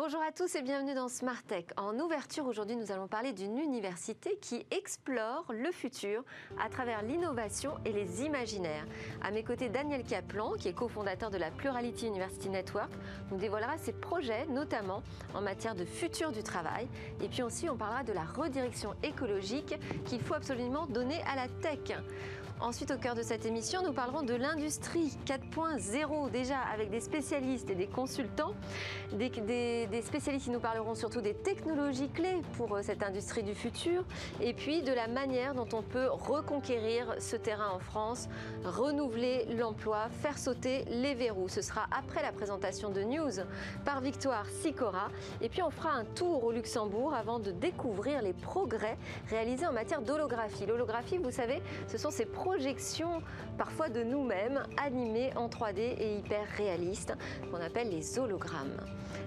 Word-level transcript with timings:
Bonjour 0.00 0.22
à 0.22 0.30
tous 0.30 0.54
et 0.54 0.62
bienvenue 0.62 0.94
dans 0.94 1.08
Smart 1.08 1.42
Tech. 1.42 1.64
En 1.76 1.98
ouverture, 1.98 2.46
aujourd'hui, 2.46 2.76
nous 2.76 2.92
allons 2.92 3.08
parler 3.08 3.32
d'une 3.32 3.58
université 3.58 4.38
qui 4.40 4.64
explore 4.70 5.44
le 5.50 5.72
futur 5.72 6.22
à 6.64 6.68
travers 6.68 7.02
l'innovation 7.02 7.72
et 7.84 7.90
les 7.90 8.22
imaginaires. 8.22 8.86
À 9.24 9.32
mes 9.32 9.42
côtés, 9.42 9.68
Daniel 9.68 10.04
Kaplan, 10.04 10.52
qui 10.52 10.68
est 10.68 10.72
cofondateur 10.72 11.32
de 11.32 11.36
la 11.36 11.50
Plurality 11.50 12.06
University 12.06 12.48
Network, 12.48 12.92
nous 13.32 13.38
dévoilera 13.38 13.76
ses 13.76 13.92
projets, 13.92 14.46
notamment 14.46 15.02
en 15.34 15.40
matière 15.40 15.74
de 15.74 15.84
futur 15.84 16.30
du 16.30 16.44
travail. 16.44 16.86
Et 17.20 17.26
puis 17.26 17.42
aussi, 17.42 17.68
on 17.68 17.76
parlera 17.76 18.04
de 18.04 18.12
la 18.12 18.22
redirection 18.22 18.94
écologique 19.02 19.74
qu'il 20.04 20.20
faut 20.20 20.34
absolument 20.34 20.86
donner 20.86 21.20
à 21.22 21.34
la 21.34 21.48
tech. 21.60 21.98
Ensuite, 22.60 22.90
au 22.90 22.96
cœur 22.96 23.14
de 23.14 23.22
cette 23.22 23.46
émission, 23.46 23.82
nous 23.84 23.92
parlerons 23.92 24.22
de 24.22 24.34
l'industrie 24.34 25.16
4.0, 25.26 26.28
déjà 26.32 26.58
avec 26.74 26.90
des 26.90 26.98
spécialistes 26.98 27.70
et 27.70 27.76
des 27.76 27.86
consultants, 27.86 28.52
des, 29.12 30.02
spécialistes 30.02 30.46
qui 30.46 30.50
nous 30.50 30.58
parleront 30.58 30.96
surtout 30.96 31.20
des 31.20 31.34
technologies 31.34 32.08
clés 32.08 32.42
pour 32.56 32.74
euh, 32.74 32.80
cette 32.82 33.04
industrie 33.04 33.44
du 33.44 33.54
futur, 33.54 34.04
et 34.40 34.54
puis 34.54 34.82
de 34.82 34.92
la 34.92 35.06
manière 35.06 35.54
dont 35.54 35.68
on 35.72 35.82
peut 35.82 36.08
reconquérir 36.08 37.14
ce 37.20 37.36
terrain 37.36 37.70
en 37.70 37.78
France, 37.78 38.28
renouveler 38.64 39.46
l'emploi, 39.56 40.08
faire 40.20 40.36
sauter 40.36 40.84
les 40.86 41.14
verrous. 41.14 41.48
Ce 41.48 41.62
sera 41.62 41.86
après 41.96 42.22
la 42.22 42.32
présentation 42.32 42.90
de 42.90 43.02
News 43.02 43.44
par 43.84 44.00
Victoire 44.00 44.46
Sicora, 44.46 45.10
et 45.40 45.48
puis 45.48 45.62
on 45.62 45.70
fera 45.70 45.92
un 45.92 46.04
tour 46.04 46.42
au 46.42 46.50
Luxembourg 46.50 47.14
avant 47.14 47.38
de 47.38 47.52
découvrir 47.52 48.20
les 48.20 48.32
progrès 48.32 48.98
réalisés 49.30 49.66
en 49.66 49.72
matière 49.72 50.02
d'holographie. 50.02 50.66
L'holographie, 50.66 51.18
vous 51.18 51.30
savez, 51.30 51.62
ce 51.86 51.98
sont 51.98 52.10
ces 52.10 52.26
projection 52.48 53.20
parfois 53.58 53.90
de 53.90 54.02
nous-mêmes 54.02 54.62
animées 54.82 55.30
en 55.36 55.48
3D 55.48 55.80
et 55.98 56.16
hyper 56.16 56.46
réalistes 56.56 57.12
qu'on 57.50 57.60
appelle 57.60 57.90
les 57.90 58.18
hologrammes. 58.18 58.80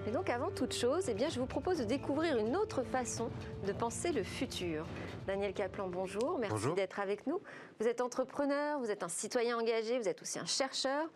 Et 0.08 0.10
donc 0.10 0.28
avant 0.28 0.50
toute 0.50 0.74
chose, 0.74 1.04
eh 1.08 1.14
bien, 1.14 1.28
je 1.28 1.38
vous 1.38 1.46
propose 1.46 1.78
de 1.78 1.84
découvrir 1.84 2.36
une 2.36 2.56
autre 2.56 2.82
façon 2.82 3.30
de 3.64 3.72
penser 3.72 4.10
le 4.10 4.24
futur. 4.24 4.84
Daniel 5.26 5.54
Kaplan, 5.54 5.86
bonjour, 5.86 6.38
merci 6.38 6.72
d'être 6.74 6.98
avec 6.98 7.26
nous. 7.28 7.40
Vous 7.78 7.86
êtes 7.86 8.00
entrepreneur, 8.00 8.80
vous 8.80 8.90
êtes 8.90 9.04
un 9.04 9.08
citoyen 9.08 9.56
engagé, 9.56 9.98
vous 9.98 10.08
êtes 10.08 10.20
aussi 10.20 10.40
un 10.40 10.46
chercheur. 10.46 11.06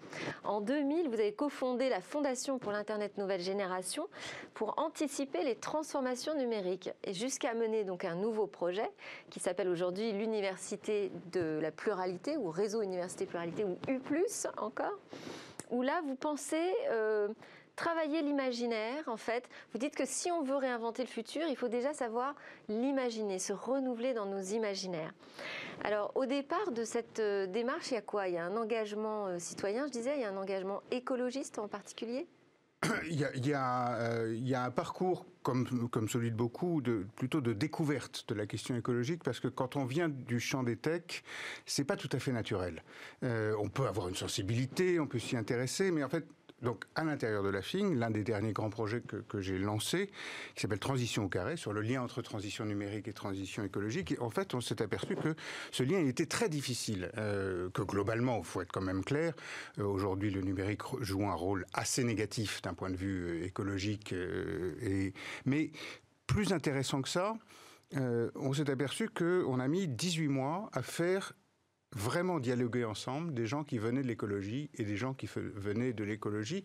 En 0.45 0.61
2000, 0.61 1.09
vous 1.09 1.15
avez 1.15 1.33
cofondé 1.33 1.89
la 1.89 2.01
Fondation 2.01 2.59
pour 2.59 2.71
l'Internet 2.71 3.19
Nouvelle 3.19 3.41
Génération 3.41 4.09
pour 4.55 4.75
anticiper 4.79 5.43
les 5.43 5.57
transformations 5.57 6.37
numériques 6.37 6.91
et 7.03 7.15
jusqu'à 7.15 7.55
mener 7.55 7.83
donc 7.83 8.05
un 8.05 8.15
nouveau 8.15 8.47
projet 8.47 8.89
qui 9.29 9.41
s'appelle 9.41 9.69
aujourd'hui 9.69 10.13
l'Université 10.13 11.11
de 11.33 11.59
la 11.61 11.73
Pluralité 11.73 12.37
ou 12.37 12.51
Réseau 12.51 12.83
Université 12.83 13.27
Pluralité 13.27 13.65
ou 13.65 13.77
U+, 13.89 14.01
encore, 14.57 14.99
où 15.71 15.83
là 15.83 16.01
vous 16.07 16.15
pensez... 16.15 16.73
Euh, 16.91 17.29
travailler 17.77 18.23
l'imaginaire, 18.23 19.05
en 19.07 19.19
fait. 19.19 19.49
Vous 19.73 19.79
dites 19.79 19.95
que 19.95 20.07
si 20.07 20.33
on 20.33 20.43
veut 20.43 20.57
réinventer 20.57 21.03
le 21.03 21.09
futur, 21.09 21.43
il 21.49 21.57
faut 21.57 21.69
déjà 21.69 21.93
savoir 21.93 22.35
l'imaginer, 22.69 23.39
se 23.39 23.53
renouveler 23.53 24.15
dans 24.15 24.27
nos 24.27 24.41
imaginaires. 24.41 25.13
Alors, 25.85 26.11
au 26.15 26.27
départ 26.27 26.73
de 26.73 26.85
cette 26.85 27.21
euh, 27.21 27.47
démarche, 27.47 27.91
il 27.91 27.95
y 27.95 27.99
a 27.99 28.03
quoi? 28.03 28.29
Il 28.29 28.35
y 28.35 28.39
a 28.39 28.45
un 28.45 28.57
engagement 28.57 29.27
euh, 29.27 29.39
citoyen, 29.39 29.87
je 29.87 29.93
disais, 29.93 30.17
il 30.17 30.23
y 30.23 30.25
a 30.25 30.31
un 30.31 30.37
engagement 30.37 30.83
écologiste 30.91 31.59
en 31.59 31.69
particulier? 31.69 32.27
Euh, 32.85 33.01
il 33.09 33.47
y, 34.47 34.55
a, 34.55 34.65
un 34.65 34.71
parcours 34.71 35.27
comme, 35.43 35.89
comme 35.89 36.09
celui 36.09 36.31
de 36.31 36.37
beaucoup, 36.37 36.83
plutôt 37.17 37.41
de 37.41 37.53
découverte 37.53 38.27
de 38.29 38.35
la 38.35 38.47
question 38.47 38.77
écologique, 38.77 39.25
parce 39.25 39.41
que 39.41 39.49
quand 39.49 39.77
on 39.77 39.87
vient 39.87 40.09
du 40.09 40.39
champ 40.39 40.63
des 40.63 40.77
techs, 40.77 41.25
c'est 41.65 41.85
pas 41.85 41.97
tout 41.97 42.11
à 42.13 42.19
fait 42.19 42.33
naturel. 42.33 42.83
on 43.23 43.69
peut 43.71 43.87
avoir 43.87 44.09
une 44.09 44.15
sensibilité, 44.15 45.01
on 45.01 45.07
peut 45.07 45.19
s'y 45.19 45.37
intéresser, 45.37 45.91
mais 45.91 46.05
en 46.05 46.09
fait, 46.09 46.27
donc, 46.63 46.85
à 46.95 47.05
l'intérieur 47.05 47.43
de 47.43 47.51
la 47.51 47.61
FING, 47.61 47.95
l'un 47.95 48.11
des 48.11 48.25
derniers 48.25 48.55
grands 48.55 48.71
projets 48.71 49.03
que, 49.03 49.41
j'ai 49.41 49.59
lancé, 49.59 50.11
qui 50.55 50.63
s'appelle 50.63 50.79
Transition 50.79 51.25
au 51.25 51.29
carré, 51.29 51.57
sur 51.57 51.75
le 51.75 51.83
lien 51.83 52.01
entre 52.01 52.23
transition 52.23 52.65
numérique 52.65 53.09
et 53.09 53.13
transition 53.13 53.63
écologique, 53.63 54.15
en 54.21 54.31
fait, 54.31 54.55
on 54.55 54.63
s'est 54.63 54.81
aperçu 54.81 55.17
que 55.17 55.35
ce 55.71 55.83
lien 55.83 55.99
était 55.99 56.25
très 56.25 56.49
difficile, 56.49 57.11
euh, 57.19 57.69
que 57.71 57.83
globalement, 57.83 58.39
il 58.39 58.45
faut 58.45 58.63
être 58.63 58.73
quand 58.73 58.81
même 58.81 59.05
clair, 59.05 59.35
euh, 59.79 59.85
aujourd'hui, 59.85 60.31
le 60.31 60.41
numérique 60.41 60.81
joue 61.01 61.27
un 61.27 61.35
rôle 61.35 61.67
assez 61.75 62.05
négatif 62.05 62.63
d'un 62.63 62.73
point 62.73 62.91
de 62.91 62.97
vue 62.97 63.27
euh, 63.27 63.47
écologique, 63.47 64.15
et, 64.15 65.13
mais 65.45 65.71
plus 66.27 66.53
intéressant 66.53 67.03
que 67.03 67.09
ça, 67.09 67.35
on 67.95 68.53
s'est 68.53 68.69
aperçu 68.71 69.09
qu'on 69.09 69.61
a 69.61 69.69
mis 69.69 69.87
18 69.87 70.29
mois 70.29 70.71
à 70.73 70.83
faire 70.83 71.35
vraiment 71.97 72.39
dialoguer 72.39 72.85
ensemble 72.85 73.35
des 73.35 73.47
gens 73.47 73.65
qui 73.65 73.79
venaient 73.79 74.03
de 74.03 74.07
l'écologie 74.07 74.71
et 74.75 74.85
des 74.85 74.97
gens 74.97 75.15
qui 75.15 75.29
venaient 75.35 75.93
de 75.93 76.05
l'écologie, 76.05 76.63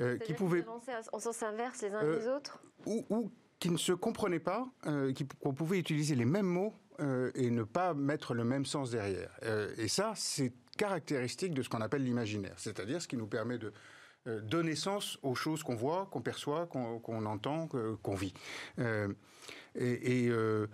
euh, 0.00 0.18
qui 0.18 0.34
pouvaient 0.34 0.64
en 1.12 1.18
sens 1.18 1.42
inverse 1.42 1.82
les 1.82 1.90
uns 1.90 2.02
euh, 2.02 2.18
les 2.18 2.28
autres, 2.28 2.62
ou, 2.86 3.30
qui 3.58 3.70
ne 3.70 3.78
se 3.78 3.92
comprenaient 3.92 4.38
pas, 4.38 4.66
euh, 4.86 5.12
qu'on 5.40 5.54
pouvait 5.54 5.78
utiliser 5.78 6.14
les 6.14 6.26
mêmes 6.26 6.46
mots 6.46 6.74
euh, 7.00 7.30
et 7.34 7.50
ne 7.50 7.62
pas 7.62 7.94
mettre 7.94 8.34
le 8.34 8.44
même 8.44 8.66
sens 8.66 8.90
derrière. 8.90 9.30
et 9.78 9.88
ça, 9.88 10.12
c'est 10.16 10.52
caractéristique 10.76 11.54
de 11.54 11.62
ce 11.62 11.68
qu'on 11.68 11.80
appelle 11.80 12.04
l'imaginaire, 12.04 12.54
c'est-à-dire 12.56 13.00
ce 13.00 13.08
qui 13.08 13.16
nous 13.16 13.26
permet 13.26 13.58
de 13.58 13.72
donner 14.42 14.74
sens 14.74 15.18
aux 15.22 15.34
choses 15.34 15.62
qu'on 15.62 15.74
voit, 15.74 16.08
qu'on 16.10 16.22
perçoit, 16.22 16.66
qu'on 16.66 17.26
entend, 17.26 17.68
qu'on 18.02 18.14
vit. 18.14 18.32
Et, 19.76 20.28
euh, 20.28 20.68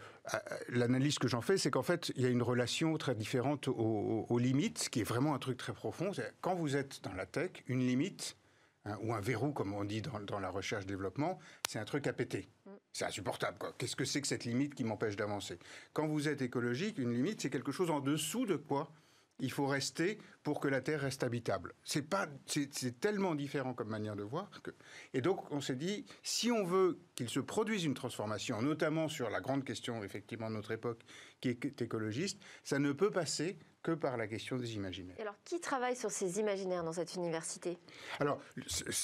l'analyse 0.69 1.19
que 1.19 1.29
j'en 1.29 1.41
fais, 1.41 1.59
c'est 1.59 1.71
qu'en 1.71 1.83
fait, 1.83 2.13
il 2.17 2.23
y 2.23 2.27
a 2.27 2.29
une 2.29 2.43
relation 2.43 2.97
très 2.99 3.15
différente 3.15 3.69
aux, 3.69 4.39
limites, 4.39 4.79
ce 4.79 4.91
qui 4.91 5.01
est 5.01 5.05
vraiment 5.05 5.35
un 5.35 5.39
truc 5.39 5.57
très 5.57 5.73
profond. 5.73 6.13
Quand 6.41 6.55
vous 6.55 6.77
êtes 6.77 7.03
dans 7.03 7.13
la 7.15 7.27
tech, 7.27 7.51
une 7.67 7.81
limite, 7.81 8.37
hein, 8.85 8.99
ou 9.03 9.15
un 9.15 9.21
verrou, 9.21 9.53
comme 9.53 9.73
on 9.73 9.85
dit 9.85 10.03
dans, 10.03 10.39
la 10.39 10.51
recherche-développement, 10.51 11.39
c'est 11.69 11.79
un 11.79 11.85
truc 11.85 12.07
à 12.07 12.13
péter. 12.13 12.49
C'est 12.93 13.05
insupportable. 13.05 13.57
Qu'est-ce 13.79 13.97
que 13.97 14.05
c'est 14.05 14.21
que 14.21 14.27
cette 14.27 14.45
limite 14.45 14.75
qui 14.75 14.85
m'empêche 14.85 15.17
d'avancer? 15.17 15.59
Quand 15.93 16.07
vous 16.07 16.29
êtes 16.29 16.43
écologique, 16.43 16.99
une 16.99 17.13
limite, 17.13 17.41
c'est 17.41 17.51
quelque 17.51 17.73
chose 17.73 17.91
en 17.91 18.01
dessous 18.01 18.47
de 18.47 18.57
quoi? 18.57 18.93
Il 19.41 19.51
faut 19.51 19.67
rester 19.67 20.19
pour 20.43 20.61
que 20.61 20.69
la 20.69 20.81
Terre 20.81 21.01
reste 21.01 21.23
habitable. 21.23 21.75
C'est 21.85 22.09
pas, 22.09 22.27
c'est 22.47 23.01
tellement 23.01 23.35
différent 23.35 23.75
comme 23.75 23.89
manière 23.89 24.17
de 24.17 24.23
voir 24.23 24.51
que. 24.63 24.71
Et 25.13 25.21
donc, 25.21 25.51
on 25.51 25.61
s'est 25.61 25.77
dit, 25.77 26.07
si 26.23 26.51
on 26.51 26.65
veut 26.65 26.99
qu'il 27.15 27.29
se 27.29 27.41
produise 27.41 27.85
une 27.85 27.95
transformation, 27.95 28.63
notamment 28.63 29.09
sur 29.09 29.31
la 29.31 29.41
grande 29.41 29.65
question 29.65 30.03
effectivement 30.03 30.49
de 30.49 30.55
notre 30.55 30.73
époque, 30.73 31.01
qui 31.41 31.49
est 31.49 31.83
écologiste, 31.83 32.39
ça 32.65 32.79
ne 32.79 32.93
peut 32.93 33.11
passer 33.11 33.59
que 33.83 33.93
par 33.93 34.17
la 34.17 34.27
question 34.27 34.57
des 34.57 34.75
imaginaires. 34.75 35.17
alors, 35.21 35.37
qui 35.45 35.59
travaille 35.59 35.97
sur 35.97 36.11
ces 36.11 36.39
imaginaires 36.39 36.85
dans 36.85 36.93
cette 36.93 37.15
université? 37.15 37.79
Alors, 38.19 38.41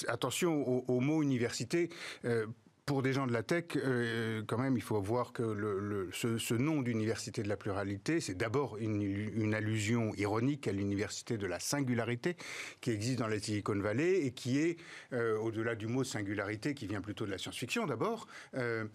attention 0.07 0.67
au, 0.87 0.99
mot 0.99 1.23
université. 1.23 1.89
Euh, 2.25 2.45
pour 2.87 3.03
des 3.03 3.11
gens 3.11 3.27
de 3.27 3.33
la 3.33 3.43
tech, 3.43 3.65
euh, 3.75 4.41
quand 4.47 4.57
même, 4.57 4.77
il 4.77 4.81
faut 4.81 4.99
voir 5.01 5.33
que 5.33 6.07
ce, 6.13 6.53
nom 6.53 6.81
d'université 6.81 7.43
de 7.43 7.49
la 7.49 7.57
pluralité, 7.57 8.21
c'est 8.21 8.33
d'abord 8.33 8.77
une, 8.77 9.53
allusion 9.53 10.15
ironique 10.15 10.69
à 10.69 10.71
l'université 10.71 11.37
de 11.37 11.45
la 11.45 11.59
singularité 11.59 12.37
qui 12.79 12.91
existe 12.91 13.19
dans 13.19 13.27
la 13.27 13.39
Silicon 13.39 13.77
Valley 13.77 14.25
et 14.25 14.31
qui 14.31 14.59
est, 14.59 14.77
euh, 15.11 15.37
au-delà 15.37 15.75
du 15.75 15.87
mot 15.87 16.05
singularité, 16.05 16.73
qui 16.73 16.87
vient 16.87 17.01
plutôt 17.01 17.25
de 17.25 17.31
la 17.31 17.37
science-fiction 17.37 17.85
d'abord, 17.87 18.25
euh, 18.55 18.85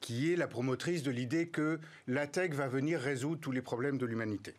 qui 0.00 0.32
est 0.32 0.36
la 0.36 0.48
promotrice 0.48 1.04
de 1.04 1.12
l'idée 1.12 1.48
que 1.48 1.78
la 2.08 2.26
tech 2.26 2.50
va 2.50 2.66
venir 2.66 2.98
résoudre 2.98 3.40
tous 3.40 3.52
les 3.52 3.62
problèmes 3.62 3.96
de 3.96 4.06
l'humanité. 4.06 4.54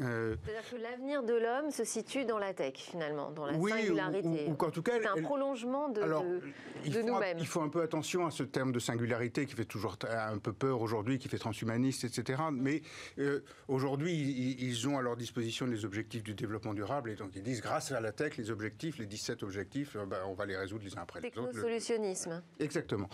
Euh, 0.00 0.36
C'est-à-dire 0.44 0.70
que 0.70 0.76
l'avenir 0.76 1.22
de 1.22 1.34
l'homme 1.34 1.70
se 1.70 1.84
situe 1.84 2.24
dans 2.24 2.38
la 2.38 2.54
tech, 2.54 2.74
finalement, 2.76 3.30
dans 3.30 3.46
la 3.46 3.54
singularité. 3.54 4.46
Ou, 4.48 4.70
tout 4.70 4.82
cas, 4.82 4.92
c'est 5.00 5.06
un 5.06 5.22
prolongement 5.22 5.88
de, 5.88 6.02
de, 6.02 7.02
nous-mêmes. 7.02 7.38
Il 7.38 7.46
faut 7.46 7.60
un 7.60 7.68
peu 7.68 7.82
attention 7.82 8.26
à 8.26 8.30
ce 8.30 8.42
terme 8.42 8.72
de 8.72 8.78
singularité 8.78 9.46
qui 9.46 9.54
fait 9.54 9.64
toujours 9.64 9.96
un 10.08 10.38
peu 10.38 10.52
peur 10.52 10.80
aujourd'hui, 10.80 11.18
qui 11.18 11.28
fait 11.28 11.38
transhumaniste, 11.38 12.04
etc. 12.04 12.42
Mais 12.52 12.82
euh, 13.18 13.40
aujourd'hui, 13.66 14.14
ils, 14.58 14.88
ont 14.88 14.98
à 14.98 15.02
leur 15.02 15.16
disposition 15.16 15.66
les 15.66 15.84
objectifs 15.84 16.22
du 16.22 16.34
développement 16.34 16.74
durable, 16.74 17.10
et 17.10 17.16
donc 17.16 17.30
ils 17.34 17.42
disent, 17.42 17.60
grâce 17.60 17.92
à 17.92 18.00
la 18.00 18.12
tech, 18.12 18.36
les 18.36 18.50
objectifs, 18.50 18.98
les 18.98 19.06
17 19.06 19.42
objectifs, 19.42 19.96
euh, 19.96 20.06
ben, 20.06 20.20
on 20.26 20.34
va 20.34 20.46
les 20.46 20.56
résoudre 20.56 20.84
les 20.84 20.96
uns 20.96 21.02
après 21.02 21.20
les 21.20 21.36
autres. 21.36 21.60
solutionnisme 21.60 22.42
Exactement. 22.60 23.08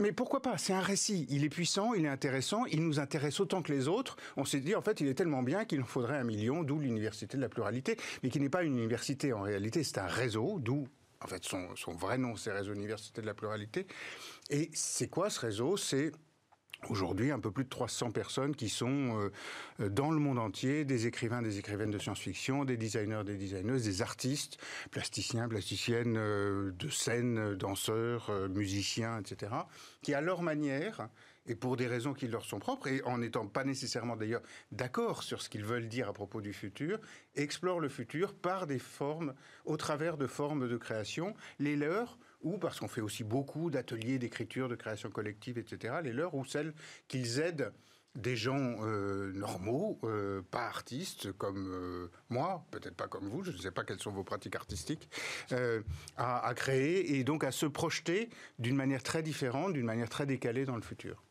Mais 0.00 0.12
pourquoi 0.12 0.42
pas? 0.42 0.58
C'est 0.58 0.72
un 0.72 0.80
récit. 0.80 1.26
Il 1.30 1.44
est 1.44 1.48
puissant, 1.48 1.94
il 1.94 2.04
est 2.04 2.08
intéressant, 2.08 2.64
il 2.66 2.82
nous 2.82 2.98
intéresse 2.98 3.38
autant 3.40 3.62
que 3.62 3.72
les 3.72 3.88
autres. 3.88 4.16
On 4.36 4.44
s'est 4.44 4.60
dit, 4.60 4.74
en 4.74 4.80
fait, 4.80 5.00
il 5.00 5.06
est 5.06 5.14
tellement 5.14 5.42
bien 5.42 5.64
qu'il 5.64 5.80
en 5.80 5.86
faudrait 5.86 6.16
un 6.16 6.24
million, 6.24 6.62
d'où 6.64 6.78
l'université 6.78 7.36
de 7.36 7.42
la 7.42 7.48
pluralité, 7.48 7.96
mais 8.22 8.30
qui 8.30 8.40
n'est 8.40 8.48
pas 8.48 8.64
une 8.64 8.76
université 8.76 9.32
en 9.32 9.42
réalité, 9.42 9.84
c'est 9.84 9.98
un 9.98 10.06
réseau, 10.06 10.58
d'où, 10.58 10.88
en 11.22 11.28
fait, 11.28 11.44
son, 11.44 11.76
son 11.76 11.92
vrai 11.92 12.18
nom, 12.18 12.36
c'est 12.36 12.52
Réseau 12.52 12.72
Université 12.72 13.20
de 13.20 13.26
la 13.26 13.34
Pluralité. 13.34 13.86
Et 14.50 14.70
c'est 14.72 15.08
quoi 15.08 15.30
ce 15.30 15.40
réseau? 15.40 15.76
C'est 15.76 16.10
Aujourd'hui, 16.88 17.30
un 17.30 17.38
peu 17.38 17.52
plus 17.52 17.62
de 17.62 17.68
300 17.68 18.10
personnes 18.10 18.56
qui 18.56 18.68
sont 18.68 19.30
euh, 19.80 19.88
dans 19.88 20.10
le 20.10 20.18
monde 20.18 20.40
entier, 20.40 20.84
des 20.84 21.06
écrivains, 21.06 21.40
des 21.40 21.58
écrivaines 21.58 21.92
de 21.92 21.98
science-fiction, 21.98 22.64
des 22.64 22.76
designers, 22.76 23.22
des 23.24 23.36
designeuses, 23.36 23.84
des 23.84 24.02
artistes, 24.02 24.58
plasticiens, 24.90 25.48
plasticiennes 25.48 26.16
euh, 26.18 26.72
de 26.72 26.88
scène, 26.88 27.54
danseurs, 27.54 28.30
euh, 28.30 28.48
musiciens, 28.48 29.20
etc., 29.20 29.52
qui 30.02 30.12
à 30.12 30.20
leur 30.20 30.42
manière, 30.42 31.08
et 31.46 31.54
pour 31.54 31.76
des 31.76 31.86
raisons 31.86 32.14
qui 32.14 32.26
leur 32.26 32.44
sont 32.44 32.58
propres, 32.58 32.88
et 32.88 33.00
en 33.04 33.18
n'étant 33.18 33.46
pas 33.46 33.62
nécessairement 33.62 34.16
d'ailleurs 34.16 34.42
d'accord 34.72 35.22
sur 35.22 35.40
ce 35.40 35.48
qu'ils 35.48 35.64
veulent 35.64 35.88
dire 35.88 36.08
à 36.08 36.12
propos 36.12 36.40
du 36.40 36.52
futur, 36.52 36.98
explorent 37.36 37.80
le 37.80 37.88
futur 37.88 38.34
par 38.34 38.66
des 38.66 38.80
formes, 38.80 39.34
au 39.66 39.76
travers 39.76 40.16
de 40.16 40.26
formes 40.26 40.68
de 40.68 40.76
création, 40.76 41.34
les 41.60 41.76
leurs 41.76 42.18
ou 42.42 42.58
parce 42.58 42.80
qu'on 42.80 42.88
fait 42.88 43.00
aussi 43.00 43.24
beaucoup 43.24 43.70
d'ateliers 43.70 44.18
d'écriture, 44.18 44.68
de 44.68 44.74
création 44.74 45.10
collective, 45.10 45.58
etc., 45.58 45.94
les 46.02 46.12
leurs, 46.12 46.34
ou 46.34 46.44
celles 46.44 46.74
qu'ils 47.08 47.40
aident 47.40 47.72
des 48.14 48.36
gens 48.36 48.76
euh, 48.82 49.32
normaux, 49.32 49.98
euh, 50.04 50.42
pas 50.50 50.66
artistes 50.66 51.32
comme 51.32 51.68
euh, 51.72 52.10
moi, 52.28 52.66
peut-être 52.70 52.94
pas 52.94 53.08
comme 53.08 53.28
vous, 53.28 53.42
je 53.42 53.52
ne 53.52 53.56
sais 53.56 53.70
pas 53.70 53.84
quelles 53.84 54.00
sont 54.00 54.10
vos 54.10 54.24
pratiques 54.24 54.56
artistiques, 54.56 55.08
à, 56.16 56.46
à, 56.46 56.54
créer 56.54 57.16
et 57.16 57.24
donc 57.24 57.44
à 57.44 57.52
se 57.52 57.66
projeter 57.66 58.28
d'une 58.58 58.76
manière 58.76 59.02
très 59.02 59.22
différente, 59.22 59.72
d'une 59.72 59.86
manière 59.86 60.08
très 60.08 60.26
décalée 60.26 60.64
dans 60.64 60.76
le 60.76 60.82
futur. 60.82 61.22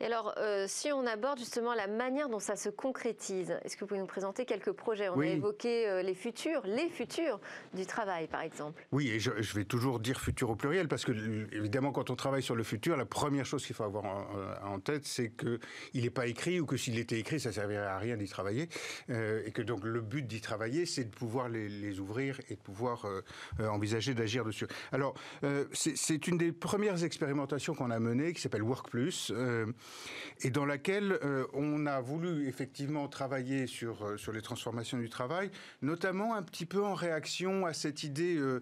Et 0.00 0.04
alors, 0.04 0.34
euh, 0.36 0.66
si 0.68 0.92
on 0.92 1.06
aborde 1.06 1.38
justement 1.38 1.74
la 1.74 1.86
manière 1.86 2.28
dont 2.28 2.38
ça 2.38 2.54
se 2.54 2.68
concrétise, 2.68 3.58
est-ce 3.64 3.76
que 3.76 3.80
vous 3.80 3.86
pouvez 3.86 4.00
nous 4.00 4.06
présenter 4.06 4.44
quelques 4.44 4.72
projets? 4.72 5.08
On 5.08 5.20
a 5.20 5.26
évoqué 5.26 5.88
euh, 5.88 6.02
les 6.02 6.14
futurs, 6.14 6.60
les 6.66 6.90
futurs 6.90 7.40
du 7.72 7.86
travail, 7.86 8.26
par 8.26 8.42
exemple. 8.42 8.84
Oui, 8.92 9.08
et 9.08 9.20
je, 9.20 9.30
vais 9.30 9.64
toujours 9.64 9.98
dire 9.98 10.20
futur 10.20 10.50
au 10.50 10.56
pluriel, 10.56 10.86
parce 10.86 11.04
que 11.04 11.12
évidemment, 11.54 11.92
quand 11.92 12.10
on 12.10 12.16
travaille 12.16 12.42
sur 12.42 12.54
le 12.54 12.62
futur, 12.62 12.96
la 12.96 13.06
première 13.06 13.46
chose 13.46 13.64
qu'il 13.64 13.74
faut 13.74 13.84
avoir 13.84 14.04
en, 14.64 14.80
tête, 14.80 15.06
c'est 15.06 15.30
qu'il 15.30 16.02
n'est 16.02 16.10
pas 16.10 16.26
écrit, 16.26 16.60
ou 16.60 16.66
que 16.66 16.76
s'il 16.76 16.98
était 16.98 17.18
écrit, 17.18 17.40
ça 17.40 17.48
ne 17.48 17.54
servirait 17.54 17.86
à 17.86 17.98
rien 17.98 18.18
d'y 18.18 18.28
travailler, 18.28 18.68
euh, 19.08 19.42
et 19.46 19.50
que 19.50 19.62
donc 19.62 19.82
le 19.84 20.02
but 20.02 20.26
d'y 20.26 20.42
travailler, 20.42 20.84
c'est 20.84 21.04
de 21.04 21.14
pouvoir 21.14 21.48
les, 21.48 21.98
ouvrir 22.00 22.38
et 22.50 22.56
de 22.56 22.60
pouvoir 22.60 23.06
envisager 23.58 24.12
d'agir 24.12 24.44
dessus. 24.44 24.66
Alors, 24.92 25.14
c'est 25.72 26.26
une 26.26 26.36
des 26.36 26.52
premières 26.52 27.02
expérimentations 27.04 27.74
qu'on 27.74 27.90
a 27.90 27.98
menées, 27.98 28.34
qui 28.34 28.42
s'appelle 28.42 28.62
Work 28.62 28.90
Plus 28.90 29.32
et 30.42 30.50
dans 30.50 30.66
laquelle 30.66 31.18
euh, 31.24 31.46
on 31.54 31.86
a 31.86 32.00
voulu 32.00 32.48
effectivement 32.48 33.08
travailler 33.08 33.66
sur, 33.66 34.04
euh, 34.04 34.16
sur 34.16 34.32
les 34.32 34.42
transformations 34.42 34.98
du 34.98 35.08
travail, 35.08 35.50
notamment 35.82 36.34
un 36.34 36.42
petit 36.42 36.66
peu 36.66 36.84
en 36.84 36.94
réaction 36.94 37.66
à 37.66 37.72
cette 37.72 38.02
idée 38.02 38.36
euh, 38.36 38.60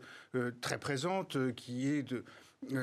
très 0.61 0.79
présente 0.79 1.53
qui 1.55 1.89
est 1.89 2.03
de 2.03 2.25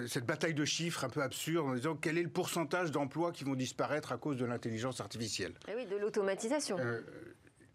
cette 0.07 0.27
bataille 0.27 0.53
de 0.53 0.63
chiffres 0.63 1.03
un 1.05 1.09
peu 1.09 1.23
absurde 1.23 1.67
en 1.67 1.73
disant 1.73 1.95
quel 1.95 2.19
est 2.19 2.23
le 2.23 2.29
pourcentage 2.29 2.91
d'emplois 2.91 3.31
qui 3.31 3.43
vont 3.43 3.55
disparaître 3.55 4.11
à 4.11 4.17
cause 4.17 4.37
de 4.37 4.45
l'intelligence 4.45 5.01
artificielle. 5.01 5.53
Et 5.67 5.71
eh 5.71 5.75
oui, 5.75 5.87
de 5.87 5.97
l'automatisation. 5.97 6.77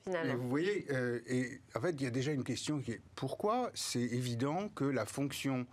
vous 0.07 0.49
voyez, 0.49 0.87
et 1.27 1.61
en 1.75 1.81
fait, 1.81 1.91
il 1.91 2.03
y 2.03 2.07
a 2.07 2.11
déjà 2.11 2.31
une 2.31 2.45
question 2.45 2.79
qui 2.79 2.93
est 2.93 3.01
pourquoi 3.17 3.73
c'est 3.75 3.99
évident 3.99 4.69
que 4.69 4.85
la 4.85 5.05
fonction 5.05 5.67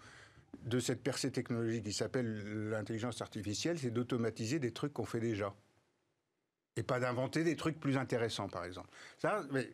de 0.62 0.80
cette 0.80 1.04
percée 1.04 1.32
technologique 1.32 1.84
qui 1.84 1.94
s'appelle 1.94 2.70
l'intelligence 2.70 3.22
artificielle, 3.22 3.78
c'est 3.80 3.92
d'automatiser 3.92 4.60
des 4.60 4.72
trucs 4.72 4.94
qu'on 4.94 5.06
fait 5.06 5.20
déjà. 5.20 5.54
Et 6.76 6.84
pas 6.84 7.00
d'inventer 7.00 7.44
des 7.44 7.56
trucs 7.56 7.80
plus 7.80 7.98
intéressants, 7.98 8.48
par 8.48 8.66
exemple. 8.66 8.90
Ça, 9.20 9.44
mais 9.52 9.70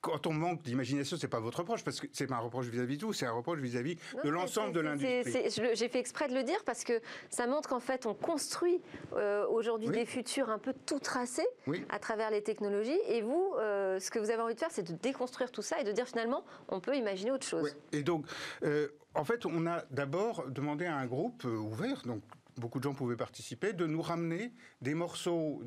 quand 0.00 0.26
on 0.26 0.32
manque 0.32 0.62
d'imagination, 0.62 1.16
c'est 1.16 1.28
pas 1.28 1.40
votre 1.40 1.58
reproche, 1.58 1.82
parce 1.82 2.00
que 2.00 2.06
c'est 2.12 2.26
pas 2.26 2.36
un 2.36 2.40
reproche 2.40 2.66
vis-à-vis 2.66 2.98
de 2.98 3.04
vous, 3.04 3.12
c'est 3.12 3.26
un 3.26 3.32
reproche 3.32 3.58
vis-à-vis 3.58 3.96
de 4.22 4.28
l'ensemble 4.28 4.72
de 4.72 4.80
l'industrie. 4.80 5.50
J'ai 5.74 5.88
fait 5.88 5.98
exprès 5.98 6.28
de 6.28 6.34
le 6.34 6.44
dire 6.44 6.62
parce 6.64 6.84
que 6.84 7.00
ça 7.30 7.46
montre 7.46 7.68
qu'en 7.68 7.80
fait, 7.80 8.06
on 8.06 8.14
construit 8.14 8.80
euh, 9.14 9.46
aujourd'hui 9.48 9.88
des 9.88 10.06
futurs 10.06 10.50
un 10.50 10.58
peu 10.58 10.72
tout 10.86 11.00
tracés 11.00 11.46
à 11.88 11.98
travers 11.98 12.30
les 12.30 12.42
technologies. 12.42 12.98
Et 13.08 13.22
vous, 13.22 13.54
euh, 13.58 13.98
ce 13.98 14.10
que 14.10 14.18
vous 14.18 14.30
avez 14.30 14.40
envie 14.40 14.54
de 14.54 14.60
faire, 14.60 14.70
c'est 14.70 14.86
de 14.86 14.96
déconstruire 14.96 15.50
tout 15.50 15.62
ça 15.62 15.80
et 15.80 15.84
de 15.84 15.92
dire 15.92 16.06
finalement, 16.06 16.44
on 16.68 16.80
peut 16.80 16.96
imaginer 16.96 17.30
autre 17.30 17.46
chose. 17.46 17.76
Et 17.92 18.02
donc, 18.02 18.24
euh, 18.62 18.88
en 19.18 19.24
fait, 19.24 19.46
on 19.46 19.66
a 19.66 19.84
d'abord 19.90 20.48
demandé 20.48 20.86
à 20.86 20.96
un 20.96 21.06
groupe 21.06 21.44
ouvert, 21.44 22.02
donc 22.02 22.22
beaucoup 22.56 22.78
de 22.78 22.84
gens 22.84 22.94
pouvaient 22.94 23.16
participer, 23.16 23.72
de 23.72 23.84
nous 23.84 24.00
ramener 24.00 24.52
des 24.80 24.94
morceaux 24.94 25.62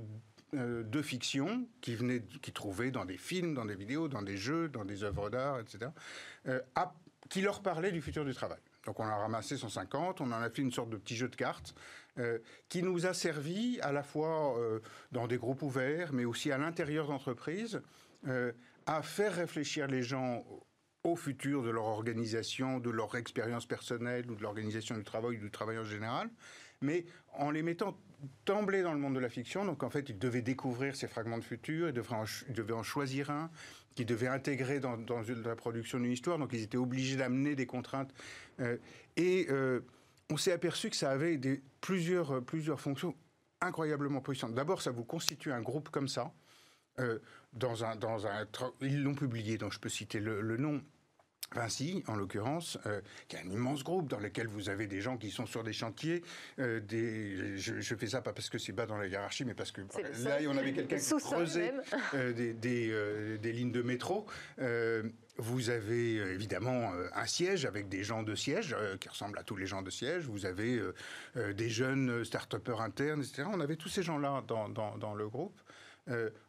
euh, 0.54 0.84
de 0.84 1.02
fiction 1.02 1.68
qui 1.82 2.52
trouvaient 2.54 2.92
dans 2.92 3.04
des 3.04 3.18
films, 3.18 3.54
dans 3.54 3.66
des 3.66 3.76
vidéos, 3.76 4.08
dans 4.08 4.22
des 4.22 4.38
jeux, 4.38 4.70
dans 4.70 4.86
des 4.86 5.04
œuvres 5.04 5.30
d'art, 5.30 5.60
etc., 5.60 5.92
euh, 6.48 6.62
qui 7.30 7.42
leur 7.42 7.62
parlaient 7.62 7.92
du 7.92 8.02
futur 8.02 8.24
du 8.24 8.34
travail. 8.34 8.60
Donc 8.86 9.00
on 9.02 9.06
a 9.06 9.16
ramassé 9.16 9.58
150, 9.58 10.22
on 10.22 10.32
en 10.32 10.42
a 10.42 10.50
fait 10.50 10.62
une 10.62 10.72
sorte 10.72 10.90
de 10.90 10.98
petit 10.98 11.18
jeu 11.18 11.28
de 11.28 11.36
cartes 11.36 11.76
euh, 12.20 12.40
qui 12.70 12.84
nous 12.84 13.06
a 13.06 13.14
servi 13.14 13.80
à 13.82 13.92
la 13.92 14.02
fois 14.02 14.56
dans 15.12 15.28
des 15.28 15.38
groupes 15.38 15.62
ouverts, 15.62 16.14
mais 16.14 16.24
aussi 16.24 16.54
à 16.54 16.58
l'intérieur 16.58 17.08
d'entreprises, 17.08 17.82
à 18.86 19.02
faire 19.02 19.36
réfléchir 19.36 19.88
les 19.88 20.04
gens 20.04 20.46
au 21.04 21.16
futur 21.16 21.64
de 21.64 21.70
leur 21.70 21.86
organisation, 21.86 22.80
de 22.80 22.90
leur 22.90 23.16
expérience 23.16 23.66
personnelle 23.66 24.30
ou 24.30 24.36
de 24.36 24.44
l'organisation 24.44 24.96
du 24.96 25.04
travail, 25.04 25.38
du 25.38 25.50
travail 25.50 25.78
en 25.80 25.84
général, 25.84 26.30
mais 26.82 27.06
en 27.34 27.52
les 27.52 27.64
mettant 27.64 27.98
d'emblée 28.46 28.84
dans 28.84 28.94
le 28.94 29.00
monde 29.00 29.16
de 29.16 29.20
la 29.20 29.30
fiction. 29.30 29.66
Donc 29.66 29.84
en 29.84 29.90
fait, 29.90 30.10
ils 30.10 30.20
devaient 30.20 30.42
découvrir 30.42 30.96
ces 30.96 31.08
fragments 31.08 31.38
de 31.38 31.44
futur, 31.44 31.90
ils 31.90 31.94
devaient 31.94 32.74
en, 32.74 32.84
choisir 32.84 33.32
un 33.32 33.50
qu'ils 33.96 34.06
devaient 34.06 34.28
intégrer 34.28 34.80
dans, 34.80 34.98
la 35.44 35.56
production 35.56 36.00
d'une 36.00 36.12
histoire. 36.12 36.38
Donc 36.38 36.52
ils 36.54 36.62
étaient 36.62 36.78
obligés 36.78 37.18
d'amener 37.18 37.56
des 37.56 37.66
contraintes. 37.66 38.14
Euh, 38.60 38.78
et 39.18 39.48
euh, 39.50 39.82
on 40.30 40.38
s'est 40.38 40.52
aperçu 40.52 40.90
que 40.90 40.96
ça 40.96 41.12
avait 41.12 41.38
des, 41.38 41.62
plusieurs, 41.82 42.44
plusieurs 42.44 42.80
fonctions 42.80 43.16
incroyablement 43.60 44.22
puissantes. 44.22 44.54
D'abord, 44.54 44.82
ça 44.82 44.92
vous 44.92 45.04
constitue 45.04 45.52
un 45.52 45.62
groupe 45.62 45.90
comme 45.90 46.08
ça. 46.08 46.32
Euh, 47.00 47.20
dans 47.54 47.84
un, 47.84 47.96
dans 47.96 48.28
un, 48.28 48.48
ils 48.82 49.04
l'ont 49.04 49.16
publié, 49.16 49.58
donc 49.58 49.74
je 49.74 49.80
peux 49.80 49.90
citer 49.90 50.20
le 50.20 50.58
nom. 50.58 50.82
Vinci, 51.54 52.02
en 52.08 52.16
l'occurrence, 52.16 52.78
euh, 52.86 53.02
qui 53.28 53.36
est 53.36 53.40
un 53.40 53.50
immense 53.50 53.84
groupe 53.84 54.08
dans 54.08 54.20
lequel 54.20 54.48
vous 54.48 54.70
avez 54.70 54.88
des 54.88 55.02
gens 55.02 55.18
qui 55.18 55.32
sont 55.32 55.46
sur 55.46 55.64
des 55.64 55.74
chantiers. 55.74 56.24
Euh, 56.60 56.80
des, 56.80 57.58
je, 57.58 57.96
fais 57.96 58.08
ça 58.08 58.22
pas 58.22 58.32
parce 58.32 58.50
que 58.50 58.58
c'est 58.58 58.72
bas 58.72 58.86
dans 58.86 58.98
la 58.98 59.08
hiérarchie, 59.08 59.44
mais 59.44 59.54
parce 59.54 59.72
que 59.72 59.82
là, 60.24 60.38
on 60.48 60.58
avait 60.58 60.72
quelqu'un 60.72 60.98
qui 60.98 61.16
creusait 61.18 61.74
euh, 62.14 62.32
des, 62.32 62.54
des, 62.54 63.52
lignes 63.52 63.72
de 63.72 63.82
métro. 63.82 64.26
vous 65.38 65.70
avez 65.70 66.16
évidemment 66.16 66.94
un 67.14 67.26
siège 67.26 67.66
avec 67.66 67.90
des 67.90 68.04
gens 68.04 68.24
de 68.24 68.36
siège 68.36 68.76
qui 69.00 69.10
ressemblent 69.10 69.38
à 69.38 69.44
tous 69.44 69.58
les 69.58 69.66
gens 69.66 69.82
de 69.82 69.90
siège. 69.90 70.26
Vous 70.26 70.46
avez 70.46 70.80
des 71.36 71.70
jeunes 71.70 72.24
start-upers 72.24 72.82
internes, 72.82 73.22
etc. 73.22 73.44
On 73.52 73.60
avait 73.60 73.76
tous 73.76 73.90
ces 73.90 74.04
gens-là 74.04 74.44
dans, 74.48 74.70
dans, 74.70 74.98
dans, 74.98 75.16
le 75.16 75.28
groupe. 75.28 75.60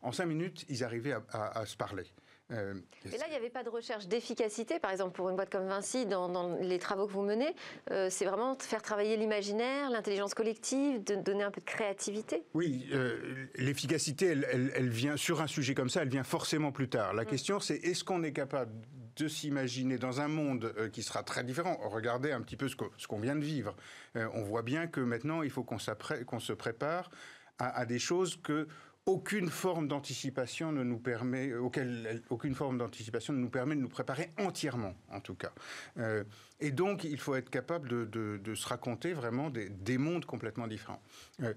En 0.02 0.12
cinq 0.12 0.26
minutes, 0.26 0.64
ils 0.68 0.84
arrivaient 0.84 1.14
à, 1.30 1.58
à 1.58 1.66
se 1.66 1.76
parler. 1.76 2.04
Euh, 2.52 2.74
et 3.06 3.16
là, 3.16 3.24
il 3.26 3.30
n'y 3.30 3.36
avait 3.36 3.50
pas 3.50 3.62
de 3.62 3.68
recherche 3.68 4.06
d'efficacité, 4.06 4.78
par 4.78 4.90
exemple, 4.90 5.12
pour 5.12 5.28
une 5.28 5.36
boîte 5.36 5.50
comme 5.50 5.66
Vinci, 5.66 6.06
dans, 6.06 6.56
les 6.60 6.78
travaux 6.78 7.06
que 7.06 7.12
vous 7.12 7.22
menez. 7.22 7.54
Euh, 7.90 8.08
c'est 8.10 8.24
vraiment 8.24 8.54
de 8.54 8.62
faire 8.62 8.82
travailler 8.82 9.16
l'imaginaire, 9.16 9.90
l'intelligence 9.90 10.34
collective, 10.34 11.02
de 11.04 11.14
donner 11.14 11.44
un 11.44 11.50
peu 11.50 11.60
de 11.60 11.66
créativité. 11.66 12.42
Oui, 12.54 12.88
euh, 12.92 13.46
l'efficacité, 13.56 14.26
elle, 14.26 14.88
vient 14.88 15.16
sur 15.16 15.40
un 15.40 15.46
sujet 15.46 15.74
comme 15.74 15.88
ça, 15.88 16.02
elle 16.02 16.08
vient 16.08 16.24
forcément 16.24 16.72
plus 16.72 16.88
tard. 16.88 17.14
La 17.14 17.22
mm. 17.22 17.26
question, 17.26 17.60
c'est 17.60 17.76
est-ce 17.76 18.04
qu'on 18.04 18.22
est 18.22 18.32
capable 18.32 18.72
de 19.16 19.28
s'imaginer 19.28 19.98
dans 19.98 20.20
un 20.20 20.28
monde 20.28 20.74
qui 20.92 21.02
sera 21.02 21.22
très 21.22 21.44
différent? 21.44 21.78
Regardez 21.82 22.32
un 22.32 22.40
petit 22.40 22.56
peu 22.56 22.68
ce 22.68 23.06
qu'on 23.06 23.18
vient 23.18 23.36
de 23.36 23.44
vivre. 23.44 23.76
on 24.14 24.42
voit 24.42 24.62
bien 24.62 24.86
que 24.86 25.00
maintenant, 25.00 25.42
il 25.42 25.50
faut 25.50 25.64
qu'on 25.64 25.78
se 25.78 26.52
prépare 26.52 27.10
à, 27.58 27.80
à, 27.80 27.84
des 27.84 27.98
choses 27.98 28.40
que 28.42 28.66
aucune 29.06 29.48
forme 29.48 29.88
d'anticipation 29.88 30.70
ne 30.70 30.84
nous 30.84 30.98
permet, 30.98 31.54
auquel, 31.54 32.22
aucune 32.30 32.54
forme 32.54 32.78
d'anticipation 32.78 33.32
ne 33.32 33.38
nous 33.38 33.50
permet 33.50 33.74
de 33.74 33.80
nous 33.80 33.88
préparer 33.88 34.30
entièrement, 34.38 34.94
en 35.10 35.20
tout 35.20 35.34
cas. 35.34 35.52
Euh, 35.98 36.22
et 36.60 36.70
donc, 36.70 37.04
il 37.04 37.18
faut 37.18 37.34
être 37.34 37.50
capable 37.50 37.88
de, 37.88 38.54
se 38.54 38.68
raconter 38.68 39.12
vraiment 39.12 39.50
des, 39.50 39.98
mondes 39.98 40.24
complètement 40.24 40.68
différents. 40.68 41.02
Euh, 41.42 41.52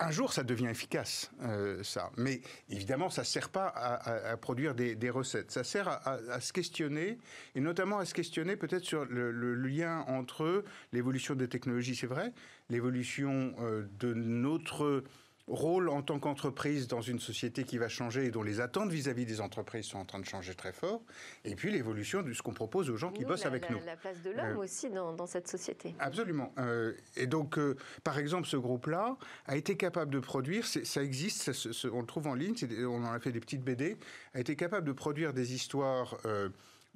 un 0.00 0.10
jour, 0.10 0.32
ça 0.32 0.42
devient 0.42 0.66
efficace, 0.66 1.30
euh, 1.42 1.82
ça. 1.82 2.10
Mais 2.18 2.42
évidemment, 2.68 3.08
ça 3.08 3.22
ne 3.22 3.26
sert 3.26 3.48
pas 3.48 3.68
à, 3.68 4.36
produire 4.36 4.74
des, 4.74 5.10
recettes. 5.10 5.52
Ça 5.52 5.64
sert 5.64 5.88
à, 6.06 6.40
se 6.40 6.52
questionner, 6.52 7.18
et 7.54 7.60
notamment 7.60 7.98
à 7.98 8.04
se 8.04 8.12
questionner 8.12 8.56
peut-être 8.56 8.84
sur 8.84 9.06
le, 9.06 9.54
lien 9.54 10.04
entre 10.08 10.64
l'évolution 10.92 11.34
des 11.34 11.48
technologies, 11.48 11.94
c'est 11.94 12.06
vrai, 12.06 12.32
l'évolution 12.68 13.54
de 13.98 14.12
notre 14.12 15.04
rôle 15.48 15.88
en 15.88 16.02
tant 16.02 16.18
qu'entreprise 16.18 16.88
dans 16.88 17.00
une 17.00 17.20
société 17.20 17.64
qui 17.64 17.78
va 17.78 17.88
changer 17.88 18.26
et 18.26 18.30
dont 18.30 18.42
les 18.42 18.60
attentes 18.60 18.90
vis-à-vis 18.90 19.26
des 19.26 19.40
entreprises 19.40 19.86
sont 19.86 19.98
en 19.98 20.04
train 20.04 20.18
de 20.18 20.24
changer 20.24 20.54
très 20.54 20.72
fort, 20.72 21.02
et 21.44 21.54
puis 21.54 21.70
l'évolution 21.70 22.22
de 22.22 22.32
ce 22.32 22.42
qu'on 22.42 22.52
propose 22.52 22.90
aux 22.90 22.96
gens 22.96 23.12
qui 23.12 23.24
bossent 23.24 23.46
avec 23.46 23.70
nous. 23.70 23.78
La 23.86 23.96
place 23.96 24.20
de 24.22 24.30
l'homme 24.30 24.56
euh, 24.56 24.64
aussi 24.64 24.90
dans, 24.90 25.26
cette 25.26 25.48
société. 25.48 25.94
Absolument. 25.98 26.52
Euh, 26.58 26.94
et 27.16 27.26
donc, 27.26 27.58
euh, 27.58 27.76
par 28.02 28.18
exemple, 28.18 28.48
ce 28.48 28.56
groupe-là 28.56 29.16
a 29.46 29.56
été 29.56 29.76
capable 29.76 30.12
de 30.12 30.18
produire, 30.18 30.66
ça 30.66 31.02
existe, 31.02 31.50
on 31.92 32.00
le 32.00 32.06
trouve 32.06 32.26
en 32.26 32.34
ligne, 32.34 32.54
on 32.80 33.04
en 33.04 33.12
a 33.12 33.20
fait 33.20 33.32
des 33.32 33.40
petites 33.40 33.62
BD, 33.62 33.96
a 34.34 34.40
été 34.40 34.56
capable 34.56 34.86
de 34.86 34.92
produire 34.92 35.32
des 35.32 35.54
histoires 35.54 36.16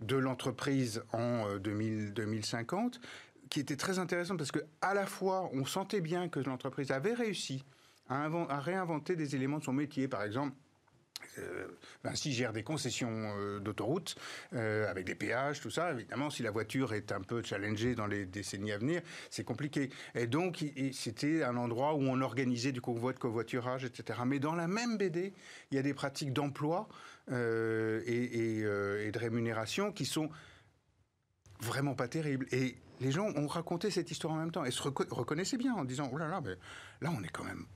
de 0.00 0.16
l'entreprise 0.16 1.02
en 1.12 1.56
2000, 1.58 2.14
2050 2.14 3.00
qui 3.50 3.60
étaient 3.60 3.76
très 3.76 3.98
intéressantes 3.98 4.38
parce 4.38 4.52
que 4.52 4.60
à 4.80 4.94
la 4.94 5.06
fois 5.06 5.50
on 5.52 5.66
sentait 5.66 6.00
bien 6.00 6.28
que 6.28 6.38
l'entreprise 6.38 6.92
avait 6.92 7.14
réussi 7.14 7.64
à, 8.10 8.60
réinventer 8.60 9.16
des 9.16 9.34
éléments 9.34 9.58
de 9.58 9.64
son 9.64 9.72
métier. 9.72 10.08
Par 10.08 10.22
exemple, 10.22 10.54
euh, 11.38 11.68
Vinci 12.02 12.32
gère 12.32 12.52
des 12.52 12.62
concessions 12.62 13.10
euh, 13.10 13.60
d'autoroutes 13.60 14.16
euh, 14.54 14.90
avec 14.90 15.04
des 15.06 15.14
péages, 15.14 15.60
tout 15.60 15.70
ça. 15.70 15.92
Évidemment, 15.92 16.30
si 16.30 16.42
la 16.42 16.50
voiture 16.50 16.92
est 16.92 17.12
un 17.12 17.20
peu 17.20 17.42
challengée 17.42 17.94
dans 17.94 18.06
les 18.06 18.26
décennies 18.26 18.72
à 18.72 18.78
venir, 18.78 19.02
c'est 19.28 19.44
compliqué. 19.44 19.90
Et 20.14 20.26
donc, 20.26 20.64
c'était 20.92 21.44
un 21.44 21.56
endroit 21.56 21.94
où 21.94 22.02
on 22.02 22.20
organisait 22.20 22.72
du 22.72 22.80
convoi 22.80 23.12
de 23.12 23.18
covoiturage, 23.18 23.84
etc. 23.84 24.20
Mais 24.26 24.38
dans 24.38 24.54
la 24.54 24.66
même 24.66 24.98
BD, 24.98 25.32
il 25.70 25.76
y 25.76 25.78
a 25.78 25.82
des 25.82 25.94
pratiques 25.94 26.32
d'emploi 26.32 26.88
et, 27.30 27.32
et, 27.32 28.62
de 29.12 29.18
rémunération 29.18 29.92
qui 29.92 30.04
sont 30.04 30.30
vraiment 31.60 31.94
pas 31.94 32.08
terrible. 32.08 32.46
Et 32.50 32.76
les 33.00 33.12
gens 33.12 33.28
ont 33.36 33.46
raconté 33.46 33.90
cette 33.90 34.10
histoire 34.10 34.32
en 34.32 34.36
même 34.36 34.50
temps 34.50 34.64
et 34.64 34.70
se 34.70 34.82
reconnaissaient 34.82 35.58
bien 35.58 35.74
en 35.74 35.84
disant, 35.84 36.10
oh 36.12 36.18
là 36.18 36.28
là, 36.28 36.40
mais 36.40 36.56
là 37.00 37.12
on 37.16 37.22
est 37.22 37.28
quand 37.28 37.44
même 37.44 37.66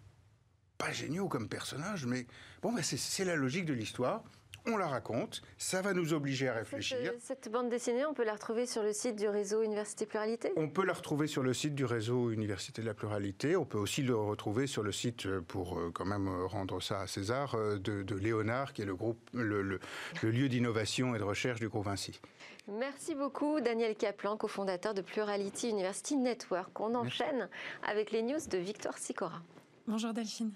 pas 0.79 0.93
géniaux 0.93 1.29
comme 1.29 1.49
personnage, 1.49 2.07
mais 2.07 2.27
bon, 2.63 2.73
ben 2.73 2.83
c'est 2.83 3.25
la 3.25 3.37
logique 3.37 3.67
de 3.67 3.75
l'histoire 3.75 4.25
on 4.67 4.77
la 4.77 4.87
raconte, 4.87 5.43
ça 5.59 5.83
va 5.83 5.93
nous 5.93 6.15
obliger 6.15 6.49
à 6.49 6.55
réfléchir. 6.55 6.99
Euh, 7.03 7.17
cette, 7.21 7.51
bande 7.51 7.69
dessinée, 7.69 8.07
on 8.07 8.15
peut 8.15 8.25
la 8.25 8.33
retrouver 8.33 8.67
sur 8.67 8.83
le 8.83 8.93
site 8.93 9.17
du 9.17 9.29
réseau 9.29 9.63
Université 9.63 10.07
Pluralité? 10.07 10.53
On 10.57 10.69
peut 10.69 10.85
la 10.85 10.95
retrouver 10.95 11.27
sur 11.27 11.43
le 11.43 11.53
site 11.53 11.75
du 11.75 11.85
réseau 11.85 12.31
Université 12.31 12.81
de 12.81 12.87
la 12.87 12.95
Pluralité. 12.95 13.57
On 13.57 13.65
peut 13.65 13.79
aussi 13.79 14.03
le 14.03 14.17
retrouver 14.17 14.67
sur 14.67 14.83
le 14.83 14.93
site, 14.93 15.27
euh, 15.27 15.41
pour 15.43 15.79
euh, 15.79 15.91
quand 15.93 16.07
même 16.07 16.29
rendre 16.47 16.81
ça 16.81 17.01
à 17.01 17.07
César, 17.07 17.57
de, 17.57 18.15
Léonard, 18.15 18.73
qui 18.73 18.83
est 18.83 18.87
le, 18.87 18.95
groupe, 18.95 19.19
le, 19.33 19.81
lieu 20.23 20.49
d'innovation 20.49 21.15
et 21.15 21.19
de 21.19 21.25
recherche 21.25 21.61
du 21.61 21.69
groupe 21.69 21.85
Vinci. 21.85 22.21
Merci 22.69 23.15
beaucoup, 23.15 23.61
Daniel 23.61 23.95
Kaplan, 23.95 24.37
cofondateur 24.37 24.95
de 24.95 25.03
Plurality 25.03 25.69
University 25.69 26.17
Network. 26.17 26.81
On 26.81 26.95
enchaîne 26.95 27.49
avec 27.83 28.11
les 28.11 28.23
news 28.23 28.39
de 28.51 28.59
Victoire 28.59 28.97
Sicora. 28.97 29.43
Bonjour 29.87 30.15
Delphine. 30.15 30.53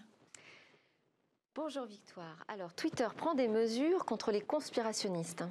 Bonjour 1.60 1.86
Victoire. 1.86 2.44
Alors 2.46 2.72
Twitter 2.72 3.08
prend 3.16 3.34
des 3.34 3.48
mesures 3.48 4.04
contre 4.04 4.30
les 4.30 4.40
conspirationnistes. 4.40 5.42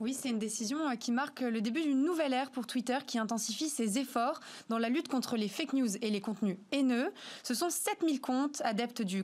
Oui, 0.00 0.14
c'est 0.14 0.30
une 0.30 0.38
décision 0.38 0.88
euh, 0.88 0.94
qui 0.94 1.12
marque 1.12 1.42
le 1.42 1.60
début 1.60 1.82
d'une 1.82 2.02
nouvelle 2.02 2.32
ère 2.32 2.50
pour 2.50 2.66
Twitter 2.66 2.96
qui 3.06 3.18
intensifie 3.18 3.68
ses 3.68 3.98
efforts 3.98 4.40
dans 4.70 4.78
la 4.78 4.88
lutte 4.88 5.08
contre 5.08 5.36
les 5.36 5.48
fake 5.48 5.74
news 5.74 5.96
et 6.00 6.08
les 6.08 6.22
contenus 6.22 6.56
haineux. 6.72 7.12
Ce 7.42 7.52
sont 7.52 7.68
7000 7.68 8.22
comptes 8.22 8.62
adeptes 8.64 9.02
du, 9.02 9.22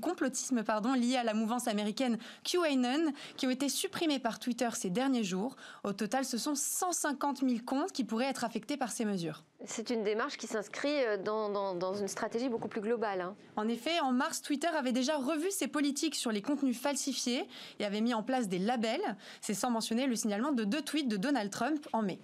complotisme 0.00 0.62
pardon, 0.62 0.92
liés 0.92 1.16
à 1.16 1.24
la 1.24 1.34
mouvance 1.34 1.66
américaine 1.66 2.16
QAnon 2.44 3.12
qui 3.36 3.48
ont 3.48 3.50
été 3.50 3.68
supprimés 3.68 4.20
par 4.20 4.38
Twitter 4.38 4.68
ces 4.74 4.88
derniers 4.88 5.24
jours. 5.24 5.56
Au 5.82 5.92
total, 5.92 6.24
ce 6.24 6.38
sont 6.38 6.54
150 6.54 7.40
000 7.40 7.56
comptes 7.66 7.90
qui 7.90 8.04
pourraient 8.04 8.26
être 8.26 8.44
affectés 8.44 8.76
par 8.76 8.92
ces 8.92 9.04
mesures. 9.04 9.42
C'est 9.64 9.90
une 9.90 10.02
démarche 10.02 10.36
qui 10.36 10.46
s'inscrit 10.46 11.04
euh, 11.04 11.16
dans, 11.16 11.74
dans, 11.74 11.94
une 11.94 12.08
stratégie 12.08 12.48
beaucoup 12.48 12.68
plus 12.68 12.80
globale. 12.80 13.20
Hein. 13.20 13.36
En 13.56 13.68
effet, 13.68 14.00
en 14.00 14.12
mars, 14.12 14.42
Twitter 14.42 14.66
avait 14.66 14.92
déjà 14.92 15.16
revu 15.16 15.50
ses 15.50 15.68
politiques 15.68 16.16
sur 16.16 16.32
les 16.32 16.42
contenus 16.42 16.78
falsifiés 16.78 17.46
et 17.78 17.84
avait 17.84 18.00
mis 18.00 18.14
en 18.14 18.22
place 18.22 18.48
des 18.48 18.58
labels. 18.58 19.16
C'est 19.40 19.54
sans 19.54 19.70
mentionner 19.70 20.06
le 20.06 20.16
signalement 20.16 20.52
de 20.52 20.64
deux 20.64 20.82
tweets 20.82 21.08
de 21.08 21.16
Donald 21.16 21.50
Trump 21.50 21.86
en 21.92 22.02
mai. 22.02 22.18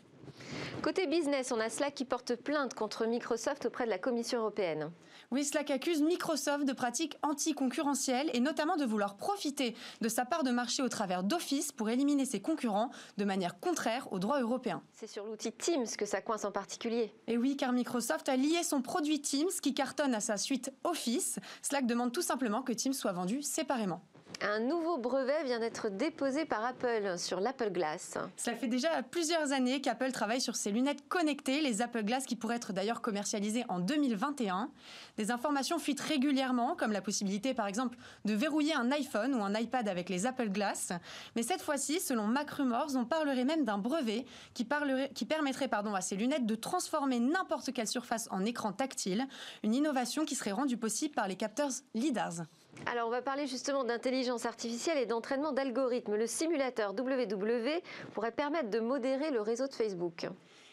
Côté 0.83 1.07
business, 1.07 1.53
on 1.53 1.61
a 1.61 1.69
Slack 1.69 1.95
qui 1.95 2.05
porte 2.05 2.35
plainte 2.37 2.75
contre 2.75 3.07
Microsoft 3.07 3.67
auprès 3.67 3.85
de 3.85 3.91
la 3.91 3.99
Commission 3.99 4.41
européenne. 4.41 4.91
Oui, 5.31 5.45
Slack 5.45 5.71
accuse 5.71 6.01
Microsoft 6.01 6.65
de 6.65 6.73
pratiques 6.73 7.19
anticoncurrentielles 7.23 8.31
et 8.33 8.41
notamment 8.41 8.77
de 8.77 8.87
vouloir 8.87 9.19
profiter 9.19 9.75
de 10.01 10.09
sa 10.09 10.25
part 10.25 10.43
de 10.43 10.51
marché 10.51 10.83
au 10.83 10.89
travers 10.89 11.23
d'Office 11.23 11.71
pour 11.71 11.91
éliminer 11.91 12.25
ses 12.25 12.41
concurrents 12.41 12.91
de 13.19 13.27
manière 13.27 13.61
contraire 13.61 14.11
aux 14.11 14.19
droits 14.19 14.41
européens. 14.41 14.83
C'est 14.95 15.07
sur 15.07 15.27
l'outil 15.27 15.53
Teams 15.53 15.87
que 15.99 16.07
ça 16.07 16.23
coince 16.23 16.47
en 16.47 16.51
particulier. 16.51 17.13
Et 17.27 17.37
oui, 17.37 17.59
car 17.59 17.73
Microsoft 17.73 18.31
a 18.31 18.37
lié 18.37 18.63
son 18.63 18.81
produit 18.81 19.21
Teams 19.21 19.51
qui 19.63 19.75
cartonne 19.75 20.15
à 20.15 20.21
sa 20.21 20.39
suite 20.39 20.73
Office. 20.83 21.39
Slack 21.61 21.87
demande 21.87 22.13
tout 22.13 22.23
simplement 22.23 22.63
que 22.63 22.73
Teams 22.73 22.95
soit 22.95 23.13
vendu 23.13 23.43
séparément. 23.43 24.01
Un 24.41 24.61
nouveau 24.61 24.99
brevet 24.99 25.43
vient 25.45 25.59
d'être 25.59 25.89
déposé 25.89 26.45
par 26.45 26.65
Apple 26.65 27.19
sur 27.19 27.41
l'Apple 27.41 27.71
Glass. 27.71 28.19
Cela 28.37 28.57
fait 28.57 28.69
déjà 28.69 29.03
plusieurs 29.03 29.51
années 29.51 29.81
qu'Apple 29.81 30.13
travaille 30.13 30.41
sur 30.41 30.55
ses 30.55 30.71
lunettes 30.71 31.09
connectées, 31.09 31.61
les 31.61 31.83
Apple 31.83 32.05
Glass 32.05 32.25
qui 32.25 32.37
pourraient 32.37 32.57
être 32.57 32.73
d'ailleurs 32.73 33.01
commercialisées 33.01 33.65
en 33.69 33.81
2021. 33.81 34.71
Des 35.17 35.33
informations 35.33 35.81
fuitent 35.81 36.01
régulièrement, 36.01 36.77
comme 36.77 36.93
la 36.93 37.01
possibilité 37.01 37.53
par 37.53 37.67
exemple 37.67 37.99
de 38.25 38.33
verrouiller 38.33 38.75
un 38.75 38.93
iPhone 38.93 39.35
ou 39.35 39.43
un 39.43 39.55
iPad 39.55 39.89
avec 39.89 40.09
les 40.09 40.25
Apple 40.25 40.51
Glass. 40.51 40.93
Mais 41.35 41.43
cette 41.43 41.63
fois-ci, 41.63 41.99
selon 41.99 42.29
Mac 42.29 42.51
Rumors, 42.51 42.95
on 42.95 43.05
parlerait 43.05 43.45
même 43.45 43.65
d'un 43.65 43.79
brevet 43.79 44.25
qui, 44.55 44.65
permettrait 44.65 45.69
pardon, 45.69 45.95
à 45.95 46.01
ces 46.01 46.15
lunettes 46.15 46.47
de 46.47 46.55
transformer 46.55 47.19
n'importe 47.19 47.73
quelle 47.73 47.89
surface 47.89 48.29
en 48.31 48.45
écran 48.45 48.73
tactile, 48.73 49.27
une 49.65 49.75
innovation 49.75 50.25
qui 50.25 50.37
serait 50.37 50.53
rendue 50.53 50.77
possible 50.77 51.15
par 51.15 51.27
les 51.27 51.37
capteurs 51.37 51.71
LIDARs. 51.95 52.45
Alors, 52.87 53.09
on 53.09 53.11
va 53.11 53.23
parler 53.23 53.47
justement 53.47 53.85
d'intelligence 53.85 54.47
artificielle 54.47 54.99
et 54.99 55.07
d'entraînement 55.07 55.53
d'algorithmes. 55.53 56.17
Le 56.17 56.27
simulateur 56.27 56.93
WW 56.93 57.83
pourrait 58.15 58.33
permettre 58.33 58.71
de 58.71 58.81
modérer 58.81 59.31
le 59.31 59.41
réseau 59.41 59.67
de 59.67 59.75
Facebook. 59.75 60.27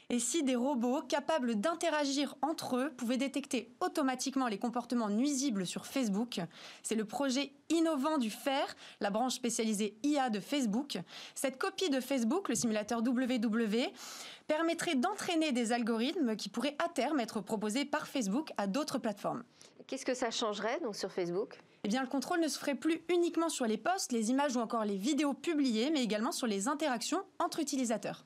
Et 0.09 0.19
si 0.19 0.43
des 0.43 0.55
robots 0.55 1.01
capables 1.01 1.55
d'interagir 1.55 2.35
entre 2.43 2.77
eux 2.77 2.91
pouvaient 2.91 3.17
détecter 3.17 3.71
automatiquement 3.79 4.47
les 4.47 4.59
comportements 4.59 5.09
nuisibles 5.09 5.65
sur 5.65 5.87
Facebook 5.87 6.39
C'est 6.83 6.95
le 6.95 7.05
projet 7.05 7.51
innovant 7.69 8.19
du 8.19 8.29
FAIR, 8.29 8.75
la 8.99 9.09
branche 9.09 9.33
spécialisée 9.33 9.97
IA 10.03 10.29
de 10.29 10.39
Facebook. 10.39 10.99
Cette 11.33 11.57
copie 11.57 11.89
de 11.89 11.99
Facebook, 11.99 12.49
le 12.49 12.55
simulateur 12.55 12.99
WW, 12.99 13.91
permettrait 14.47 14.95
d'entraîner 14.95 15.51
des 15.51 15.71
algorithmes 15.71 16.35
qui 16.35 16.49
pourraient 16.49 16.77
à 16.77 16.87
terme 16.87 17.19
être 17.19 17.41
proposés 17.41 17.85
par 17.85 18.07
Facebook 18.07 18.51
à 18.57 18.67
d'autres 18.67 18.99
plateformes. 18.99 19.43
Qu'est-ce 19.87 20.05
que 20.05 20.13
ça 20.13 20.29
changerait 20.29 20.79
donc 20.81 20.95
sur 20.95 21.11
Facebook? 21.11 21.59
Eh 21.83 21.87
bien, 21.87 22.01
le 22.01 22.07
contrôle 22.07 22.39
ne 22.39 22.47
se 22.47 22.57
ferait 22.57 22.75
plus 22.75 23.01
uniquement 23.09 23.49
sur 23.49 23.65
les 23.65 23.77
posts, 23.77 24.11
les 24.11 24.31
images 24.31 24.55
ou 24.55 24.59
encore 24.59 24.85
les 24.85 24.97
vidéos 24.97 25.33
publiées, 25.33 25.91
mais 25.91 26.03
également 26.03 26.31
sur 26.31 26.47
les 26.47 26.67
interactions 26.67 27.23
entre 27.39 27.59
utilisateurs. 27.59 28.25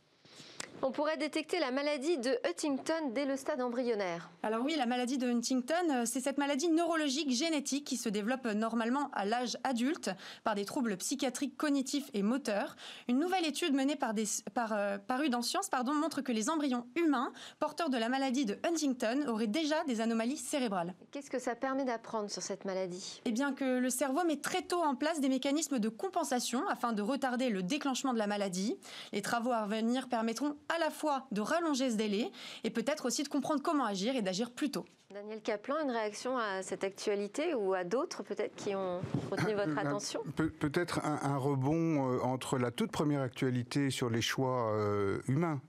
On 0.82 0.92
pourrait 0.92 1.18
détecter 1.18 1.60
la 1.60 1.72
maladie 1.72 2.18
de 2.18 2.38
Huntington 2.48 3.12
dès 3.14 3.26
le 3.26 3.36
stade 3.36 3.62
embryonnaire. 3.62 4.30
Alors 4.44 4.64
oui, 4.64 4.76
la 4.78 4.86
maladie 4.86 5.18
de 5.18 5.30
Huntington, 5.30 5.74
euh, 5.92 6.04
c'est 6.06 6.22
cette 6.22 6.38
maladie 6.38 6.70
neurologique 6.70 7.32
génétique 7.32 7.86
qui 7.86 7.98
se 7.98 8.08
développe 8.08 8.46
normalement 8.46 9.12
à 9.12 9.26
l'âge 9.26 9.58
adulte 9.66 10.10
par 10.46 10.56
des 10.56 10.64
troubles 10.64 10.96
psychiatriques 10.96 11.58
cognitifs 11.58 12.10
et 12.14 12.24
moteurs. 12.24 12.78
Une 13.10 13.20
nouvelle 13.20 13.46
étude 13.46 13.74
menée 13.74 13.98
par 13.98 14.14
des, 14.14 14.24
par, 14.54 14.72
euh, 14.72 14.98
parue 14.98 15.30
dans 15.30 15.42
Science 15.42 15.68
pardon, 15.68 15.94
montre 15.94 16.22
que 16.22 16.32
les 16.32 16.50
embryons 16.50 16.86
humains 16.96 17.34
porteurs 17.60 17.90
de 17.90 17.98
la 17.98 18.08
maladie 18.08 18.46
de 18.46 18.58
Huntington 18.66 19.26
auraient 19.28 19.48
déjà 19.48 19.84
des 19.84 20.00
anomalies 20.00 20.38
cérébrales. 20.38 20.94
Qu'est-ce 21.12 21.30
que 21.30 21.40
ça 21.40 21.56
permet 21.56 21.84
d'apprendre 21.84 22.32
sur 22.32 22.42
cette 22.42 22.64
maladie? 22.64 23.22
Eh 23.26 23.32
bien 23.32 23.52
que 23.54 23.80
le 23.80 23.90
cerveau 23.90 24.24
met 24.24 24.38
très 24.38 24.62
tôt 24.62 24.82
en 24.82 24.96
place 24.96 25.20
des 25.20 25.30
mécanismes 25.30 25.80
de 25.80 25.90
compensation 25.90 26.66
afin 26.70 26.94
de 26.94 27.02
retarder 27.02 27.50
le 27.50 27.64
déclenchement 27.64 28.14
de 28.14 28.18
la 28.18 28.28
maladie. 28.28 28.78
Les 29.12 29.22
travaux 29.22 29.52
à 29.52 29.66
venir 29.66 30.08
permettront 30.08 30.56
à 30.70 30.80
la 30.80 30.90
fois 30.90 31.26
de 31.32 31.42
rallonger 31.42 31.92
ce 31.92 31.96
délai 31.96 32.32
et 32.64 32.70
peut-être 32.70 33.06
aussi 33.06 33.24
de 33.24 33.28
comprendre 33.28 33.62
comment 33.62 33.86
agir 33.86 34.16
et 34.16 34.22
d'agir 34.22 34.52
plus 34.52 34.72
tôt. 34.72 34.86
Daniel 35.12 35.42
Kaplan, 35.42 35.76
une 35.84 35.90
réaction 35.90 36.38
à 36.38 36.62
cette 36.62 36.84
actualité 36.84 37.56
ou 37.56 37.74
à 37.74 37.84
d'autres 37.84 38.22
peut-être 38.22 38.56
qui 38.56 38.76
ont 38.76 39.02
retenu 39.32 39.56
votre 39.56 39.72
euh, 39.72 39.82
attention? 39.82 40.22
Peut-être 40.36 41.04
un, 41.04 41.36
rebond 41.36 42.14
euh, 42.14 42.20
entre 42.22 42.60
la 42.60 42.70
toute 42.70 42.92
première 42.92 43.22
actualité 43.22 43.90
sur 43.90 44.12
les 44.12 44.22
choix 44.22 44.72
euh, 44.72 45.20
humains 45.28 45.62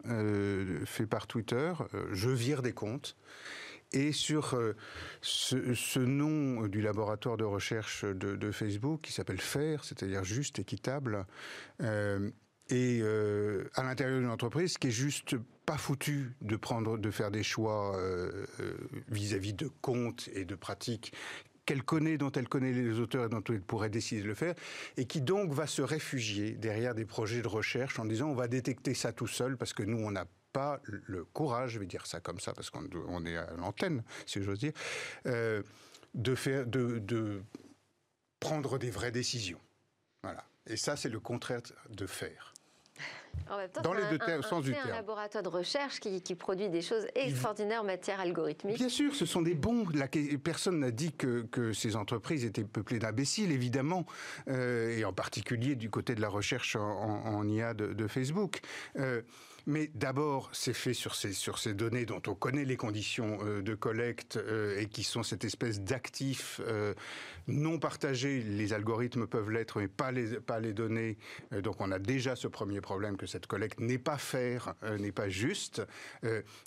fait 0.85 1.07
par 1.07 1.27
Twitter, 1.27 1.73
je 2.13 2.29
vire 2.29 2.61
des 2.61 2.75
comptes, 2.75 3.17
et 3.93 4.13
sur 4.13 4.61
ce, 5.23 5.99
nom 5.99 6.67
du 6.67 6.83
laboratoire 6.83 7.39
de 7.39 7.45
recherche 7.45 8.05
de, 8.05 8.37
de 8.37 8.51
Facebook 8.51 9.01
qui 9.01 9.13
s'appelle 9.13 9.41
FAIR, 9.41 9.85
c'est-à-dire 9.85 10.23
juste, 10.23 10.59
équitable 10.59 11.25
et 12.71 13.01
euh, 13.03 13.69
à 13.75 13.83
l'intérieur 13.83 14.21
d'une 14.21 14.31
entreprise 14.31 14.79
qui 14.79 14.89
est 14.89 14.93
juste 14.93 15.37
pas 15.67 15.77
foutu 15.77 16.33
de 16.41 16.57
prendre, 16.57 16.99
de 16.99 17.11
faire 17.11 17.31
des 17.31 17.43
choix 17.43 17.97
euh, 17.97 18.47
euh, 18.61 18.73
vis-à-vis 19.09 19.53
de 19.53 19.69
comptes 19.81 20.29
et 20.35 20.45
de 20.45 20.55
pratiques 20.55 21.13
qu'elle 21.67 21.83
connaît, 21.83 22.17
dont 22.17 22.33
elle 22.33 22.49
connaît 22.49 22.73
les 22.73 22.99
auteurs 22.99 23.27
et 23.27 23.29
dont 23.29 23.43
elle 23.49 23.61
pourrait 23.61 23.91
décider 23.91 24.23
de 24.23 24.27
le 24.27 24.35
faire, 24.35 24.55
et 24.97 25.05
qui 25.05 25.21
donc 25.21 25.53
va 25.53 25.67
se 25.67 25.83
réfugier 25.83 26.53
derrière 26.53 26.95
des 26.95 27.05
projets 27.05 27.43
de 27.43 27.49
recherche 27.49 27.99
en 27.99 28.05
disant 28.05 28.29
on 28.29 28.35
va 28.35 28.49
détecter 28.49 28.95
ça 28.95 29.13
tout 29.13 29.29
seul 29.29 29.57
parce 29.57 29.73
que 29.73 29.83
nous 29.83 29.99
on 29.99 30.11
n'a 30.11 30.27
pas 30.53 30.81
le 30.85 31.25
courage, 31.25 31.73
je 31.73 31.79
vais 31.79 31.87
dire 31.87 32.07
ça 32.07 32.19
comme 32.19 32.41
ça 32.41 32.53
parce 32.53 32.71
qu'on 32.71 33.25
est 33.25 33.37
à 33.37 33.53
l'antenne, 33.57 34.03
si 34.27 34.43
j'ose 34.43 34.59
dire, 34.59 34.73
de 35.25 36.35
faire, 36.35 36.67
de, 36.67 37.43
prendre 38.41 38.79
des 38.79 38.91
vraies 38.91 39.13
décisions. 39.13 39.61
Voilà. 40.23 40.45
Et 40.67 40.77
ça, 40.77 40.97
c'est 40.97 41.09
le 41.09 41.21
contraire 41.21 41.61
de 41.91 42.07
faire. 42.07 42.50
Dans 43.83 43.93
les 43.93 44.03
deux 44.03 44.43
sens 44.43 44.63
du 44.63 44.73
terme. 44.73 44.91
un 44.91 44.95
laboratoire 44.95 45.43
de 45.43 45.49
recherche 45.49 45.99
qui, 45.99 46.35
produit 46.35 46.69
des 46.69 46.83
choses 46.83 47.07
extraordinaires 47.15 47.81
en 47.81 47.85
matière 47.85 48.21
algorithmique. 48.21 48.77
Bien 48.77 48.89
sûr, 48.89 49.15
ce 49.15 49.27
sont 49.27 49.43
des 49.43 49.55
bons. 49.55 49.87
La, 49.93 50.07
personne 50.43 50.79
n'a 50.79 50.91
dit 50.91 51.13
que, 51.13 51.73
ces 51.73 51.97
entreprises 51.97 52.45
étaient 52.45 52.65
peuplées 52.65 52.99
d'imbéciles, 52.99 53.53
évidemment, 53.53 54.07
euh, 54.49 54.97
et 54.97 55.05
en 55.05 55.13
particulier 55.13 55.75
du 55.75 55.91
côté 55.91 56.15
de 56.15 56.21
la 56.21 56.29
recherche 56.29 56.77
en, 56.77 57.47
IA 57.49 57.75
de, 57.75 58.07
Facebook. 58.07 58.61
Euh, 58.97 59.23
mais 59.71 59.89
d'abord, 59.95 60.51
c'est 60.53 60.75
fait 60.75 60.95
sur 60.95 61.15
ces, 61.15 61.75
données 61.75 62.05
dont 62.05 62.21
on 62.27 62.35
connaît 62.35 62.65
les 62.65 62.77
conditions 62.77 63.39
euh, 63.43 63.63
de 63.63 63.75
collecte 63.75 64.37
euh, 64.37 64.81
et 64.81 64.87
qui 64.87 65.05
sont 65.05 65.23
cette 65.23 65.45
espèce 65.45 65.81
d'actifs 65.81 66.61
euh, 66.67 66.93
non 67.47 67.79
partagés. 67.79 68.43
Les 68.43 68.73
algorithmes 68.73 69.29
peuvent 69.29 69.51
l'être, 69.51 69.79
mais 69.79 69.87
pas 69.87 70.11
les, 70.11 70.41
pas 70.41 70.59
les 70.59 70.73
données. 70.73 71.17
donc 71.63 71.81
on 71.81 71.93
a 71.93 71.99
déjà 71.99 72.35
ce 72.35 72.49
premier 72.49 72.81
problème 72.81 73.17
que 73.17 73.27
cette 73.27 73.47
collecte 73.47 73.79
n'est 73.81 73.99
pas 73.99 74.19
faire, 74.19 74.75
n'est 74.99 75.13
pas 75.13 75.29
juste. 75.29 75.83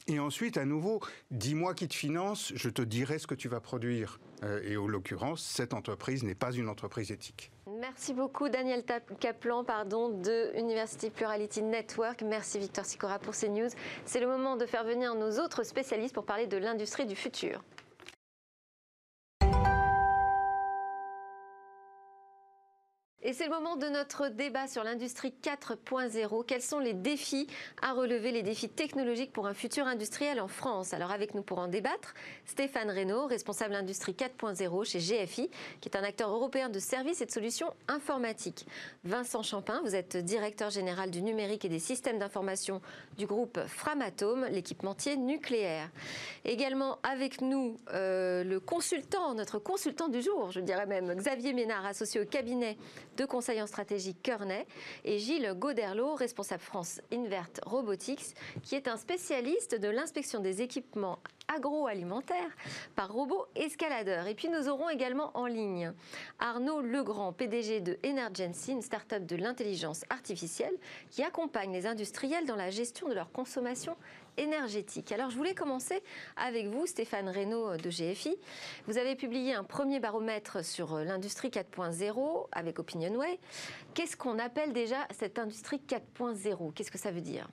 et 0.07 0.19
ensuite, 0.19 0.57
à 0.57 0.65
nouveau, 0.65 1.01
dis-moi 1.31 1.73
qui 1.73 1.87
te 1.87 1.93
finance, 1.93 2.53
je 2.55 2.69
te 2.69 2.81
dirai 2.81 3.19
ce 3.19 3.27
que 3.27 3.35
tu 3.35 3.49
vas 3.49 3.59
produire. 3.59 4.19
et 4.63 4.77
en 4.77 4.87
l'occurrence, 4.87 5.43
cette 5.43 5.73
entreprise 5.73 6.23
n'est 6.23 6.35
pas 6.35 6.51
une 6.51 6.69
entreprise 6.69 7.11
éthique. 7.11 7.52
Merci 7.65 8.13
beaucoup 8.13 8.49
Daniel 8.49 8.83
Kaplan 9.19 9.63
de 9.63 10.51
University 10.59 11.09
Plurality 11.09 11.61
Network. 11.61 12.21
Merci 12.21 12.59
Victor 12.59 12.83
Sicora 12.83 13.19
pour 13.19 13.35
ces 13.35 13.47
news. 13.47 13.69
C'est 14.03 14.19
le 14.19 14.27
moment 14.27 14.57
de 14.57 14.65
faire 14.65 14.83
venir 14.83 15.15
nos 15.15 15.39
autres 15.39 15.63
spécialistes 15.63 16.13
pour 16.13 16.25
parler 16.25 16.45
de 16.45 16.57
l'industrie 16.57 17.05
du 17.05 17.15
futur. 17.15 17.63
Et 23.25 23.31
c'est 23.31 23.45
le 23.45 23.51
moment 23.51 23.77
de 23.77 23.87
notre 23.87 24.27
débat 24.27 24.67
sur 24.67 24.83
l'industrie 24.83 25.33
4.0. 25.41 26.45
Quels 26.45 26.61
sont 26.61 26.79
les 26.79 26.91
défis 26.91 27.47
à 27.81 27.93
relever, 27.93 28.33
les 28.33 28.43
défis 28.43 28.67
technologiques 28.67 29.31
pour 29.31 29.47
un 29.47 29.53
futur 29.53 29.87
industriel 29.87 30.41
en 30.41 30.49
France? 30.49 30.93
Alors 30.93 31.09
avec 31.09 31.33
nous 31.33 31.41
pour 31.41 31.59
en 31.59 31.69
débattre, 31.69 32.15
Stéphane 32.45 32.91
Reynaud, 32.91 33.27
responsable 33.27 33.75
industrie 33.75 34.11
4.0 34.11 34.83
chez 34.83 34.99
GFI, 34.99 35.49
qui 35.79 35.87
est 35.87 35.95
un 35.95 36.03
acteur 36.03 36.31
européen 36.31 36.67
de 36.67 36.79
services 36.79 37.21
et 37.21 37.25
de 37.25 37.31
solutions 37.31 37.73
informatiques. 37.87 38.67
Vincent 39.05 39.41
Champin, 39.41 39.79
vous 39.85 39.95
êtes 39.95 40.17
directeur 40.17 40.69
général 40.69 41.09
du 41.09 41.21
numérique 41.21 41.63
et 41.63 41.69
des 41.69 41.79
systèmes 41.79 42.19
d'information 42.19 42.81
du 43.17 43.25
groupe 43.25 43.57
Framatome, 43.67 44.47
l'équipementier 44.51 45.15
nucléaire. 45.15 45.89
Également 46.43 46.99
avec 47.03 47.39
nous, 47.39 47.79
euh, 47.93 48.43
le 48.43 48.59
consultant, 48.59 49.33
notre 49.33 49.59
consultant 49.59 50.09
du 50.09 50.21
jour, 50.21 50.51
je 50.51 50.59
dirais 50.59 50.87
même, 50.87 51.15
Xavier 51.15 51.53
Ménard, 51.53 51.85
associé 51.85 52.19
au 52.19 52.25
cabinet 52.25 52.75
de 53.17 53.25
conseil 53.25 53.61
en 53.61 53.67
stratégie 53.67 54.15
et 55.03 55.19
Gilles 55.19 55.53
Goderlo, 55.55 56.15
responsable 56.15 56.61
France 56.61 57.01
Invert 57.11 57.49
Robotics, 57.65 58.35
qui 58.61 58.75
est 58.75 58.87
un 58.87 58.97
spécialiste 58.97 59.75
de 59.79 59.87
l'inspection 59.89 60.39
des 60.39 60.61
équipements 60.61 61.19
agroalimentaires 61.53 62.55
par 62.95 63.11
robot 63.11 63.45
escaladeur. 63.55 64.27
Et 64.27 64.35
puis 64.35 64.49
nous 64.49 64.69
aurons 64.69 64.89
également 64.89 65.31
en 65.35 65.45
ligne 65.45 65.91
Arnaud 66.39 66.81
Legrand, 66.81 67.33
PDG 67.33 67.81
de 67.81 67.97
Energency, 68.05 68.71
une 68.71 68.81
start-up 68.81 69.25
de 69.25 69.35
l'intelligence 69.35 70.03
artificielle 70.09 70.75
qui 71.09 71.23
accompagne 71.23 71.73
les 71.73 71.85
industriels 71.85 72.45
dans 72.45 72.55
la 72.55 72.69
gestion 72.69 73.07
de 73.07 73.13
leur 73.13 73.31
consommation 73.31 73.95
énergétique. 74.37 75.11
Alors 75.11 75.29
je 75.29 75.37
voulais 75.37 75.55
commencer 75.55 76.01
avec 76.35 76.67
vous, 76.67 76.85
Stéphane 76.85 77.29
Reynaud 77.29 77.77
de 77.77 77.89
GFI. 77.89 78.35
Vous 78.87 78.97
avez 78.97 79.15
publié 79.15 79.53
un 79.53 79.63
premier 79.63 79.99
baromètre 79.99 80.63
sur 80.63 80.93
euh, 80.93 81.03
l'industrie 81.03 81.49
4.0 81.49 82.47
avec 82.51 82.79
Opinionway. 82.79 83.39
Qu'est-ce 83.93 84.17
qu'on 84.17 84.39
appelle 84.39 84.73
déjà 84.73 85.07
cette 85.11 85.39
industrie 85.39 85.81
4.0 85.87 86.73
Qu'est-ce 86.73 86.91
que 86.91 86.97
ça 86.97 87.11
veut 87.11 87.21
dire? 87.21 87.47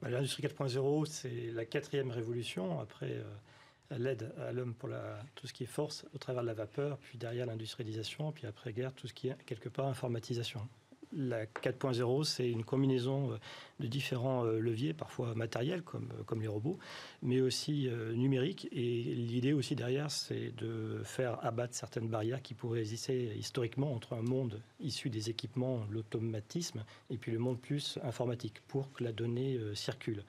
Bah, 0.00 0.10
L'industrie 0.10 0.42
4.0, 0.42 1.06
c'est 1.06 1.50
la 1.52 1.64
quatrième 1.64 2.10
révolution 2.10 2.80
après 2.80 3.12
euh, 3.12 3.98
l'aide 3.98 4.32
à 4.38 4.52
l'homme 4.52 4.74
pour 4.74 4.90
tout 5.34 5.46
ce 5.46 5.52
qui 5.52 5.64
est 5.64 5.66
force 5.66 6.04
au 6.14 6.18
travers 6.18 6.42
de 6.42 6.48
la 6.48 6.54
vapeur, 6.54 6.98
puis 6.98 7.18
derrière 7.18 7.46
l'industrialisation, 7.46 8.32
puis 8.32 8.46
après 8.46 8.72
guerre, 8.72 8.92
tout 8.92 9.06
ce 9.06 9.12
qui 9.12 9.28
est 9.28 9.36
quelque 9.44 9.68
part 9.68 9.86
informatisation 9.86 10.66
la 11.14 11.44
4.0, 11.44 12.24
c'est 12.24 12.50
une 12.50 12.64
combinaison 12.64 13.32
euh, 13.32 13.36
de 13.80 13.86
différents 13.86 14.44
euh, 14.44 14.58
leviers, 14.58 14.92
parfois 14.94 15.34
matériels 15.34 15.82
euh, 15.94 15.98
comme 16.26 16.40
les 16.40 16.48
robots, 16.48 16.78
mais 17.22 17.40
aussi 17.40 17.88
numériques. 18.14 18.68
Et 18.72 19.02
l'idée 19.02 19.52
aussi 19.52 19.76
derrière, 19.76 20.10
c'est 20.10 20.54
de 20.56 21.02
faire 21.04 21.44
abattre 21.44 21.74
certaines 21.74 22.08
barrières 22.08 22.42
qui 22.42 22.54
pourraient 22.54 22.80
exister 22.80 23.34
historiquement 23.36 23.92
entre 23.92 24.14
un 24.14 24.22
monde 24.22 24.60
issu 24.80 25.10
des 25.10 25.30
équipements, 25.30 25.86
l'automatisme, 25.90 26.84
et 27.10 27.16
puis 27.16 27.32
le 27.32 27.38
monde 27.38 27.60
plus 27.60 27.98
informatique, 28.02 28.60
pour 28.68 28.92
que 28.92 29.04
la 29.04 29.12
donnée 29.12 29.58
circule. 29.74 30.24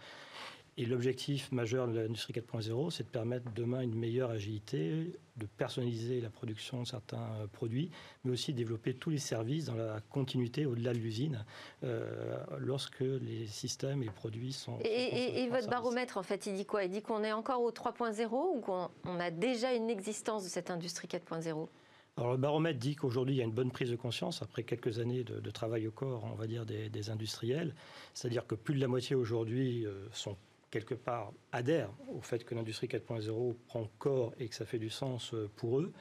Et 0.76 0.86
l'objectif 0.86 1.52
majeur 1.52 1.88
de 1.88 2.00
l'industrie 2.00 2.34
4.0, 2.34 2.90
c'est 2.90 3.04
de 3.04 3.10
permettre 3.10 3.52
demain 3.54 3.82
une 3.82 3.94
meilleure 3.94 4.32
agilité, 4.32 5.14
de 5.38 5.46
personnaliser 5.46 6.20
la 6.20 6.32
production 6.32 6.82
de 6.82 6.88
certains 6.88 7.30
euh, 7.42 7.48
produits, 7.48 7.92
mais 8.24 8.32
aussi 8.32 8.54
de 8.54 8.58
développer 8.58 8.96
tous 8.96 9.12
les 9.12 9.20
services 9.20 9.66
dans 9.66 9.76
la 9.76 10.02
continuité 10.10 10.66
au-delà 10.66 10.94
de 10.94 10.98
l'usine, 10.98 11.46
euh, 11.84 12.36
lorsque 12.58 13.02
les 13.02 13.46
systèmes 13.46 14.02
et 14.02 14.06
les 14.06 14.12
produits 14.12 14.52
sont... 14.52 14.80
Et, 14.84 15.44
et 15.44 15.50
votre 15.50 15.70
baromètre, 15.70 16.18
en 16.18 16.24
fait, 16.24 16.48
il 16.48 16.56
dit 16.56 16.66
quoi? 16.66 16.84
Il 16.86 16.90
dit 16.90 17.04
qu'on 17.04 17.24
est 17.24 17.34
encore 17.34 17.62
au 17.62 17.72
3.0 17.72 18.28
ou 18.32 18.60
qu'on 18.62 19.20
a 19.20 19.30
déjà 19.30 19.76
une 19.76 19.92
existence 19.92 20.44
de 20.44 20.50
cette 20.50 20.72
industrie 20.72 21.08
4.0 21.08 21.68
alors 22.16 22.34
le 22.34 22.38
baromètre 22.38 22.78
dit 22.78 22.96
qu'aujourd'hui 22.96 23.34
il 23.36 23.38
y 23.40 23.42
a 23.42 23.44
une 23.44 23.52
bonne 23.52 23.72
prise 23.72 23.90
de 23.90 23.96
conscience 23.96 24.44
après 24.44 24.62
quelques 24.62 25.00
années 25.00 25.24
de, 25.24 25.50
travail 25.50 25.88
au 25.88 25.92
corps, 25.92 26.24
on 26.32 26.36
va 26.36 26.46
dire 26.46 26.64
des, 26.64 27.10
industriels. 27.10 27.74
C'est-à-dire 28.14 28.46
que 28.46 28.54
plus 28.54 28.76
de 28.76 28.80
la 28.80 28.88
moitié 28.88 29.16
aujourd'hui 29.16 29.88
euh, 29.88 30.06
sont 30.12 30.38
quelque 30.74 30.96
part, 30.96 31.34
adhèrent 31.52 31.94
au 32.08 32.22
fait 32.22 32.44
que 32.44 32.56
l'industrie 32.56 32.88
4.0 32.88 33.56
prend 33.68 33.88
corps 34.00 34.34
et 34.40 34.48
que 34.50 34.56
ça 34.56 34.66
fait 34.66 34.80
du 34.80 34.90
sens 34.90 35.36
euh, 35.36 35.48
pour 35.56 35.80
eux. 35.80 35.94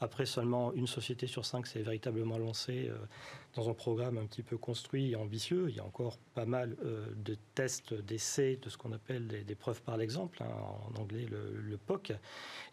Après, 0.00 0.26
seulement 0.26 0.72
une 0.74 0.86
société 0.86 1.26
sur 1.26 1.44
cinq 1.44 1.66
s'est 1.66 1.82
véritablement 1.82 2.38
lancée 2.38 2.88
euh, 2.88 2.96
dans 3.56 3.68
un 3.68 3.74
programme 3.74 4.16
un 4.16 4.26
petit 4.26 4.44
peu 4.44 4.56
construit 4.56 5.10
et 5.10 5.16
ambitieux. 5.16 5.66
Il 5.70 5.76
y 5.76 5.80
a 5.80 5.84
encore 5.84 6.18
pas 6.34 6.46
mal 6.46 6.76
euh, 6.84 7.06
de 7.16 7.36
tests, 7.56 7.94
d'essais, 7.94 8.60
de 8.62 8.68
ce 8.70 8.78
qu'on 8.78 8.92
appelle 8.92 9.26
des, 9.26 9.54
preuves 9.56 9.82
par 9.82 9.96
l'exemple, 9.96 10.40
hein, 10.44 10.50
en 10.94 11.00
anglais 11.00 11.26
le, 11.28 11.76
POC. 11.78 12.12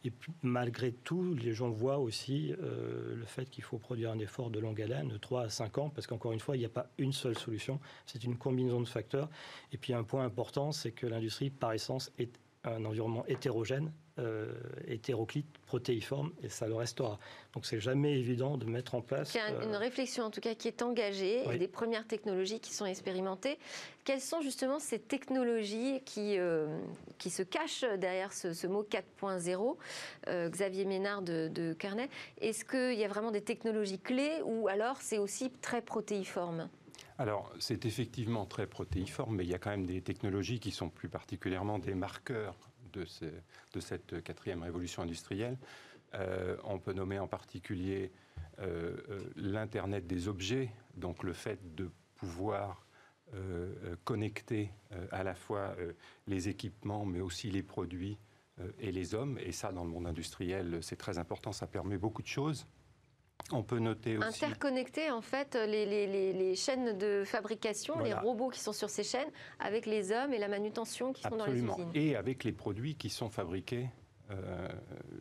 Et 0.03 0.11
malgré 0.43 0.91
tout, 0.91 1.33
les 1.33 1.53
gens 1.53 1.69
voient 1.69 1.97
aussi 1.97 2.53
euh, 2.61 3.15
le 3.15 3.25
fait 3.25 3.49
qu'il 3.49 3.63
faut 3.63 3.79
produire 3.79 4.11
un 4.11 4.19
effort 4.19 4.51
de 4.51 4.59
longue 4.59 4.81
haleine, 4.81 5.07
de 5.07 5.17
3 5.17 5.43
à 5.43 5.49
5 5.49 5.77
ans, 5.79 5.89
parce 5.89 6.05
qu'encore 6.05 6.31
une 6.31 6.39
fois, 6.39 6.55
il 6.55 6.59
n'y 6.59 6.65
a 6.65 6.69
pas 6.69 6.89
une 6.99 7.13
seule 7.13 7.37
solution, 7.37 7.79
c'est 8.05 8.23
une 8.23 8.37
combinaison 8.37 8.81
de 8.81 8.87
facteurs. 8.87 9.29
Et 9.71 9.77
puis 9.77 9.93
un 9.93 10.03
point 10.03 10.23
important, 10.25 10.71
c'est 10.71 10.91
que 10.91 11.07
l'industrie, 11.07 11.49
par 11.49 11.73
essence, 11.73 12.11
est 12.19 12.39
un 12.63 12.85
environnement 12.85 13.25
hétérogène, 13.27 13.91
euh, 14.17 14.53
hétéroclite, 14.87 15.57
protéiforme, 15.65 16.31
et 16.41 16.47
ça 16.47 16.67
le 16.67 16.75
restera. 16.75 17.19
Donc 17.53 17.65
c'est 17.65 17.81
jamais 17.81 18.17
évident 18.17 18.57
de 18.57 18.65
mettre 18.65 18.95
en 18.95 19.01
place. 19.01 19.33
Il 19.33 19.37
y 19.37 19.41
a 19.41 19.63
une 19.63 19.73
euh, 19.73 19.77
réflexion 19.77 20.23
en 20.23 20.29
tout 20.29 20.39
cas 20.39 20.55
qui 20.55 20.69
est 20.69 20.81
engagée, 20.81 21.43
et 21.51 21.57
des 21.57 21.67
premières 21.67 22.07
technologies 22.07 22.61
qui 22.61 22.73
sont 22.73 22.85
expérimentées. 22.85 23.59
Quelles 24.05 24.21
sont 24.21 24.39
justement 24.39 24.79
ces 24.79 24.99
technologies 24.99 25.99
qui, 26.05 26.37
euh, 26.37 26.79
qui 27.17 27.29
se 27.29 27.43
cachent 27.43 27.83
derrière 27.97 28.31
ce, 28.31 28.67
mot 28.67 28.87
4.0 28.89 29.75
Xavier 30.49 30.85
Ménard 30.85 31.21
de, 31.21 31.49
de 31.49 31.73
Carnet, 31.73 32.09
est-ce 32.39 32.63
qu'il 32.63 32.97
y 32.97 33.03
a 33.03 33.09
vraiment 33.09 33.31
des 33.31 33.41
technologies 33.41 33.99
clés 33.99 34.41
ou 34.45 34.69
alors 34.69 35.01
c'est 35.01 35.17
aussi 35.17 35.51
très 35.61 35.81
protéiforme? 35.81 36.69
Alors, 37.17 37.51
c'est 37.59 37.85
effectivement 37.85 38.45
très 38.45 38.67
protéiforme, 38.67 39.35
mais 39.35 39.43
il 39.43 39.49
y 39.49 39.53
a 39.53 39.57
quand 39.57 39.69
même 39.69 39.85
des 39.85 40.01
technologies 40.01 40.59
qui 40.59 40.71
sont 40.71 40.89
plus 40.89 41.07
particulièrement 41.07 41.79
des 41.79 41.95
marqueurs 41.95 42.55
de, 42.99 43.79
cette 43.79 44.23
quatrième 44.23 44.63
révolution 44.63 45.03
industrielle. 45.03 45.57
Euh, 46.13 46.55
on 46.63 46.79
peut 46.79 46.93
nommer 46.93 47.19
en 47.19 47.27
particulier 47.27 48.11
euh, 48.59 48.95
euh, 49.09 49.19
l'Internet 49.35 50.07
des 50.07 50.27
objets, 50.27 50.69
donc 50.95 51.23
le 51.23 51.33
fait 51.33 51.75
de 51.75 51.89
pouvoir 52.15 52.81
connecter 54.05 54.71
à 55.11 55.23
la 55.23 55.33
fois 55.33 55.75
les 56.27 56.47
équipements, 56.47 57.05
mais 57.05 57.19
aussi 57.19 57.49
les 57.49 57.63
produits 57.63 58.17
et 58.79 58.91
les 58.91 59.13
hommes. 59.13 59.37
Et 59.39 59.51
ça, 59.51 59.73
dans 59.73 59.83
le 59.83 59.89
monde 59.89 60.05
industriel, 60.05 60.77
c'est 60.81 60.95
très 60.95 61.17
important, 61.17 61.51
ça 61.51 61.67
permet 61.67 61.97
beaucoup 61.97 62.21
de 62.21 62.27
choses. 62.27 62.65
On 63.51 63.61
peut 63.61 63.79
noter 63.79 64.17
aussi. 64.17 64.43
Interconnecter 64.43 65.11
en 65.11 65.21
fait 65.21 65.55
les, 65.55 66.55
chaînes 66.55 66.97
de 66.97 67.23
fabrication, 67.25 67.99
les 67.99 68.13
robots 68.13 68.49
qui 68.49 68.59
sont 68.59 68.73
sur 68.73 68.89
ces 68.89 69.03
chaînes, 69.03 69.29
avec 69.59 69.85
les 69.85 70.11
hommes 70.11 70.33
et 70.33 70.39
la 70.39 70.47
manutention 70.47 71.13
qui 71.13 71.21
sont 71.21 71.37
dans 71.37 71.45
les 71.45 71.61
usines. 71.61 71.91
Et 71.93 72.15
avec 72.15 72.43
les 72.43 72.51
produits 72.51 72.95
qui 72.95 73.09
sont 73.09 73.29
fabriqués, 73.29 73.89
euh, 74.31 74.67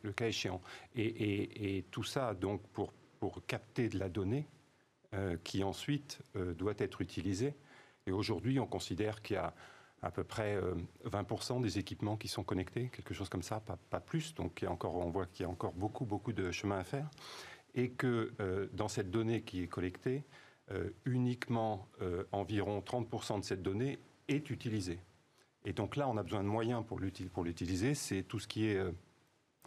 le 0.03 0.13
cas 0.13 0.29
échéant. 0.29 0.63
Et, 0.97 1.85
tout 1.91 2.05
ça, 2.05 2.33
donc, 2.33 2.63
pour, 2.69 2.93
pour 3.21 3.45
capter 3.47 3.89
de 3.89 3.99
la 3.99 4.09
donnée 4.09 4.49
euh, 5.13 5.37
qui 5.45 5.63
ensuite 5.63 6.21
euh, 6.37 6.55
doit 6.55 6.75
être 6.79 7.03
utilisée. 7.03 7.55
Et 8.07 8.13
aujourd'hui, 8.13 8.59
on 8.59 8.67
considère 8.67 9.21
qu'il 9.21 9.37
y 9.37 9.39
a 9.39 9.55
à 10.03 10.11
peu 10.11 10.25
près 10.25 10.59
20% 11.07 11.63
des 11.63 11.79
équipements 11.79 12.19
qui 12.19 12.29
sont 12.29 12.45
connectés, 12.45 12.91
quelque 12.91 13.15
chose 13.15 13.31
comme 13.31 13.43
ça, 13.43 13.61
pas, 13.61 13.79
pas 13.89 14.01
plus. 14.01 14.35
Donc, 14.35 14.61
il 14.61 14.67
y 14.67 14.69
a 14.69 14.71
encore, 14.71 14.97
on 14.97 15.09
voit 15.09 15.25
qu'il 15.25 15.45
y 15.45 15.47
a 15.47 15.51
encore 15.51 15.73
beaucoup, 15.73 16.05
beaucoup 16.05 16.35
de 16.35 16.51
chemin 16.51 16.79
à 16.79 16.85
faire 16.85 17.09
et 17.75 17.91
que 17.91 18.33
euh, 18.41 18.69
dans 18.73 18.89
cette 18.89 19.11
donnée 19.11 19.43
qui 19.43 19.63
est 19.63 19.67
collectée, 19.67 20.25
euh, 20.71 20.91
uniquement 21.05 21.89
euh, 22.01 22.25
environ 22.33 22.81
30% 22.81 23.41
de 23.41 23.45
cette 23.45 23.63
donnée 23.63 23.99
est 24.29 24.49
utilisée. 24.51 25.01
Et 25.65 25.73
donc 25.73 25.97
là, 25.97 26.09
on 26.09 26.17
a 26.17 26.23
besoin 26.23 26.43
de 26.43 26.49
moyens 26.49 26.85
pour 26.87 26.99
l'utiliser. 26.99 27.95
C'est 27.95 28.23
tout 28.23 28.39
ce 28.39 28.47
qui 28.47 28.67
est 28.67 28.83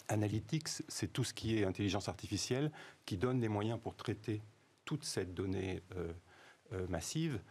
analytics, 0.09 0.67
c'est 0.67 1.11
tout 1.11 1.23
ce 1.23 1.33
qui 1.33 1.57
est 1.57 1.65
intelligence 1.65 2.07
artificielle 2.07 2.71
qui 3.05 3.17
donne 3.17 3.41
les 3.41 3.49
moyens 3.49 3.79
pour 3.81 3.95
traiter 3.95 4.43
toute 4.85 5.03
cette 5.03 5.33
donnée 5.33 5.81
massive. 6.87 7.41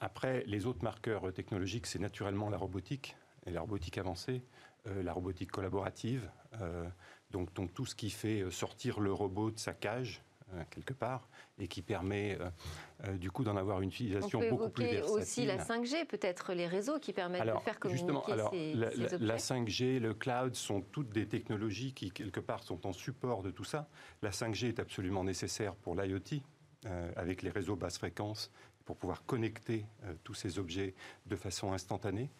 après, 0.00 0.44
les 0.46 0.64
autres 0.64 0.82
marqueurs 0.82 1.30
technologiques, 1.34 1.86
c'est 1.86 1.98
naturellement 1.98 2.48
la 2.48 2.56
robotique 2.56 3.16
et 3.44 3.50
la 3.50 3.60
robotique 3.60 3.98
avancée, 3.98 4.42
la 4.86 5.12
robotique 5.12 5.50
collaborative, 5.50 6.30
donc, 7.30 7.74
tout 7.74 7.86
ce 7.86 7.94
qui 7.94 8.10
fait 8.10 8.40
euh, 8.40 8.50
sortir 8.50 9.00
le 9.00 9.12
robot 9.12 9.50
de 9.50 9.58
sa 9.58 9.74
cage, 9.74 10.22
euh, 10.54 10.62
quelque 10.70 10.94
part, 10.94 11.28
et 11.58 11.68
qui 11.68 11.82
permet 11.82 12.38
euh, 13.04 13.18
du 13.18 13.30
coup 13.30 13.44
d'en 13.44 13.56
avoir 13.56 13.82
une 13.82 13.90
utilisation 13.90 14.40
beaucoup 14.48 14.70
plus 14.70 14.84
versatile. 14.84 15.20
aussi 15.20 15.44
la 15.44 15.58
5G, 15.58 16.06
peut-être 16.06 16.54
les 16.54 16.66
réseaux 16.66 16.98
qui 16.98 17.12
permettent 17.12 17.44
de 17.44 17.58
faire 17.58 17.78
communiquer 17.78 18.06
justement, 18.06 18.24
alors, 18.24 18.54
la, 18.54 18.88
la, 19.18 19.36
5G, 19.36 19.98
le 19.98 20.14
cloud 20.14 20.54
sont 20.54 20.80
toutes 20.80 21.10
des 21.10 21.26
technologies 21.26 21.92
qui 21.92 22.10
quelque 22.10 22.40
part 22.40 22.62
sont 22.62 22.86
en 22.86 22.94
support 22.94 23.42
de 23.42 23.50
tout 23.50 23.64
ça. 23.64 23.88
La 24.22 24.30
5G 24.30 24.68
est 24.68 24.80
absolument 24.80 25.22
nécessaire 25.22 25.74
pour 25.74 25.94
l'IoT, 25.94 26.40
avec 27.16 27.42
les 27.42 27.50
réseaux 27.50 27.76
basse 27.76 27.98
fréquence 27.98 28.50
pour 28.86 28.96
pouvoir 28.96 29.26
connecter 29.26 29.84
tous 30.24 30.32
ces 30.32 30.58
objets 30.58 30.94
de 31.26 31.36
façon 31.36 31.74
instantanée. 31.74 32.30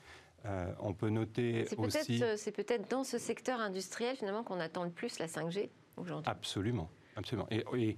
On 0.45 0.95
peut 0.95 1.11
noter 1.11 1.67
aussi... 1.77 2.23
C'est 2.37 2.53
peut-être 2.53 2.91
dans 2.91 3.05
ce 3.05 3.19
secteur 3.19 3.61
industriel 3.61 4.17
finalement 4.17 4.43
qu'on 4.43 4.61
attend 4.61 4.85
le 4.85 4.91
plus 4.91 5.19
la 5.19 5.27
5G 5.27 5.71
aujourd'hui. 5.97 6.31
Absolument, 6.31 6.91
absolument. 7.17 7.49
Et, 7.51 7.97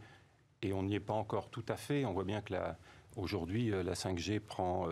et, 0.62 0.72
on 0.72 0.82
n'y 0.82 0.94
est 0.94 1.00
pas 1.00 1.14
encore 1.14 1.50
tout 1.50 1.64
à 1.68 1.76
fait. 1.76 2.04
On 2.04 2.12
voit 2.12 2.24
bien 2.24 2.40
que 2.40 2.54
aujourd'hui 3.16 3.70
la 3.70 3.94
5G 3.94 4.40
prend, 4.40 4.88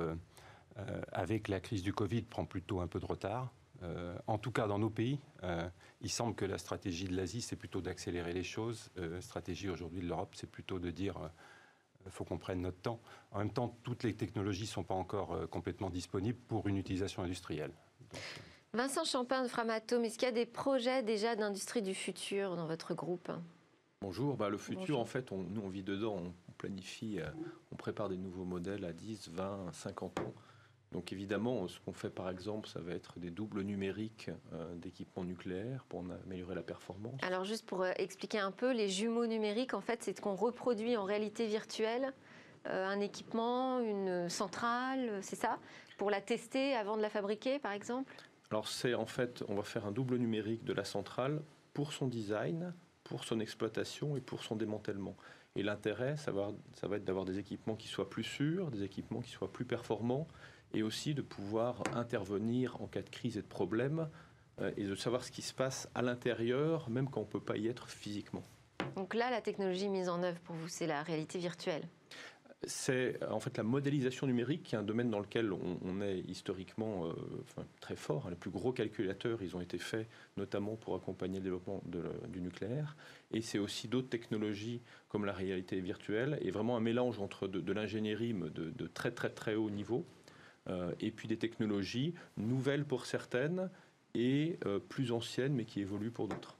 avec 1.12 1.48
la 1.48 1.60
crise 1.60 1.82
du 1.82 1.92
Covid, 1.92 2.22
prend 2.22 2.44
plutôt 2.44 2.80
un 2.80 2.86
peu 2.86 3.00
de 3.00 3.06
retard. 3.06 3.52
Euh, 3.82 4.16
en 4.26 4.38
tout 4.38 4.50
cas, 4.50 4.66
dans 4.66 4.78
nos 4.78 4.90
pays, 4.90 5.20
euh, 5.44 5.68
il 6.00 6.10
semble 6.10 6.34
que 6.34 6.44
la 6.44 6.58
stratégie 6.58 7.06
de 7.06 7.14
l'Asie, 7.14 7.42
c'est 7.42 7.56
plutôt 7.56 7.80
d'accélérer 7.80 8.32
les 8.32 8.42
choses. 8.42 8.90
La 8.96 9.02
euh, 9.04 9.20
stratégie 9.20 9.68
aujourd'hui 9.68 10.00
de 10.00 10.06
l'Europe, 10.06 10.34
c'est 10.34 10.50
plutôt 10.50 10.78
de 10.78 10.90
dire 10.90 11.16
il 12.08 12.12
faut 12.12 12.24
qu'on 12.24 12.38
prenne 12.38 12.62
notre 12.62 12.80
temps. 12.80 13.00
En 13.32 13.38
même 13.38 13.52
temps, 13.52 13.76
toutes 13.82 14.02
les 14.02 14.14
technologies 14.14 14.62
ne 14.62 14.68
sont 14.68 14.82
pas 14.82 14.94
encore 14.94 15.48
complètement 15.50 15.90
disponibles 15.90 16.38
pour 16.48 16.66
une 16.66 16.76
utilisation 16.76 17.22
industrielle. 17.22 17.72
Vincent 18.72 19.04
Champin 19.04 19.42
de 19.42 19.48
Framatome, 19.48 20.04
est-ce 20.04 20.18
qu'il 20.18 20.26
y 20.26 20.30
a 20.30 20.34
des 20.34 20.46
projets 20.46 21.02
déjà 21.02 21.36
d'industrie 21.36 21.82
du 21.82 21.94
futur 21.94 22.56
dans 22.56 22.66
votre 22.66 22.94
groupe? 22.94 23.30
Bonjour, 24.00 24.36
bah, 24.36 24.48
le 24.48 24.58
futur, 24.58 24.98
en 24.98 25.04
fait, 25.04 25.30
nous 25.32 25.60
on 25.62 25.68
vit 25.68 25.82
dedans, 25.82 26.16
on 26.16 26.52
planifie, 26.52 27.18
on 27.72 27.76
prépare 27.76 28.08
des 28.08 28.16
nouveaux 28.16 28.44
modèles 28.44 28.84
à 28.84 28.92
10, 28.92 29.30
20, 29.30 29.72
50 29.72 30.20
ans. 30.20 30.34
Donc 30.92 31.12
évidemment, 31.12 31.68
ce 31.68 31.78
qu'on 31.80 31.92
fait 31.92 32.10
par 32.10 32.30
exemple, 32.30 32.68
ça 32.68 32.80
va 32.80 32.92
être 32.92 33.18
des 33.18 33.30
doubles 33.30 33.62
numériques 33.62 34.30
euh, 34.52 34.74
d'équipements 34.76 35.24
nucléaires 35.24 35.84
pour 35.88 36.02
améliorer 36.24 36.54
la 36.54 36.62
performance. 36.62 37.20
Alors 37.22 37.44
juste 37.44 37.66
pour 37.66 37.82
euh, 37.82 37.92
expliquer 37.96 38.38
un 38.38 38.52
peu, 38.52 38.72
les 38.72 38.88
jumeaux 38.88 39.26
numériques, 39.26 39.74
en 39.74 39.82
fait, 39.82 40.02
c'est 40.02 40.16
ce 40.16 40.22
qu'on 40.22 40.34
reproduit 40.34 40.96
en 40.96 41.04
réalité 41.04 41.46
virtuelle 41.46 42.14
euh, 42.66 42.86
un 42.86 43.00
équipement, 43.00 43.80
une 43.80 44.28
centrale, 44.28 45.18
c'est 45.22 45.36
ça? 45.36 45.58
Pour 45.96 46.10
la 46.10 46.20
tester 46.20 46.74
avant 46.74 46.96
de 46.96 47.02
la 47.02 47.10
fabriquer, 47.10 47.58
par 47.58 47.72
exemple? 47.72 48.14
Alors 48.50 48.66
c'est 48.66 48.94
en 48.94 49.06
fait, 49.06 49.44
on 49.48 49.54
va 49.54 49.62
faire 49.62 49.84
un 49.84 49.92
double 49.92 50.16
numérique 50.16 50.64
de 50.64 50.72
la 50.72 50.84
centrale 50.84 51.42
pour 51.74 51.92
son 51.92 52.08
design, 52.08 52.72
pour 53.04 53.24
son 53.24 53.40
exploitation 53.40 54.16
et 54.16 54.20
pour 54.20 54.42
son 54.42 54.56
démantèlement. 54.56 55.16
Et 55.54 55.62
l'intérêt, 55.62 56.16
ça 56.16 56.30
va, 56.30 56.52
ça 56.74 56.88
va 56.88 56.96
être 56.96 57.04
d'avoir 57.04 57.24
des 57.24 57.38
équipements 57.38 57.74
qui 57.74 57.88
soient 57.88 58.08
plus 58.08 58.24
sûrs, 58.24 58.70
des 58.70 58.84
équipements 58.84 59.20
qui 59.20 59.30
soient 59.30 59.52
plus 59.52 59.64
performants 59.64 60.28
et 60.74 60.82
aussi 60.82 61.14
de 61.14 61.22
pouvoir 61.22 61.82
intervenir 61.94 62.80
en 62.80 62.86
cas 62.86 63.02
de 63.02 63.10
crise 63.10 63.36
et 63.36 63.42
de 63.42 63.46
problème 63.46 64.08
euh, 64.60 64.72
et 64.76 64.84
de 64.84 64.94
savoir 64.94 65.24
ce 65.24 65.30
qui 65.30 65.42
se 65.42 65.54
passe 65.54 65.88
à 65.94 66.02
l'intérieur, 66.02 66.90
même 66.90 67.08
quand 67.08 67.20
on 67.20 67.24
ne 67.24 67.28
peut 67.28 67.40
pas 67.40 67.56
y 67.56 67.68
être 67.68 67.88
physiquement. 67.88 68.42
Donc 68.96 69.14
là, 69.14 69.30
la 69.30 69.40
technologie 69.40 69.88
mise 69.88 70.08
en 70.08 70.22
œuvre 70.22 70.40
pour 70.40 70.56
vous, 70.56 70.68
c'est 70.68 70.86
la 70.86 71.02
réalité 71.02 71.38
virtuelle? 71.38 71.86
C'est 72.64 73.22
en 73.30 73.38
fait 73.38 73.56
la 73.56 73.62
modélisation 73.62 74.26
numérique, 74.26 74.64
qui 74.64 74.74
est 74.74 74.78
un 74.78 74.82
domaine 74.82 75.10
dans 75.10 75.20
lequel 75.20 75.52
on, 75.52 76.00
est 76.00 76.18
historiquement 76.26 77.06
euh, 77.06 77.12
très 77.80 77.94
fort. 77.94 78.28
Les 78.30 78.34
plus 78.34 78.50
gros 78.50 78.72
calculateurs, 78.72 79.40
ils 79.42 79.54
ont 79.54 79.60
été 79.60 79.78
faits 79.78 80.08
notamment 80.36 80.74
pour 80.74 80.96
accompagner 80.96 81.38
le 81.38 81.44
développement 81.44 81.80
du 82.26 82.40
nucléaire. 82.40 82.96
Et 83.30 83.42
c'est 83.42 83.60
aussi 83.60 83.86
d'autres 83.86 84.08
technologies 84.08 84.82
comme 85.08 85.24
la 85.24 85.32
réalité 85.32 85.80
virtuelle, 85.80 86.36
et 86.40 86.50
vraiment 86.50 86.76
un 86.76 86.80
mélange 86.80 87.20
entre 87.20 87.46
de, 87.46 87.72
l'ingénierie 87.72 88.34
de, 88.34 88.70
de, 88.70 88.86
très 88.88 89.12
très 89.12 89.30
très 89.30 89.54
haut 89.54 89.70
niveau 89.70 90.04
euh, 90.04 90.17
et 91.00 91.10
puis 91.10 91.28
des 91.28 91.36
technologies 91.36 92.14
nouvelles 92.36 92.84
pour 92.84 93.06
certaines 93.06 93.70
et 94.14 94.58
euh, 94.66 94.78
plus 94.78 95.12
anciennes 95.12 95.54
mais 95.54 95.64
qui 95.64 95.80
évoluent 95.80 96.10
pour 96.10 96.28
d'autres. 96.28 96.56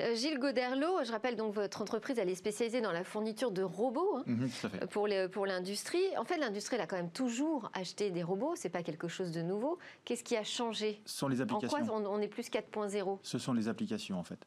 Euh, 0.00 0.16
Gilles 0.16 0.40
Goderlo, 0.40 1.04
je 1.04 1.12
rappelle 1.12 1.36
donc 1.36 1.54
votre 1.54 1.80
entreprise, 1.80 2.18
elle 2.18 2.28
est 2.28 2.34
spécialisée 2.34 2.80
dans 2.80 2.90
la 2.90 3.04
fourniture 3.04 3.52
de 3.52 3.62
robots 3.62 4.16
hein, 4.16 4.24
mhm, 4.26 4.48
pour, 4.90 5.08
pour 5.30 5.46
l'industrie. 5.46 6.02
En 6.18 6.24
fait, 6.24 6.36
l'industrie, 6.36 6.74
elle 6.74 6.82
a 6.82 6.88
quand 6.88 6.96
même 6.96 7.12
toujours 7.12 7.70
acheté 7.74 8.10
des 8.10 8.24
robots, 8.24 8.54
c'est 8.56 8.70
pas 8.70 8.82
quelque 8.82 9.06
chose 9.06 9.30
de 9.30 9.40
nouveau. 9.40 9.78
Qu'est-ce 10.04 10.24
qui 10.24 10.36
a 10.36 10.42
changé? 10.42 11.00
Ce 11.04 11.18
sont 11.18 11.28
les 11.28 11.40
applications. 11.40 11.78
En 11.78 11.86
quoi 11.86 12.10
on, 12.10 12.20
est 12.20 12.26
plus 12.26 12.50
4.0 12.50 13.20
Ce 13.22 13.38
sont 13.38 13.52
les 13.52 13.68
applications, 13.68 14.18
en 14.18 14.24
fait. 14.24 14.44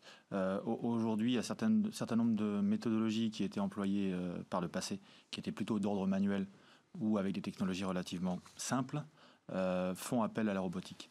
Aujourd'hui, 0.65 1.31
il 1.31 1.35
y 1.35 1.37
a 1.37 1.39
un 1.39 1.91
certain 1.91 2.15
nombre 2.17 2.35
de 2.35 2.59
méthodologies 2.59 3.31
qui 3.31 3.45
étaient 3.45 3.61
employées 3.61 4.13
par 4.49 4.59
le 4.59 4.67
passé, 4.67 4.99
qui 5.31 5.39
étaient 5.39 5.53
plutôt 5.53 5.79
d'ordre 5.79 6.07
manuel, 6.07 6.45
ou 6.99 7.17
avec 7.17 7.33
des 7.33 7.41
technologies 7.41 7.85
relativement 7.85 8.39
simples, 8.55 9.03
euh, 9.53 9.95
font 9.95 10.23
appel 10.23 10.49
à 10.49 10.53
la 10.53 10.59
robotique. 10.59 11.09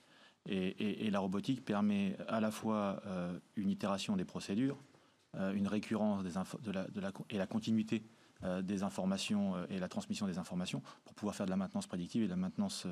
Et, 0.49 1.11
la 1.11 1.19
robotique 1.21 1.65
permet 1.65 2.17
à 2.29 2.41
la 2.41 2.51
fois 2.51 3.01
euh, 3.07 3.37
une 3.57 3.71
itération 3.71 4.15
des 4.15 4.25
procédures, 4.27 4.77
euh, 5.37 5.53
une 5.55 5.67
récurrence 5.67 6.23
des 6.23 6.33
de 6.63 6.71
la, 6.71 6.87
de 6.87 7.01
la, 7.01 7.13
et 7.31 7.39
la 7.39 7.47
continuité 7.47 8.05
des 8.63 8.83
informations 8.83 9.55
et 9.71 9.79
la 9.79 9.89
transmission 9.89 10.27
des 10.27 10.37
informations 10.37 10.83
pour 11.07 11.15
pouvoir 11.15 11.35
faire 11.35 11.47
de 11.47 11.51
la 11.51 11.57
maintenance 11.57 11.87
prédictive 11.87 12.23
et 12.23 12.27
de 12.27 12.31
la 12.31 12.37
maintenance 12.37 12.87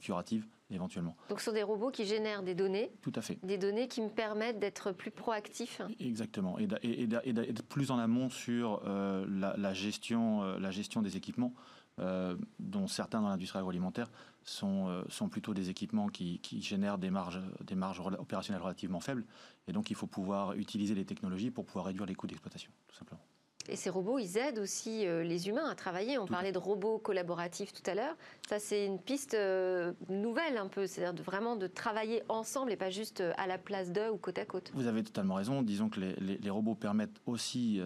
curative 0.00 0.46
éventuellement. 0.70 1.14
Donc 1.28 1.40
ce 1.40 1.44
sont 1.44 1.52
des 1.52 1.62
robots 1.62 1.90
qui 1.90 2.06
génèrent 2.06 2.42
des 2.42 2.54
données 2.54 2.90
Tout 3.02 3.12
à 3.14 3.20
fait. 3.20 3.38
Des 3.44 3.58
données 3.58 3.86
qui 3.86 4.00
me 4.00 4.08
permettent 4.08 4.58
d'être 4.58 4.92
plus 4.92 5.10
proactif 5.10 5.82
Exactement. 6.00 6.58
Et 6.58 6.66
d'être 6.66 7.62
plus 7.64 7.90
en 7.90 7.98
amont 7.98 8.30
sur 8.30 8.82
la, 8.86 9.74
gestion, 9.74 10.42
la 10.58 10.70
gestion 10.70 11.02
des 11.02 11.18
équipements 11.18 11.52
euh, 12.00 12.36
dont 12.58 12.86
certains 12.86 13.20
dans 13.20 13.28
l'industrie 13.28 13.58
agroalimentaire 13.58 14.10
sont, 14.42 14.88
euh, 14.88 15.02
sont 15.08 15.28
plutôt 15.28 15.54
des 15.54 15.70
équipements 15.70 16.08
qui, 16.08 16.40
génèrent 16.60 16.98
des 16.98 17.10
marges, 17.10 17.40
des 17.64 17.74
marges 17.74 18.00
opérationnelles 18.00 18.62
relativement 18.62 19.00
faibles. 19.00 19.24
Et 19.66 19.72
donc, 19.72 19.90
il 19.90 19.96
faut 19.96 20.06
pouvoir 20.06 20.54
utiliser 20.54 20.94
les 20.94 21.04
technologies 21.04 21.50
pour 21.50 21.64
pouvoir 21.64 21.86
réduire 21.86 22.06
les 22.06 22.14
coûts 22.14 22.26
d'exploitation, 22.26 22.70
tout 22.88 22.96
simplement. 22.96 23.27
Et 23.68 23.76
ces 23.76 23.90
robots, 23.90 24.18
ils 24.18 24.38
aident 24.38 24.58
aussi 24.58 25.06
euh, 25.06 25.22
les 25.22 25.48
humains 25.48 25.68
à 25.68 25.74
travailler. 25.74 26.18
On 26.18 26.26
parlait 26.26 26.52
de 26.52 26.58
robots 26.58 26.98
collaboratifs 26.98 27.72
tout 27.72 27.88
à 27.88 27.94
l'heure. 27.94 28.16
Ça, 28.48 28.58
c'est 28.58 28.86
une 28.86 28.98
piste 28.98 29.34
euh, 29.34 29.92
nouvelle 30.08 30.56
un 30.56 30.68
peu, 30.68 30.86
c'est-à-dire 30.86 31.22
vraiment 31.22 31.54
de 31.54 31.66
travailler 31.66 32.22
ensemble 32.30 32.72
et 32.72 32.76
pas 32.76 32.88
juste 32.88 33.20
euh, 33.20 33.32
à 33.36 33.46
la 33.46 33.58
place 33.58 33.92
d'eux 33.92 34.10
ou 34.10 34.16
côte 34.16 34.38
à 34.38 34.46
côte. 34.46 34.70
Vous 34.74 34.86
avez 34.86 35.04
totalement 35.04 35.34
raison. 35.34 35.62
Disons 35.62 35.90
que 35.90 36.00
les, 36.00 36.50
robots 36.50 36.74
permettent 36.74 37.20
aussi 37.26 37.80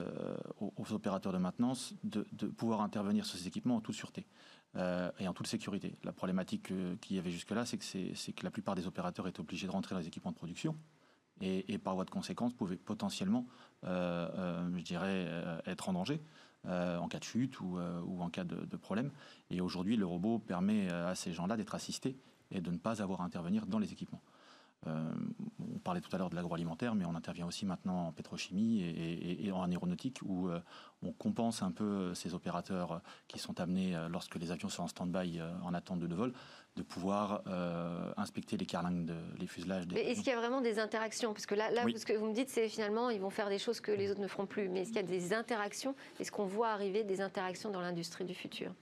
aux, 0.61 0.93
opérateurs 0.93 1.33
de 1.33 1.39
maintenance 1.39 1.95
de, 2.05 2.23
pouvoir 2.47 2.81
intervenir 2.81 3.27
sur 3.27 3.37
ces 3.37 3.49
équipements 3.49 3.77
en 3.77 3.81
toute 3.81 3.97
sûreté. 3.97 4.27
et 5.19 5.27
en 5.27 5.33
toute 5.33 5.49
sécurité. 5.49 5.97
La 6.05 6.13
problématique 6.13 6.73
qu'il 7.01 7.17
y 7.17 7.19
avait 7.19 7.31
jusque-là, 7.31 7.67
c'est 7.67 7.77
que, 7.77 8.31
que 8.31 8.45
la 8.45 8.51
plupart 8.51 8.77
des 8.77 8.87
opérateurs 8.87 9.27
étaient 9.27 9.41
obligés 9.41 9.67
de 9.67 9.73
rentrer 9.73 9.95
dans 9.95 10.01
les 10.01 10.07
équipements 10.07 10.31
de 10.31 10.37
production 10.37 10.77
et, 11.43 11.79
par 11.79 11.95
voie 11.95 12.05
de 12.05 12.11
conséquence 12.11 12.53
pouvaient 12.55 12.77
potentiellement, 12.77 13.47
euh, 13.85 14.29
euh, 14.39 14.71
je 14.77 14.83
dirais, 14.83 15.27
euh, 15.29 15.59
être 15.67 15.89
en 15.89 15.93
danger. 15.93 16.21
en 16.65 17.09
cas 17.09 17.19
de 17.19 17.25
chute 17.25 17.61
ou, 17.61 17.79
en 18.21 18.31
cas 18.31 18.45
de, 18.45 18.77
problème. 18.77 19.11
Et 19.51 19.61
aujourd'hui, 19.61 19.97
le 19.97 20.07
robot 20.07 20.39
permet 20.39 20.89
à 20.89 21.15
ces 21.17 21.33
gens-là 21.33 21.57
d'être 21.57 21.75
assistés 21.75 22.17
et 22.53 22.61
de 22.61 22.71
ne 22.71 22.79
pas 22.79 23.03
avoir 23.03 23.21
à 23.21 23.25
intervenir 23.25 23.67
dans 23.67 23.81
les 23.81 23.93
équipements. 23.93 24.23
On 24.87 25.79
parlait 25.83 26.01
tout 26.01 26.15
à 26.15 26.19
l'heure 26.19 26.31
de 26.31 26.37
l'agroalimentaire, 26.37 26.95
mais 26.95 27.05
on 27.05 27.15
intervient 27.15 27.47
aussi 27.47 27.67
maintenant 27.67 28.09
en 28.09 28.13
pétrochimie 28.13 28.81
et, 28.83 29.51
en 29.51 29.69
aéronautique, 29.71 30.21
où 30.23 30.51
on 31.03 31.13
compense 31.13 31.63
un 31.63 31.73
peu 31.73 32.15
ces 32.15 32.33
opérateurs 32.35 33.01
qui 33.27 33.41
sont 33.41 33.61
amenés, 33.61 33.97
lorsque 34.09 34.37
les 34.37 34.53
avions 34.53 34.69
sont 34.69 34.85
en 34.85 34.89
stand-by 34.89 35.41
en 35.63 35.75
attente 35.75 35.99
de, 35.99 36.15
vol, 36.15 36.33
de 36.77 36.83
pouvoir 36.83 37.43
inspecter 38.17 38.57
les 38.57 38.65
carlingues, 38.65 39.05
de, 39.05 39.15
les 39.39 39.47
fuselages. 39.47 39.85
mais 39.93 40.05
est-ce 40.05 40.21
qu'il 40.21 40.33
y 40.33 40.35
a 40.35 40.39
vraiment 40.39 40.61
des 40.63 40.79
interactions? 40.79 41.33
Parce 41.33 41.47
que 41.47 41.55
là, 41.55 41.71
là 41.71 41.85
ce 41.95 42.07
que 42.07 42.15
vous 42.15 42.27
me 42.27 42.35
dites, 42.35 42.49
c'est 42.49 42.69
finalement, 42.69 43.11
ils 43.11 43.21
vont 43.21 43.31
faire 43.31 43.51
des 43.51 43.59
choses 43.59 43.81
que 43.81 43.93
les 43.93 44.11
autres 44.11 44.21
ne 44.21 44.27
feront 44.27 44.47
plus. 44.47 44.69
Mais 44.69 44.81
est-ce 44.81 44.89
qu'il 44.89 44.97
y 44.97 45.05
a 45.05 45.07
des 45.07 45.35
interactions? 45.35 45.95
Est-ce 46.19 46.33
qu'on 46.33 46.47
voit 46.47 46.71
arriver 46.71 47.05
des 47.05 47.21
interactions 47.21 47.71
dans 47.71 47.81
l'industrie 47.81 48.25
du 48.25 48.35
futur 48.35 48.73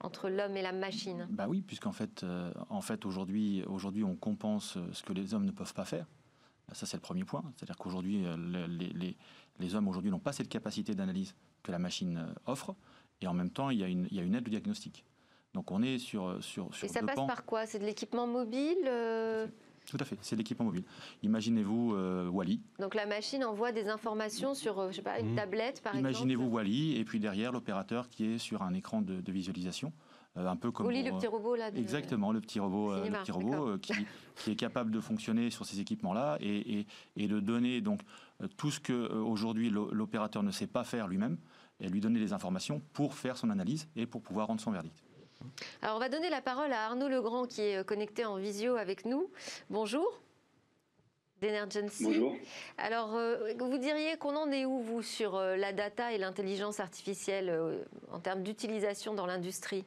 entre 0.00 0.28
l'homme 0.28 0.56
et 0.56 0.62
la 0.62 0.72
machine? 0.72 1.26
Bah 1.30 1.46
oui, 1.48 1.62
puisqu'en 1.62 1.92
fait, 1.92 2.22
euh, 2.22 2.52
en 2.68 2.80
fait 2.80 3.04
aujourd'hui, 3.06 3.62
aujourd'hui, 3.66 4.04
on 4.04 4.16
compense 4.16 4.76
euh, 4.76 4.88
ce 4.92 5.02
que 5.02 5.12
les 5.12 5.34
hommes 5.34 5.44
ne 5.44 5.52
peuvent 5.52 5.74
pas 5.74 5.84
faire. 5.84 6.06
Ça, 6.72 6.84
c'est 6.84 6.96
le 6.96 7.02
premier 7.02 7.24
point. 7.24 7.44
C'est-à-dire 7.56 7.76
qu'aujourd'hui, 7.76 8.26
euh, 8.26 8.36
les, 8.68 8.88
les, 8.88 9.16
les, 9.58 9.74
hommes 9.74 9.88
aujourd'hui 9.88 10.10
n'ont 10.10 10.18
pas 10.18 10.32
cette 10.32 10.48
capacité 10.48 10.94
d'analyse 10.94 11.34
que 11.62 11.70
la 11.70 11.78
machine 11.78 12.34
offre, 12.46 12.74
et 13.20 13.26
en 13.26 13.34
même 13.34 13.50
temps, 13.50 13.70
il 13.70 13.78
y 13.78 13.84
a 13.84 13.88
une, 13.88 14.06
il 14.10 14.16
y 14.16 14.20
a 14.20 14.22
une 14.22 14.34
aide 14.34 14.46
au 14.46 14.50
diagnostic. 14.50 15.04
Donc 15.56 15.72
on 15.72 15.82
est 15.82 15.98
sur 15.98 16.36
sur, 16.44 16.72
sur 16.74 16.84
Et 16.84 16.88
ça 16.88 17.00
passe 17.00 17.16
par 17.16 17.44
quoi? 17.44 17.66
C'est 17.66 17.78
de 17.78 17.84
l'équipement 17.84 18.26
mobile 18.26 18.88
tout 19.86 19.98
à 20.00 20.04
fait, 20.04 20.18
c'est 20.20 20.36
l'équipement 20.36 20.66
mobile. 20.66 20.84
Imaginez-vous 21.22 21.94
euh, 21.94 22.28
Wally. 22.28 22.60
Donc 22.80 22.94
la 22.94 23.06
machine 23.06 23.44
envoie 23.44 23.70
des 23.70 23.88
informations 23.88 24.54
sur, 24.54 24.78
euh, 24.80 24.90
je 24.90 24.96
sais 24.96 25.02
pas, 25.02 25.20
une 25.20 25.32
mmh. 25.32 25.36
tablette 25.36 25.80
par 25.80 25.94
exemple. 25.94 26.10
Imaginez-vous 26.10 26.48
Wally 26.48 26.96
et 26.96 27.04
puis 27.04 27.20
derrière 27.20 27.52
l'opérateur 27.52 28.08
qui 28.08 28.24
est 28.24 28.38
sur 28.38 28.62
un 28.62 28.74
écran 28.74 29.00
de, 29.00 29.22
visualisation. 29.30 29.92
Euh, 30.36 30.48
un 30.48 30.56
peu 30.56 30.72
comme 30.72 30.86
Wally, 30.86 31.04
le 31.04 31.12
petit 31.12 31.28
robot 31.28 31.54
là. 31.54 31.68
Exactement, 31.74 32.32
le 32.32 32.40
petit 32.40 32.58
robot, 32.58 32.94
le 32.94 33.10
petit 33.10 33.30
robot 33.30 33.78
qui, 33.78 33.94
qui, 34.34 34.50
est 34.50 34.56
capable 34.56 34.90
de 34.90 35.00
fonctionner 35.00 35.50
sur 35.50 35.64
ces 35.64 35.80
équipements-là 35.80 36.36
et, 36.40 36.80
et, 36.80 36.86
et, 37.16 37.28
de 37.28 37.40
donner 37.40 37.80
donc 37.80 38.00
tout 38.56 38.70
ce 38.70 38.80
que 38.80 39.14
aujourd'hui 39.14 39.70
l'opérateur 39.70 40.42
ne 40.42 40.50
sait 40.50 40.66
pas 40.66 40.84
faire 40.84 41.06
lui-même 41.06 41.38
et 41.80 41.88
lui 41.88 42.00
donner 42.00 42.18
les 42.18 42.32
informations 42.32 42.82
pour 42.92 43.14
faire 43.14 43.36
son 43.36 43.50
analyse 43.50 43.88
et 43.96 44.04
pour 44.04 44.20
pouvoir 44.20 44.48
rendre 44.48 44.60
son 44.60 44.72
verdict. 44.72 45.05
Alors 45.82 45.96
on 45.96 46.00
va 46.00 46.08
donner 46.08 46.30
la 46.30 46.40
parole 46.40 46.72
à 46.72 46.86
Arnaud 46.86 47.08
Legrand 47.08 47.46
qui 47.46 47.62
est 47.62 47.78
euh, 47.78 47.84
connecté 47.84 48.24
en 48.24 48.36
visio 48.36 48.76
avec 48.76 49.04
nous. 49.04 49.30
Bonjour. 49.70 50.20
d'Energency. 51.40 52.04
Bonjour. 52.04 52.36
Alors, 52.78 53.14
euh, 53.14 53.52
vous 53.58 53.78
diriez 53.78 54.16
qu'on 54.16 54.36
en 54.36 54.50
est 54.50 54.64
où, 54.64 54.78
vous, 54.80 55.02
sur 55.02 55.36
euh, 55.36 55.56
la 55.56 55.72
data 55.72 56.12
et 56.12 56.18
l'intelligence 56.18 56.80
artificielle 56.80 57.50
euh, 57.50 57.82
en 58.10 58.20
termes 58.20 58.42
d'utilisation 58.42 59.14
dans 59.14 59.26
l'industrie? 59.26 59.84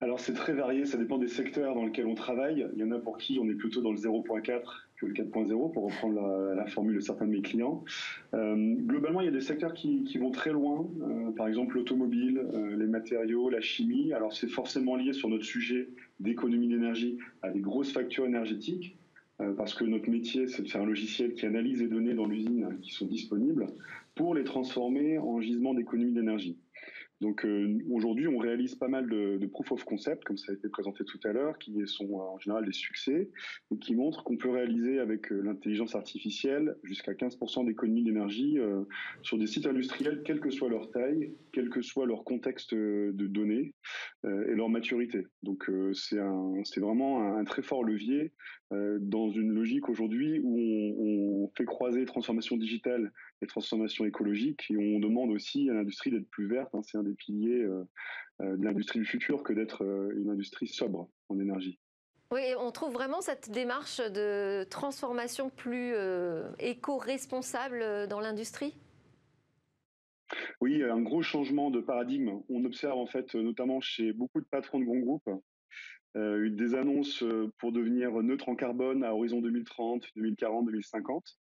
Alors, 0.00 0.20
c'est 0.20 0.34
très 0.34 0.52
varié, 0.52 0.86
ça 0.86 0.96
dépend 0.96 1.18
des 1.18 1.28
secteurs 1.28 1.74
dans 1.74 1.84
lesquels 1.84 2.06
on 2.06 2.14
travaille. 2.14 2.68
Il 2.74 2.78
y 2.78 2.84
en 2.84 2.92
a 2.92 2.98
pour 2.98 3.18
qui 3.18 3.38
on 3.40 3.48
est 3.48 3.54
plutôt 3.54 3.80
dans 3.80 3.90
le 3.90 3.98
0.4 3.98 4.87
le 5.06 5.12
4.0, 5.12 5.72
pour 5.72 5.84
reprendre 5.84 6.54
la, 6.54 6.66
formule 6.66 6.96
de 6.96 7.00
certains 7.00 7.26
de 7.26 7.30
mes 7.30 7.40
clients. 7.40 7.84
globalement, 8.32 9.20
il 9.20 9.26
y 9.26 9.28
a 9.28 9.32
des 9.32 9.40
secteurs 9.40 9.72
qui, 9.72 10.18
vont 10.18 10.30
très 10.30 10.52
loin, 10.52 10.88
par 11.36 11.48
exemple 11.48 11.76
l'automobile, 11.76 12.44
les 12.76 12.86
matériaux, 12.86 13.48
la 13.48 13.60
chimie. 13.60 14.12
Alors, 14.12 14.32
c'est 14.32 14.48
forcément 14.48 14.96
lié 14.96 15.12
sur 15.12 15.28
notre 15.28 15.44
sujet 15.44 15.88
d'économie 16.20 16.68
d'énergie 16.68 17.16
à 17.42 17.50
des 17.50 17.60
grosses 17.60 17.92
factures 17.92 18.26
énergétiques. 18.26 18.98
Euh, 19.40 19.52
parce 19.54 19.74
que 19.74 19.84
notre 19.84 20.10
métier, 20.10 20.48
c'est 20.48 20.62
de 20.62 20.68
faire 20.68 20.82
un 20.82 20.86
logiciel 20.86 21.34
qui 21.34 21.46
analyse 21.46 21.80
les 21.80 21.88
données 21.88 22.14
dans 22.14 22.26
l'usine 22.26 22.78
qui 22.82 22.92
sont 22.92 23.06
disponibles 23.06 23.66
pour 24.14 24.34
les 24.34 24.42
transformer 24.42 25.18
en 25.18 25.40
gisement 25.40 25.74
d'économie 25.74 26.12
d'énergie. 26.12 26.56
Donc 27.20 27.44
euh, 27.44 27.78
aujourd'hui, 27.90 28.28
on 28.28 28.38
réalise 28.38 28.76
pas 28.76 28.86
mal 28.86 29.08
de, 29.08 29.38
de, 29.38 29.46
proof 29.46 29.72
of 29.72 29.84
concept, 29.84 30.24
comme 30.24 30.36
ça 30.36 30.52
a 30.52 30.54
été 30.54 30.68
présenté 30.68 31.04
tout 31.04 31.18
à 31.24 31.32
l'heure, 31.32 31.58
qui 31.58 31.74
sont 31.86 32.04
euh, 32.04 32.34
en 32.34 32.38
général 32.38 32.64
des 32.64 32.72
succès 32.72 33.28
et 33.72 33.78
qui 33.78 33.96
montrent 33.96 34.22
qu'on 34.22 34.36
peut 34.36 34.50
réaliser 34.50 35.00
avec 35.00 35.32
euh, 35.32 35.40
l'intelligence 35.40 35.96
artificielle 35.96 36.76
jusqu'à 36.84 37.14
15% 37.14 37.66
d'économie 37.66 38.04
d'énergie 38.04 38.58
euh, 38.58 38.84
sur 39.22 39.36
des 39.36 39.48
sites 39.48 39.66
industriels, 39.66 40.22
quelle 40.24 40.38
que 40.38 40.50
soit 40.50 40.68
leur 40.68 40.90
taille, 40.90 41.34
quel 41.52 41.70
que 41.70 41.82
soit 41.82 42.06
leur 42.06 42.22
contexte 42.22 42.72
de 42.74 43.26
données 43.26 43.74
euh, 44.24 44.50
et 44.50 44.54
leur 44.54 44.68
maturité. 44.68 45.26
Donc 45.42 45.70
c'est 45.94 46.80
vraiment 46.80 47.22
un, 47.22 47.38
un, 47.38 47.44
très 47.44 47.62
fort 47.62 47.84
levier 47.84 48.32
dans 48.70 49.30
une 49.30 49.50
logique 49.52 49.88
aujourd'hui 49.88 50.40
où 50.42 50.58
on, 50.58 51.44
on 51.44 51.50
fait 51.56 51.64
croiser 51.64 52.04
transformation 52.04 52.56
digitale 52.56 53.12
et 53.42 53.46
transformation 53.46 54.04
écologique 54.04 54.66
et 54.70 54.76
on 54.76 54.98
demande 54.98 55.30
aussi 55.30 55.68
à 55.70 55.74
l'industrie 55.74 56.10
d'être 56.10 56.28
plus 56.28 56.48
verte. 56.48 56.74
Hein, 56.74 56.80
c'est 56.82 56.98
un 56.98 57.02
des 57.02 57.14
piliers 57.14 57.62
euh, 57.62 57.84
euh, 58.40 58.56
de 58.56 58.64
l'industrie 58.64 58.98
du 58.98 59.04
futur 59.04 59.42
que 59.42 59.52
d'être 59.52 59.84
euh, 59.84 60.12
une 60.16 60.30
industrie 60.30 60.66
sobre 60.66 61.08
en 61.28 61.38
énergie. 61.38 61.78
Oui, 62.30 62.42
on 62.58 62.70
trouve 62.72 62.92
vraiment 62.92 63.22
cette 63.22 63.50
démarche 63.50 63.98
de 63.98 64.64
transformation 64.64 65.48
plus 65.48 65.94
éco-responsable 66.58 68.06
dans 68.06 68.20
l'industrie? 68.20 68.76
Oui, 70.60 70.82
un 70.82 71.00
gros 71.00 71.22
changement 71.22 71.70
de 71.70 71.80
paradigme. 71.80 72.42
On 72.50 72.66
observe 72.66 72.98
en 72.98 73.06
fait, 73.06 73.34
notamment 73.34 73.80
chez 73.80 74.12
beaucoup 74.12 74.42
de 74.42 74.46
patrons 74.46 74.78
de 74.78 74.84
grands 74.84 74.98
groupes, 74.98 75.30
euh, 76.16 76.50
des 76.50 76.74
annonces 76.74 77.22
pour 77.58 77.70
devenir 77.70 78.10
neutre 78.22 78.48
en 78.48 78.56
carbone 78.56 79.04
à 79.04 79.14
horizon 79.14 79.40
2030, 79.40 80.04
2040, 80.16 80.66
2050. 80.66 81.38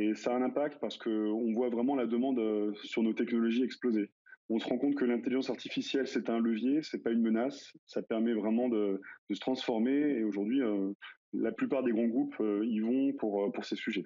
Et 0.00 0.14
ça 0.14 0.32
a 0.32 0.36
un 0.36 0.42
impact 0.42 0.78
parce 0.80 0.96
qu'on 0.96 1.52
voit 1.52 1.68
vraiment 1.68 1.94
la 1.94 2.06
demande 2.06 2.74
sur 2.84 3.02
nos 3.02 3.12
technologies 3.12 3.62
exploser 3.62 4.10
on 4.50 4.58
se 4.58 4.66
rend 4.66 4.78
compte 4.78 4.96
que 4.96 5.04
l'intelligence 5.04 5.48
artificielle, 5.48 6.08
c'est 6.08 6.28
un 6.28 6.40
levier, 6.40 6.82
c'est 6.82 6.98
pas 6.98 7.10
une 7.10 7.22
menace. 7.22 7.72
Ça 7.86 8.02
permet 8.02 8.34
vraiment 8.34 8.68
de, 8.68 9.00
se 9.30 9.38
transformer. 9.38 9.92
Et 9.92 10.24
aujourd'hui, 10.24 10.60
euh, 10.60 10.92
la 11.32 11.52
plupart 11.52 11.84
des 11.84 11.92
grands 11.92 12.08
groupes 12.08 12.34
euh, 12.40 12.66
y 12.66 12.80
vont 12.80 13.12
pour, 13.12 13.44
euh, 13.44 13.62
ces 13.62 13.76
sujets. 13.76 14.04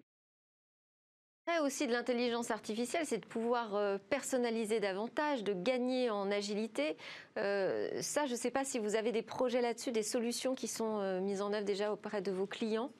aussi 1.62 1.87
de 1.87 1.92
l'intelligence 1.92 2.50
artificielle, 2.50 3.07
c'est 3.07 3.18
de 3.18 3.26
pouvoir 3.26 3.74
euh, 3.74 3.96
personnaliser 4.11 4.80
davantage, 4.80 5.44
de 5.44 5.54
gagner 5.54 6.11
en 6.11 6.30
agilité. 6.30 6.98
Euh, 7.38 8.02
ça, 8.02 8.26
je 8.26 8.33
ne 8.33 8.37
sais 8.37 8.50
pas 8.50 8.64
si 8.64 8.78
vous 8.78 8.96
avez 8.96 9.12
des 9.12 9.22
projets 9.22 9.62
là-dessus, 9.62 9.92
des 9.92 10.02
solutions 10.02 10.54
qui 10.54 10.68
sont 10.68 11.00
euh, 11.00 11.20
mises 11.22 11.40
en 11.40 11.54
œuvre 11.54 11.64
déjà 11.64 11.90
auprès 11.90 12.20
de 12.20 12.30
vos 12.30 12.46
clients. 12.46 12.92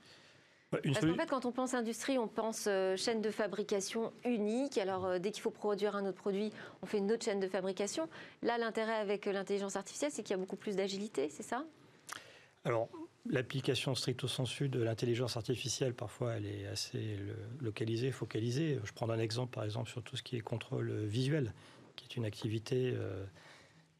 Une 0.83 0.93
Parce 0.93 1.07
qu'en 1.07 1.15
fait, 1.15 1.27
quand 1.27 1.45
on 1.45 1.53
pense 1.53 1.75
industrie, 1.75 2.19
on 2.19 2.29
pense 2.29 2.67
euh, 2.69 2.97
chaîne 2.97 3.21
de 3.21 3.31
fabrication 3.31 4.13
unique. 4.25 4.79
Alors, 4.79 5.05
euh, 5.05 5.19
dès 5.19 5.31
qu'il 5.31 5.43
faut 5.43 5.51
produire 5.51 5.97
un 5.97 6.07
autre 6.07 6.17
produit, 6.17 6.53
on 6.83 6.87
fait 6.87 6.99
une 6.99 7.13
autre 7.13 7.25
chaîne 7.25 7.41
de 7.41 7.49
fabrication. 7.49 8.09
Là, 8.43 8.59
l'intérêt 8.59 8.95
avec 8.95 9.27
euh, 9.27 9.33
l'intelligence 9.33 9.77
artificielle, 9.77 10.11
c'est 10.13 10.23
qu'il 10.23 10.33
y 10.33 10.39
a 10.39 10.39
beaucoup 10.39 10.57
plus 10.57 10.77
d'agilité, 10.77 11.29
c'est 11.31 11.43
ça? 11.43 11.65
Alors, 12.65 12.89
l'application 13.29 13.95
stricto 13.95 14.27
sensu 14.27 14.69
de 14.69 14.83
l'intelligence 14.83 15.37
artificielle, 15.37 15.95
parfois, 15.95 16.35
elle 16.35 16.47
est 16.47 16.67
assez 16.67 17.19
localisée, 17.61 18.11
focalisée. 18.11 18.79
Je 18.85 18.93
prends 18.93 19.11
un 19.11 19.19
exemple, 19.19 19.55
par 19.55 19.65
exemple, 19.65 19.91
sur 19.91 20.03
tout 20.03 20.17
ce 20.17 20.23
qui 20.23 20.37
est 20.37 20.41
contrôle 20.41 20.91
visuel, 21.05 21.53
qui 21.97 22.05
est 22.05 22.17
une 22.17 22.25
activité 22.25 22.95
euh, 22.97 23.25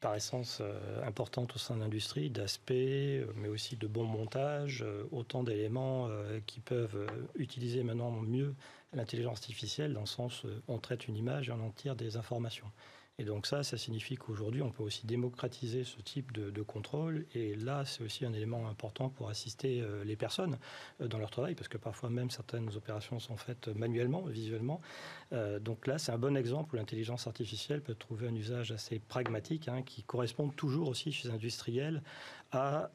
par 0.05 0.13
essence 0.13 0.59
euh, 0.61 1.03
importante 1.03 1.55
au 1.55 1.57
sein 1.57 1.77
de 1.77 1.79
l'industrie, 1.79 2.29
d'aspect, 2.29 3.17
euh, 3.17 3.33
mais 3.37 3.47
aussi 3.47 3.75
de 3.75 3.87
bon 3.87 4.03
montage, 4.03 4.83
euh, 4.85 5.03
autant 5.11 5.41
d'éléments 5.41 6.09
qui 6.45 6.59
peuvent 6.59 7.07
utiliser 7.33 7.81
maintenant 7.81 8.11
mieux 8.11 8.53
l'intelligence 8.93 9.39
artificielle 9.39 9.93
dans 9.93 10.01
le 10.01 10.05
sens 10.05 10.43
on 10.67 10.77
traite 10.77 11.07
une 11.07 11.17
image 11.17 11.49
et 11.49 11.51
on 11.53 11.59
en 11.59 11.71
tire 11.71 11.95
des 11.95 12.17
informations. 12.17 12.67
Et 13.17 13.23
donc 13.23 13.47
ça, 13.47 13.63
ça 13.63 13.77
signifie 13.77 14.15
qu'aujourd'hui, 14.17 14.61
on 14.61 14.71
peut 14.71 14.83
aussi 14.83 15.07
démocratiser 15.07 15.85
ce 15.85 16.01
type 16.01 16.33
de, 16.33 16.61
contrôle. 16.61 17.25
Et 17.33 17.55
là, 17.55 17.85
c'est 17.85 18.03
aussi 18.03 18.25
un 18.25 18.33
élément 18.33 18.67
important 18.67 19.07
pour 19.07 19.29
assister 19.29 19.79
euh, 19.79 20.03
les 20.03 20.17
personnes 20.17 20.57
euh, 20.99 21.07
dans 21.07 21.17
leur 21.17 21.29
travail, 21.29 21.55
parce 21.55 21.69
que 21.69 21.77
parfois 21.77 22.09
même 22.09 22.29
certaines 22.29 22.67
opérations 22.75 23.19
sont 23.21 23.37
faites 23.37 23.69
manuellement, 23.69 24.23
visuellement. 24.23 24.81
Euh, 25.31 25.59
donc 25.59 25.87
là, 25.87 25.97
c'est 25.97 26.11
un 26.11 26.17
bon 26.17 26.35
exemple 26.35 26.75
où 26.75 26.77
l'intelligence 26.77 27.25
artificielle 27.25 27.81
peut 27.81 27.95
trouver 27.95 28.27
un 28.27 28.35
usage 28.35 28.73
assez 28.73 28.99
pragmatique, 28.99 29.69
hein, 29.69 29.81
qui 29.81 30.03
correspond 30.03 30.49
toujours 30.49 30.89
aussi 30.89 31.13
chez 31.13 31.29
les 31.29 31.33
industriels 31.33 32.03
à 32.51 32.91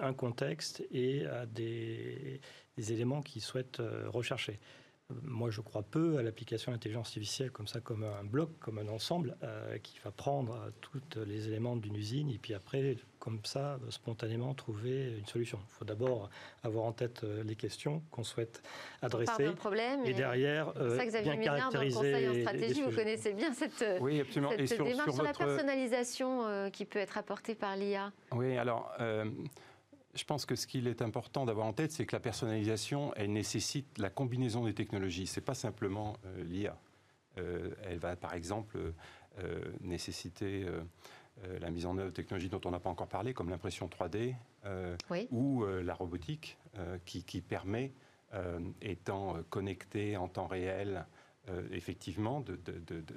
un 0.00 0.14
contexte 0.14 0.84
et 0.90 1.26
à 1.26 1.44
des, 1.44 2.40
des 2.76 2.92
éléments 2.92 3.20
qu'ils 3.20 3.42
souhaitent 3.42 3.82
rechercher 4.06 4.58
moi, 5.22 5.50
je 5.50 5.60
crois 5.60 5.82
peu 5.82 6.16
à 6.16 6.22
l'application 6.22 6.72
de 6.72 6.76
l'intelligence 6.76 7.08
artificielle 7.08 7.50
comme 7.50 7.66
ça, 7.66 7.80
comme 7.80 8.04
un 8.04 8.24
bloc, 8.24 8.50
comme 8.58 8.78
un 8.78 8.88
ensemble, 8.88 9.36
euh, 9.42 9.76
qui 9.78 9.98
va 10.02 10.10
prendre 10.10 10.72
tous 10.80 11.00
les 11.26 11.46
éléments 11.48 11.76
d'une 11.76 11.94
usine 11.94 12.30
et 12.30 12.38
puis 12.38 12.54
après, 12.54 12.96
comme 13.18 13.40
ça, 13.44 13.78
spontanément 13.90 14.54
trouver 14.54 15.16
une 15.18 15.26
solution. 15.26 15.58
Il 15.68 15.72
faut 15.72 15.84
d'abord 15.84 16.30
avoir 16.62 16.84
en 16.84 16.92
tête 16.92 17.22
euh, 17.24 17.42
les 17.42 17.54
questions 17.54 18.02
qu'on 18.10 18.24
souhaite 18.24 18.62
adresser. 19.02 19.50
Problème, 19.56 20.04
et, 20.06 20.14
derrière, 20.14 20.72
euh, 20.76 20.96
ça, 20.96 21.06
Xavier 21.06 21.36
bien 21.36 21.52
Ménard. 21.52 21.72
Dans 21.72 21.82
le 21.82 21.92
conseil 21.92 22.28
en 22.28 22.40
stratégie, 22.40 22.82
vous 22.82 22.90
connaissez 22.90 23.32
bien 23.34 23.52
cette, 23.52 23.84
oui, 24.00 24.20
absolument. 24.20 24.50
cette 24.50 24.60
et 24.60 24.66
sur, 24.66 24.84
démarche 24.84 25.04
sur, 25.04 25.14
sur, 25.14 25.24
votre... 25.24 25.40
la 25.40 25.46
personnalisation 25.46 26.46
euh, 26.46 26.70
qui 26.70 26.86
peut 26.86 26.98
être 26.98 27.18
apportée 27.18 27.54
par 27.54 27.76
l'IA. 27.76 28.10
Oui, 28.32 28.56
alors. 28.56 28.94
Euh, 30.14 30.18
je 30.18 30.24
pense 30.24 30.46
que 30.46 30.54
ce 30.54 30.66
qu'il 30.66 30.86
est 30.86 31.02
important 31.02 31.44
d'avoir 31.44 31.66
en 31.66 31.72
tête, 31.72 31.92
c'est 31.92 32.06
que 32.06 32.14
la 32.14 32.20
personnalisation, 32.20 33.12
elle 33.14 33.32
nécessite 33.32 33.98
la 33.98 34.10
combinaison 34.10 34.64
des 34.64 34.74
technologies. 34.74 35.26
C'est 35.26 35.40
pas 35.40 35.54
simplement 35.54 36.16
euh, 36.26 36.44
l'IA. 36.44 36.78
Euh, 37.38 37.70
elle 37.82 37.98
va, 37.98 38.16
par 38.16 38.34
exemple, 38.34 38.78
euh, 39.38 39.64
nécessiter 39.80 40.66
la 41.60 41.70
mise 41.70 41.84
en 41.84 41.98
œuvre 41.98 42.10
de 42.10 42.14
technologies 42.14 42.48
dont 42.48 42.60
on 42.64 42.70
n'a 42.70 42.78
pas 42.78 42.90
encore 42.90 43.08
parlé, 43.08 43.34
comme 43.34 43.50
l'impression 43.50 43.88
3D 43.88 44.36
oui. 45.10 45.26
ou 45.32 45.64
la 45.64 45.94
robotique, 45.94 46.56
qui, 47.04 47.24
qui, 47.24 47.40
permet, 47.40 47.92
étant 48.80 49.42
connecté 49.50 50.16
en 50.16 50.28
temps 50.28 50.46
réel, 50.46 51.04
effectivement, 51.72 52.44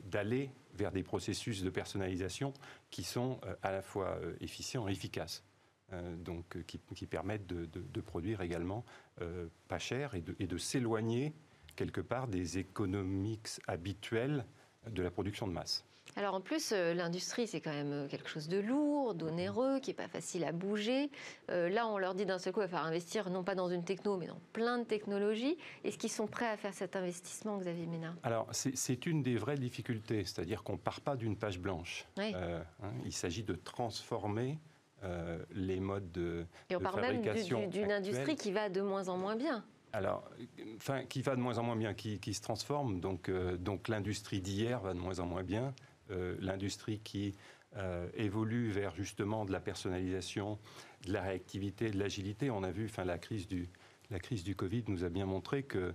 d'aller 0.05 0.47
de, 0.47 0.51
de, 0.51 0.79
vers 0.79 0.91
des 0.91 1.03
processus 1.03 1.61
de 1.61 1.69
personnalisation 1.69 2.55
qui 2.89 3.03
sont 3.03 3.39
à 3.61 3.71
la 3.71 3.83
fois 3.83 4.17
efficients 4.41 4.87
et 4.87 4.91
efficaces. 4.91 5.43
Euh, 5.93 6.17
donc, 6.17 6.57
qui, 6.65 6.79
qui, 6.79 7.05
permettent 7.05 7.47
de, 7.47 7.65
de, 7.65 7.79
de, 7.79 8.01
produire 8.01 8.41
également 8.41 8.83
euh, 9.21 9.47
pas 9.69 9.79
cher 9.79 10.15
et 10.15 10.21
de, 10.21 10.35
et 10.37 10.45
de 10.45 10.57
s'éloigner 10.57 11.33
quelque 11.77 12.01
part 12.01 12.27
des 12.27 12.57
économiques 12.57 13.47
habituelles 13.67 14.45
de 14.85 15.01
la 15.01 15.09
production 15.09 15.47
de 15.47 15.53
masse. 15.53 15.85
Alors 16.17 16.33
en 16.33 16.41
plus, 16.41 16.71
euh, 16.71 16.95
l'industrie, 16.95 17.45
c'est 17.45 17.61
quand 17.61 17.71
même 17.71 18.07
quelque 18.09 18.27
chose 18.27 18.47
de 18.47 18.57
lourd, 18.57 19.13
d'onéreux, 19.13 19.79
qui 19.79 19.91
n'est 19.91 19.95
pas 19.95 20.07
facile 20.07 20.43
à 20.45 20.51
bouger. 20.51 21.11
Euh, 21.51 21.69
là, 21.69 21.87
on 21.87 21.99
leur 21.99 22.15
dit 22.15 22.25
d'un 22.25 22.39
seul 22.39 22.53
coup, 22.53 22.59
il 22.61 22.63
va 22.63 22.69
falloir 22.69 22.87
investir 22.87 23.29
non 23.29 23.43
pas 23.43 23.53
dans 23.53 23.69
une 23.69 23.83
techno, 23.83 24.17
mais 24.17 24.25
dans 24.25 24.41
plein 24.51 24.79
de 24.79 24.83
technologies. 24.83 25.57
Est-ce 25.83 25.97
qu'ils 25.99 26.11
sont 26.11 26.25
prêts 26.25 26.47
à 26.47 26.57
faire 26.57 26.73
cet 26.73 26.95
investissement, 26.95 27.57
Xavier 27.59 27.85
Ménard? 27.85 28.15
Alors, 28.23 28.47
c'est 28.51 29.05
une 29.05 29.21
des 29.21 29.37
vraies 29.37 29.57
difficultés, 29.57 30.25
c'est-à-dire 30.25 30.63
qu'on 30.63 30.73
ne 30.73 30.77
part 30.79 31.01
pas 31.01 31.15
d'une 31.15 31.37
page 31.37 31.59
blanche. 31.59 32.07
Oui. 32.17 32.31
Euh, 32.33 32.61
hein, 32.81 32.91
il 33.05 33.13
s'agit 33.13 33.43
de 33.43 33.53
transformer 33.53 34.57
euh, 35.03 35.37
les 35.51 35.79
modes 35.79 36.11
de, 36.11 36.45
Et 36.69 36.75
on 36.75 36.79
de 36.79 36.83
parle 36.83 37.01
fabrication 37.01 37.61
même 37.61 37.69
d'une 37.69 37.91
industrie 37.91 38.35
qui 38.35 38.51
va 38.51 38.69
de 38.69 38.81
moins 38.81 39.09
en 39.09 39.17
moins 39.17 39.35
bien. 39.35 39.63
Alors, 39.93 40.29
enfin, 40.75 41.05
qui 41.05 41.21
va 41.21 41.35
de 41.35 41.41
moins 41.41 41.57
en 41.57 41.63
moins 41.63 41.75
bien, 41.75 41.93
qui, 41.93 42.19
qui 42.19 42.33
se 42.33 42.41
transforme. 42.41 42.99
Donc, 42.99 43.29
euh, 43.29 43.57
donc 43.57 43.87
l'industrie 43.87 44.41
d'hier 44.41 44.79
va 44.81 44.93
de 44.93 44.99
moins 44.99 45.19
en 45.19 45.25
moins 45.25 45.43
bien. 45.43 45.73
Euh, 46.11 46.35
l'industrie 46.39 46.99
qui 46.99 47.33
euh, 47.77 48.07
évolue 48.15 48.69
vers 48.69 48.95
justement 48.95 49.45
de 49.45 49.51
la 49.51 49.59
personnalisation, 49.59 50.59
de 51.05 51.13
la 51.13 51.21
réactivité, 51.21 51.89
de 51.89 51.97
l'agilité. 51.97 52.49
On 52.49 52.63
a 52.63 52.71
vu, 52.71 52.85
enfin, 52.85 53.05
la 53.05 53.17
crise 53.17 53.47
du 53.47 53.69
la 54.09 54.19
crise 54.19 54.43
du 54.45 54.55
Covid 54.55 54.85
nous 54.87 55.03
a 55.03 55.09
bien 55.09 55.25
montré 55.25 55.63
que 55.63 55.93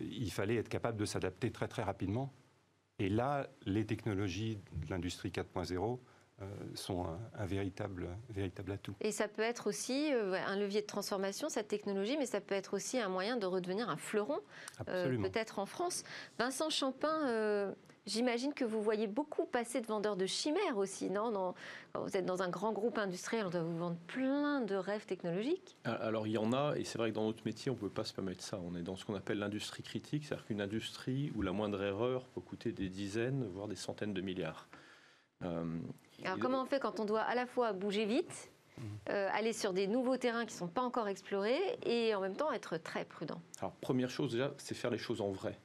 il 0.00 0.32
fallait 0.32 0.56
être 0.56 0.70
capable 0.70 0.98
de 0.98 1.04
s'adapter 1.04 1.52
très 1.52 1.68
très 1.68 1.82
rapidement. 1.82 2.32
Et 2.98 3.10
là, 3.10 3.46
les 3.66 3.84
technologies 3.84 4.58
de 4.72 4.90
l'industrie 4.90 5.28
4.0 5.28 6.00
sont 6.74 7.06
un, 7.34 7.46
véritable, 7.46 8.08
véritable 8.30 8.72
atout. 8.72 8.94
Et 9.00 9.12
ça 9.12 9.28
peut 9.28 9.42
être 9.42 9.66
aussi 9.66 10.10
un 10.12 10.56
levier 10.56 10.82
de 10.82 10.86
transformation, 10.86 11.48
cette 11.48 11.68
technologie, 11.68 12.16
mais 12.16 12.26
ça 12.26 12.40
peut 12.40 12.54
être 12.54 12.74
aussi 12.74 12.98
un 12.98 13.08
moyen 13.08 13.36
de 13.36 13.46
redevenir 13.46 13.88
un 13.88 13.96
fleuron, 13.96 14.40
peut-être 14.86 15.58
en 15.58 15.66
France. 15.66 16.04
Vincent 16.38 16.70
Champin, 16.70 17.74
J'imagine 18.04 18.52
que 18.52 18.64
vous 18.64 18.82
voyez 18.82 19.06
beaucoup 19.06 19.46
passer 19.46 19.80
de 19.80 19.86
vendeurs 19.86 20.16
de 20.16 20.26
chimères 20.26 20.76
aussi, 20.76 21.08
non? 21.08 21.54
Vous 21.94 22.16
êtes 22.16 22.26
dans 22.26 22.42
un 22.42 22.48
grand 22.48 22.72
groupe 22.72 22.98
industriel, 22.98 23.46
on 23.46 23.50
doit 23.50 23.62
vous 23.62 23.78
vendre 23.78 23.96
plein 24.08 24.60
de 24.60 24.74
rêves 24.74 25.06
technologiques. 25.06 25.76
Alors 25.84 26.26
il 26.26 26.32
y 26.32 26.38
en 26.38 26.52
a, 26.52 26.74
et 26.76 26.82
c'est 26.82 26.98
vrai 26.98 27.10
que 27.10 27.14
dans 27.14 27.26
notre 27.26 27.44
métier, 27.44 27.70
on 27.70 27.74
ne 27.74 27.80
peut 27.80 27.88
pas 27.88 28.02
se 28.02 28.12
permettre 28.12 28.42
ça. 28.42 28.58
On 28.58 28.74
est 28.74 28.82
dans 28.82 28.96
ce 28.96 29.04
qu'on 29.04 29.14
appelle 29.14 29.38
l'industrie 29.38 29.84
critique, 29.84 30.24
c'est-à-dire 30.24 30.46
qu'une 30.46 30.60
industrie 30.60 31.30
où 31.36 31.42
la 31.42 31.52
moindre 31.52 31.80
erreur 31.80 32.26
peut 32.26 32.40
coûter 32.40 32.72
des 32.72 32.88
dizaines, 32.88 33.46
voire 33.46 33.68
des 33.68 33.76
centaines 33.76 34.14
de 34.14 34.20
milliards. 34.20 34.68
Euh, 35.44 35.78
Alors 36.24 36.38
comment 36.38 36.62
on 36.62 36.66
fait 36.66 36.80
quand 36.80 37.00
on 37.00 37.04
doit 37.04 37.22
à 37.22 37.34
la 37.34 37.46
fois 37.46 37.72
bouger 37.72 38.04
vite, 38.04 38.50
mmh. 38.78 38.82
euh, 39.10 39.28
aller 39.32 39.52
sur 39.52 39.72
des 39.72 39.86
nouveaux 39.86 40.16
terrains 40.16 40.46
qui 40.46 40.54
ne 40.54 40.58
sont 40.58 40.68
pas 40.68 40.82
encore 40.82 41.08
explorés 41.08 41.60
et 41.84 42.14
en 42.14 42.20
même 42.20 42.36
temps 42.36 42.52
être 42.52 42.76
très 42.76 43.04
prudent? 43.04 43.40
Alors 43.58 43.72
première 43.74 44.10
chose 44.10 44.32
déjà, 44.32 44.52
c'est 44.58 44.74
faire 44.74 44.90
les 44.90 44.98
choses 44.98 45.20
en 45.20 45.30
vrai 45.30 45.58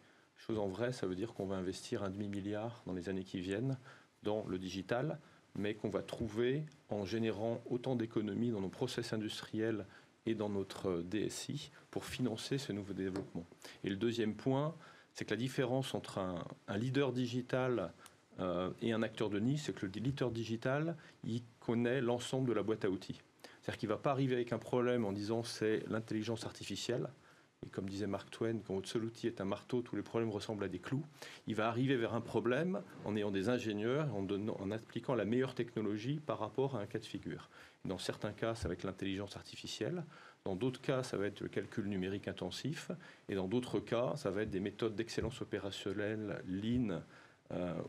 en 0.55 0.67
vrai, 0.67 0.93
ça 0.93 1.07
veut 1.07 1.15
dire 1.15 1.33
qu'on 1.33 1.45
va 1.45 1.57
investir 1.57 2.03
un 2.03 2.09
demi-milliard 2.09 2.81
dans 2.85 2.93
les 2.93 3.09
années 3.09 3.25
qui 3.25 3.41
viennent 3.41 3.77
dans 4.23 4.45
le 4.47 4.57
digital, 4.57 5.19
mais 5.55 5.73
qu'on 5.73 5.89
va 5.89 6.01
trouver 6.01 6.65
en 6.89 7.05
générant 7.05 7.61
autant 7.69 7.95
d'économies 7.95 8.51
dans 8.51 8.61
nos 8.61 8.69
process 8.69 9.11
industriels 9.11 9.85
et 10.25 10.35
dans 10.35 10.49
notre 10.49 11.01
DSI 11.01 11.71
pour 11.91 12.05
financer 12.05 12.57
ce 12.57 12.71
nouveau 12.71 12.93
développement. 12.93 13.45
Et 13.83 13.89
le 13.89 13.95
deuxième 13.97 14.35
point, 14.35 14.75
c'est 15.13 15.25
que 15.25 15.31
la 15.31 15.37
différence 15.37 15.93
entre 15.93 16.19
un, 16.19 16.45
leader 16.77 17.11
digital 17.11 17.91
euh, 18.39 18.69
et 18.81 18.93
un 18.93 19.03
acteur 19.03 19.29
de 19.29 19.39
niche, 19.39 19.63
c'est 19.65 19.75
que 19.75 19.85
le 19.85 19.91
leader 19.91 20.31
digital, 20.31 20.95
il 21.23 21.41
connaît 21.59 22.01
l'ensemble 22.01 22.49
de 22.49 22.53
la 22.53 22.63
boîte 22.63 22.85
à 22.85 22.89
outils. 22.89 23.19
C'est-à-dire 23.61 23.79
qu'il 23.79 23.89
ne 23.89 23.93
va 23.93 23.99
pas 23.99 24.11
arriver 24.11 24.35
avec 24.35 24.53
un 24.53 24.59
problème 24.59 25.05
en 25.05 25.11
disant 25.11 25.43
c'est 25.43 25.83
l'intelligence 25.89 26.45
artificielle. 26.45 27.09
Et 27.65 27.69
comme 27.69 27.89
disait 27.89 28.07
Mark 28.07 28.29
Twain, 28.29 28.59
quand 28.59 28.75
votre 28.75 28.87
seul 28.87 29.03
outil 29.03 29.27
est 29.27 29.41
un 29.41 29.45
marteau, 29.45 29.81
tous 29.81 29.95
les 29.95 30.03
problèmes 30.03 30.29
ressemblent 30.29 30.63
à 30.63 30.67
des 30.67 30.77
clous. 30.77 31.03
Il 31.47 31.55
va 31.55 31.67
arriver 31.67 31.97
vers 31.97 32.13
un 32.13 32.21
problème 32.21 32.81
en 33.03 33.15
ayant 33.15 33.31
des 33.31 33.49
ingénieurs, 33.49 34.07
en, 34.15 34.71
appliquant 34.71 35.15
la 35.15 35.25
meilleure 35.25 35.55
technologie 35.55 36.21
par 36.23 36.37
rapport 36.37 36.75
à 36.75 36.81
un 36.81 36.85
cas 36.85 36.99
de 36.99 37.05
figure. 37.05 37.49
Dans 37.83 37.97
certains 37.97 38.31
cas, 38.31 38.53
ça 38.53 38.67
va 38.67 38.75
être 38.75 38.83
l'intelligence 38.83 39.35
artificielle. 39.35 40.03
Dans 40.45 40.55
d'autres 40.55 40.79
cas, 40.79 41.01
ça 41.01 41.17
va 41.17 41.25
être 41.25 41.41
le 41.41 41.49
calcul 41.49 41.87
numérique 41.87 42.27
intensif. 42.27 42.91
Et 43.27 43.35
dans 43.35 43.47
d'autres 43.47 43.79
cas, 43.79 44.13
ça 44.17 44.29
va 44.29 44.43
être 44.43 44.51
des 44.51 44.59
méthodes 44.59 44.95
d'excellence 44.95 45.41
opérationnelle, 45.41 46.43
lean, 46.47 47.01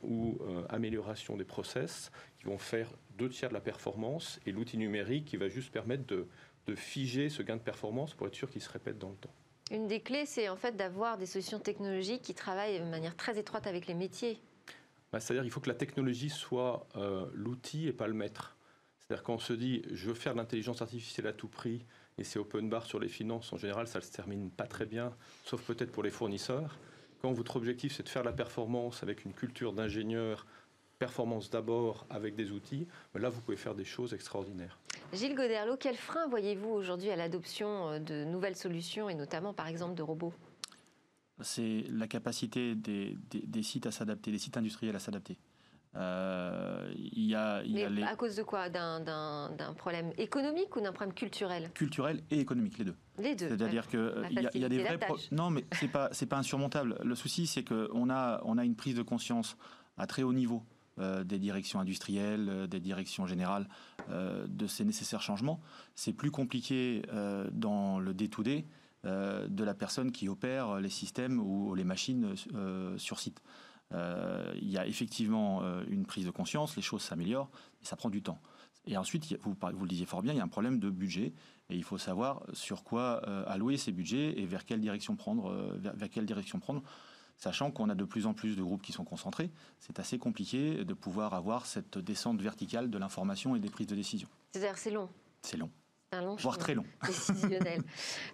ou 0.03 0.39
euh, 0.41 0.65
amélioration 0.69 1.37
des 1.37 1.45
process 1.45 2.13
qui 2.39 2.45
vont 2.45 2.59
faire 2.59 2.91
deux 3.17 3.29
tiers 3.29 3.49
de 3.49 3.55
la 3.55 3.61
performance 3.61 4.39
et 4.47 4.53
l'outil 4.53 4.79
numérique 4.79 5.25
qui 5.25 5.37
va 5.37 5.49
juste 5.49 5.73
permettre 5.73 6.07
de, 6.07 6.29
de 6.67 6.75
figer 6.75 7.29
ce 7.29 7.43
gain 7.43 7.57
de 7.57 7.63
performance 7.63 8.15
pour 8.15 8.27
être 8.27 8.35
sûr 8.35 8.51
qu'il 8.51 8.63
se 8.63 8.71
répète 8.71 8.99
dans 8.99 9.11
le 9.11 9.17
temps. 9.17 9.35
Une 9.71 9.87
des 9.87 10.01
clés, 10.01 10.27
c'est 10.27 10.49
en 10.49 10.57
fait 10.57 10.77
d'avoir 10.77 11.19
des 11.19 11.27
solutions 11.27 11.59
technologiques 11.59 12.23
qui 12.23 12.35
travaillent 12.35 12.79
de 12.79 12.85
manière 12.85 13.17
très 13.17 13.39
étroite 13.39 13.67
avec 13.67 13.87
les 13.87 13.95
métiers. 13.95 14.41
Bah, 15.13 15.21
c'est-à-dire 15.21 15.43
qu'il 15.43 15.53
faut 15.53 15.61
que 15.61 15.69
la 15.69 15.75
technologie 15.75 16.31
soit 16.31 16.87
euh, 16.97 17.27
l'outil 17.35 17.89
et 17.89 17.93
pas 17.93 18.07
le 18.07 18.15
maître. 18.15 18.57
C'est-à-dire 18.99 19.23
quand 19.23 19.35
on 19.35 19.39
se 19.39 19.53
dit 19.53 19.83
je 19.91 20.09
veux 20.09 20.15
faire 20.15 20.35
de 20.35 20.39
l'intelligence 20.39 20.83
artificielle 20.83 21.27
à 21.27 21.33
tout 21.33 21.49
prix 21.49 21.85
et 22.19 22.25
c'est 22.25 22.39
open 22.39 22.69
bar 22.69 22.85
sur 22.85 22.99
les 22.99 23.09
finances, 23.09 23.53
en 23.53 23.57
général 23.57 23.89
ça 23.89 24.01
ne 24.01 24.05
se 24.05 24.13
termine 24.13 24.51
pas 24.51 24.67
très 24.67 24.87
bien, 24.87 25.15
sauf 25.45 25.63
peut-être 25.63 25.93
pour 25.93 26.03
les 26.03 26.11
fournisseurs. 26.11 26.79
Quand 27.21 27.33
votre 27.33 27.57
objectif 27.57 27.95
c'est 27.95 28.03
de 28.03 28.09
faire 28.09 28.23
de 28.23 28.29
la 28.29 28.33
performance 28.33 29.03
avec 29.03 29.25
une 29.25 29.33
culture 29.33 29.73
d'ingénieur, 29.73 30.47
performance 30.99 31.51
d'abord 31.51 32.07
avec 32.11 32.35
des 32.35 32.51
outils, 32.51 32.87
là 33.15 33.29
vous 33.29 33.41
pouvez 33.41 33.57
faire 33.57 33.75
des 33.75 33.85
choses 33.85 34.15
extraordinaires. 34.15 34.79
Gilles 35.13 35.35
Goderlo, 35.35 35.77
quel 35.79 35.97
frein 35.97 36.27
voyez-vous 36.29 36.69
aujourd'hui 36.69 37.11
à 37.11 37.17
l'adoption 37.17 37.89
euh, 37.89 37.99
de 37.99 38.25
nouvelles 38.25 38.57
solutions 38.57 39.09
et 39.09 39.15
notamment 39.15 39.55
par 39.55 39.67
exemple 39.67 39.95
de 39.95 40.03
robots? 40.03 40.35
C'est 41.41 41.85
la 41.91 42.09
capacité 42.09 42.75
des, 42.75 43.17
sites 43.63 43.87
à 43.87 43.93
s'adapter, 43.93 44.33
des 44.33 44.39
sites 44.39 44.57
industriels 44.57 44.97
à 44.97 44.99
s'adapter. 44.99 45.39
Euh, 45.97 46.93
il 46.95 47.25
y 47.25 47.35
a, 47.35 47.63
À 48.07 48.17
cause 48.17 48.37
de 48.37 48.43
quoi? 48.43 48.69
D'un 48.69 49.75
problème 49.77 50.13
économique 50.19 50.77
ou 50.77 50.81
d'un 50.81 50.93
problème 50.93 51.15
culturel? 51.15 51.71
Culturel 51.75 52.23
et 52.31 52.39
économique, 52.39 52.79
les 52.79 52.85
deux. 52.85 52.97
Les 53.19 53.35
deux. 53.35 53.49
C'est-à-dire 53.49 53.89
qu'il 53.89 53.99
y, 54.31 54.59
y, 54.59 54.65
a 54.65 54.69
des 54.69 54.83
vrais. 54.83 54.99
Non, 55.33 55.51
mais 55.51 55.65
c'est 55.73 55.89
pas 55.89 56.09
c'est 56.13 56.27
pas 56.27 56.37
insurmontable. 56.37 56.99
Le 57.03 57.15
souci, 57.15 57.47
c'est 57.47 57.65
qu'on 57.65 58.11
a 58.11 58.41
on 58.45 58.59
a 58.59 58.65
une 58.65 58.77
prise 58.77 58.95
de 58.95 59.03
conscience 59.03 59.57
à 59.97 60.07
très 60.07 60.23
haut 60.23 60.33
niveau 60.33 60.63
euh, 61.01 61.23
des 61.23 61.39
directions 61.39 61.79
industrielles, 61.79 62.49
euh, 62.49 62.67
des 62.67 62.81
directions 62.81 63.25
générales, 63.27 63.69
euh, 64.11 64.47
de 64.49 64.67
ces 64.67 64.85
nécessaires 64.85 65.23
changements. 65.23 65.61
C'est 65.95 66.13
plus 66.13 66.33
compliqué 66.33 67.03
dans 67.53 67.99
le 67.99 68.15
day-to-day 68.15 68.65
de 69.05 69.65
la 69.65 69.75
personne 69.75 70.13
qui 70.13 70.29
opère 70.29 70.81
les 70.81 70.89
systèmes 70.89 71.41
ou 71.41 71.75
les 71.75 71.85
machines 71.85 72.35
sur 72.97 73.19
site. 73.21 73.43
Il 73.93 74.71
y 74.71 74.79
a 74.79 74.87
effectivement 74.87 75.63
une 75.89 76.05
prise 76.05 76.27
de 76.27 76.31
conscience, 76.31 76.77
les 76.77 76.83
choses 76.83 77.03
s'améliorent, 77.03 77.51
mais 77.81 77.87
ça 77.87 77.97
prend 77.97 78.11
du 78.11 78.23
temps. 78.23 78.41
Et 78.87 78.97
ensuite, 78.97 79.37
vous, 79.43 79.55
vous, 79.61 79.83
le 79.85 79.89
disiez 79.89 80.07
fort 80.07 80.23
bien, 80.23 80.33
il 80.33 80.37
y 80.37 80.41
a 80.41 80.45
un 80.45 80.49
problème 80.49 80.79
de 80.79 80.91
budget 80.91 81.33
et 81.69 81.77
il 81.77 81.85
faut 81.85 81.99
savoir 81.99 82.43
sur 82.53 82.85
quoi 82.85 83.19
allouer 83.49 83.77
ces 83.77 83.93
budgets 83.93 84.39
et 84.39 84.47
vers 84.47 84.65
quelle 84.65 84.81
direction 84.81 85.17
prendre, 85.17 85.53
vers 85.79 86.11
quelle 86.11 86.27
direction 86.27 86.59
prendre 86.59 86.83
sachant 87.39 87.71
qu'on 87.71 87.89
a 87.89 87.95
de 87.95 88.05
plus 88.05 88.27
en 88.27 88.35
plus 88.35 88.57
de 88.57 88.63
groupes 88.63 88.83
qui 88.83 88.93
sont 88.93 89.05
concentrés, 89.05 89.51
c'est 89.79 89.99
assez 89.99 90.19
compliqué 90.19 90.85
de 90.85 90.95
pouvoir 90.95 91.35
avoir 91.35 91.67
cette 91.67 91.97
descente 91.97 92.43
verticale 92.43 92.91
de 92.91 92.99
l'information 92.99 93.57
et 93.57 93.61
des 93.61 93.71
prises 93.71 93.87
de 93.87 93.95
décision. 93.95 94.29
C'est-à-dire 94.53 94.77
c'est 94.77 94.91
long? 94.91 95.09
C'est 95.41 95.57
long. 95.57 95.71
Un 96.11 96.23
long 96.23 96.37
voire 96.37 96.57
très 96.57 96.75
long. 96.75 96.85
Décisionnel. 97.07 97.83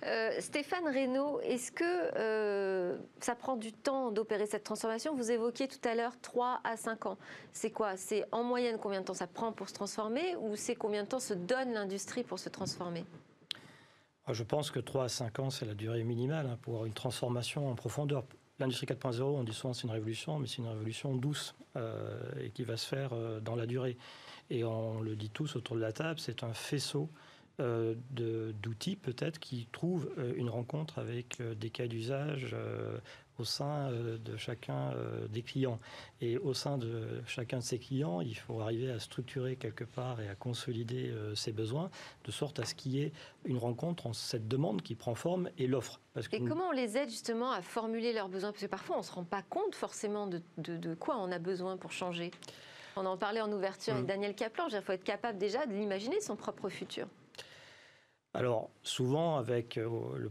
Euh, 0.06 0.30
Stéphane 0.38 0.87
Reynaud, 0.87 1.40
est-ce 1.40 1.72
que 1.72 1.84
euh, 1.84 2.96
ça 3.18 3.34
prend 3.34 3.56
du 3.56 3.72
temps 3.72 4.12
d'opérer 4.12 4.46
cette 4.46 4.62
transformation? 4.62 5.16
Vous 5.16 5.32
évoquiez 5.32 5.66
tout 5.66 5.88
à 5.88 5.96
l'heure 5.96 6.12
3 6.20 6.60
à 6.62 6.76
5 6.76 7.06
ans. 7.06 7.18
C'est 7.52 7.72
quoi? 7.72 7.96
C'est 7.96 8.26
en 8.30 8.44
moyenne 8.44 8.78
combien 8.80 9.00
de 9.00 9.06
temps 9.06 9.14
ça 9.14 9.26
prend 9.26 9.50
pour 9.50 9.68
se 9.68 9.74
transformer 9.74 10.37
ou 10.37 10.54
c'est 10.54 10.76
combien 10.76 11.02
de 11.02 11.08
temps 11.08 11.18
se 11.18 11.34
donne 11.34 11.72
l'industrie 11.72 12.22
pour 12.22 12.38
se 12.38 12.48
transformer? 12.48 13.04
Je 14.28 14.44
pense 14.44 14.70
que 14.70 14.78
3 14.78 15.04
à 15.04 15.08
5 15.08 15.38
ans, 15.40 15.50
c'est 15.50 15.66
la 15.66 15.74
durée 15.74 16.04
minimale 16.04 16.46
hein, 16.46 16.58
pour 16.62 16.87
une 16.87 16.94
transformation 16.94 17.68
en 17.68 17.74
profondeur. 17.74 18.24
L'industrie 18.60 18.87
4.0, 18.87 19.20
on 19.22 19.42
dit 19.42 19.52
souvent 19.52 19.74
c'est 19.74 19.82
une 19.82 19.90
révolution, 19.92 20.38
mais 20.38 20.46
c'est 20.46 20.58
une 20.58 20.68
révolution 20.68 21.16
douce 21.16 21.56
euh, 21.74 22.20
et 22.40 22.50
qui 22.50 22.62
va 22.62 22.76
se 22.76 22.87
faire 22.87 23.12
euh, 23.12 23.40
dans 23.40 23.56
la 23.56 23.66
durée. 23.66 23.98
Et 24.48 24.62
on 24.62 25.00
le 25.00 25.16
dit 25.16 25.28
tous 25.28 25.56
autour 25.56 25.74
de 25.74 25.80
la 25.80 25.92
table, 25.92 26.20
c'est 26.20 26.44
un 26.44 26.54
faisceau 26.54 27.10
euh, 27.60 27.94
d'outils 28.10 28.96
peut-être 28.96 29.38
qui 29.38 29.68
trouvent 29.72 30.10
une 30.36 30.48
rencontre 30.48 30.98
avec 30.98 31.40
des 31.42 31.70
cas 31.70 31.86
d'usage 31.86 32.54
au 33.38 33.44
sein 33.44 33.90
euh, 33.90 34.18
de 34.18 34.36
chacun 34.36 34.92
euh, 34.92 35.26
des 35.28 35.42
clients. 35.42 35.78
Et 36.20 36.38
au 36.38 36.54
sein 36.54 36.78
de 36.78 37.22
chacun 37.26 37.58
de 37.58 37.62
ces 37.62 37.78
clients, 37.78 38.20
il 38.20 38.36
faut 38.36 38.60
arriver 38.60 38.90
à 38.90 38.98
structurer 38.98 39.56
quelque 39.56 39.84
part 39.84 40.20
et 40.20 40.28
à 40.28 40.34
consolider 40.34 41.10
euh, 41.10 41.34
ses 41.34 41.52
besoins, 41.52 41.90
de 42.24 42.30
sorte 42.30 42.58
à 42.60 42.64
ce 42.64 42.74
qu'il 42.74 42.92
y 42.92 43.02
ait 43.02 43.12
une 43.44 43.58
rencontre 43.58 44.06
entre 44.06 44.18
cette 44.18 44.48
demande 44.48 44.82
qui 44.82 44.94
prend 44.94 45.14
forme 45.14 45.50
et 45.58 45.66
l'offre. 45.66 46.00
Et 46.32 46.44
comment 46.44 46.68
on 46.68 46.72
les 46.72 46.96
aide 46.96 47.10
justement 47.10 47.50
à 47.50 47.60
formuler 47.62 48.12
leurs 48.12 48.28
besoins? 48.28 48.52
Parce 48.52 48.62
que 48.62 48.68
parfois, 48.68 48.96
on 48.96 49.00
ne 49.00 49.04
se 49.04 49.12
rend 49.12 49.24
pas 49.24 49.42
compte 49.42 49.74
forcément 49.74 50.26
de, 50.26 50.40
de, 50.58 50.94
quoi 50.94 51.16
on 51.18 51.32
a 51.32 51.38
besoin 51.38 51.76
pour 51.76 51.92
changer. 51.92 52.30
On 52.96 53.04
en 53.06 53.16
parlait 53.16 53.40
en 53.40 53.50
ouverture 53.50 53.94
avec 53.94 54.04
mmh. 54.04 54.08
Daniel 54.08 54.34
Kaplan. 54.36 54.68
Il 54.68 54.80
faut 54.80 54.92
être 54.92 55.02
capable 55.02 55.38
déjà 55.38 55.66
de 55.66 55.72
l'imaginer, 55.72 56.20
son 56.20 56.36
propre 56.36 56.68
futur. 56.68 57.08
Alors, 58.37 58.68
souvent, 58.83 59.37
avec 59.37 59.79
euh, 59.79 59.88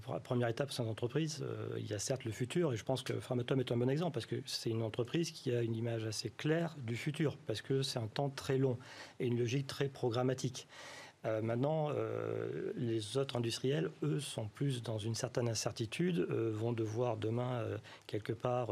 la 0.09 0.19
première 0.19 0.49
étape, 0.49 0.73
c'est 0.73 0.83
une 0.83 0.89
entreprise, 0.89 1.41
euh, 1.41 1.69
il 1.77 1.87
y 1.89 1.93
a 1.93 1.99
certes 1.99 2.25
le 2.25 2.31
futur, 2.31 2.73
et 2.73 2.75
je 2.75 2.83
pense 2.83 3.01
que 3.01 3.13
Framatom 3.13 3.61
est 3.61 3.71
un 3.71 3.77
bon 3.77 3.89
exemple, 3.89 4.13
parce 4.13 4.25
que 4.25 4.35
c'est 4.45 4.69
une 4.69 4.81
entreprise 4.81 5.31
qui 5.31 5.55
a 5.55 5.61
une 5.61 5.73
image 5.73 6.05
assez 6.05 6.29
claire 6.29 6.75
du 6.79 6.97
futur, 6.97 7.37
parce 7.47 7.61
que 7.61 7.81
c'est 7.81 7.99
un 7.99 8.07
temps 8.07 8.29
très 8.29 8.57
long 8.57 8.77
et 9.21 9.27
une 9.27 9.39
logique 9.39 9.67
très 9.67 9.87
programmatique. 9.87 10.67
Euh, 11.23 11.41
maintenant, 11.41 11.91
les 12.75 13.15
autres 13.15 13.37
industriels, 13.37 13.89
eux, 14.03 14.19
sont 14.19 14.49
plus 14.49 14.83
dans 14.83 14.97
une 14.97 15.15
certaine 15.15 15.47
incertitude, 15.47 16.19
vont 16.19 16.73
devoir 16.73 17.15
demain, 17.15 17.63
quelque 18.07 18.33
part, 18.33 18.71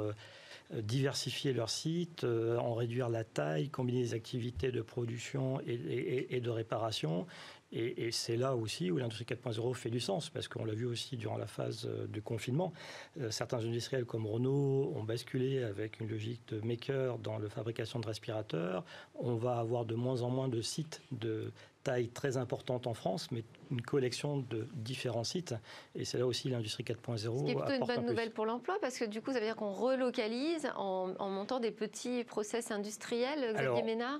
diversifier 0.74 1.54
leur 1.54 1.70
site, 1.70 2.26
en 2.26 2.74
réduire 2.74 3.08
la 3.08 3.24
taille, 3.24 3.70
combiner 3.70 4.02
les 4.02 4.14
activités 4.14 4.74
de 4.74 4.82
production 4.82 5.62
et 5.66 6.42
de 6.42 6.50
réparation, 6.50 7.26
et, 7.74 8.12
c'est 8.12 8.36
là 8.36 8.56
aussi 8.56 8.92
où 8.92 8.98
l'industrie 8.98 9.26
4.0 9.26 9.74
fait 9.76 9.90
du 9.90 10.02
sens, 10.02 10.30
parce 10.30 10.48
qu'on 10.48 10.66
l'a 10.66 10.74
vu 10.74 10.86
aussi 10.86 11.16
durant 11.16 11.38
la 11.38 11.48
phase 11.48 11.88
euh, 11.88 12.06
de 12.08 12.20
confinement. 12.20 12.74
Euh, 13.20 13.32
certains 13.32 13.60
industriels 13.60 14.06
comme 14.06 14.28
Renault 14.28 14.94
ont 14.96 15.04
basculé 15.04 15.64
avec 15.64 16.00
une 16.02 16.10
logique 16.10 16.42
de 16.50 16.60
maker 16.66 17.18
dans 17.18 17.38
la 17.38 17.50
fabrication 17.50 18.00
de 18.00 18.08
respirateurs. 18.08 18.84
On 19.16 19.36
va 19.36 19.58
avoir 19.58 19.86
de 19.86 19.96
moins 19.96 20.22
en 20.22 20.30
moins 20.30 20.50
de 20.50 20.62
sites 20.62 21.02
de 21.12 21.54
taille 21.84 22.10
très 22.10 22.38
importante 22.38 22.88
en 22.88 22.94
France, 22.94 23.32
mais 23.32 23.44
une 23.72 23.82
collection 23.82 24.38
de 24.38 24.68
différents 24.74 25.24
sites. 25.24 25.56
Et 25.96 26.04
c'est 26.04 26.18
là 26.18 26.28
aussi 26.28 26.50
l'industrie 26.50 26.84
4.0. 26.84 27.18
Ce 27.18 27.44
qui 27.46 27.52
est 27.52 27.56
plutôt 27.56 27.72
une 27.72 27.86
bonne 27.86 28.06
nouvelle 28.06 28.32
pour 28.32 28.46
l'emploi, 28.46 28.78
parce 28.82 28.98
que 28.98 29.06
du 29.06 29.22
coup, 29.22 29.32
ça 29.32 29.40
veut 29.40 29.46
dire 29.46 29.56
qu'on 29.56 29.72
relocalise 29.72 30.70
en, 30.76 31.30
montant 31.30 31.60
des 31.60 31.72
petits 31.72 32.26
process 32.26 32.70
industriels, 32.70 33.54
Xavier 33.56 33.84
Ménard? 33.84 34.20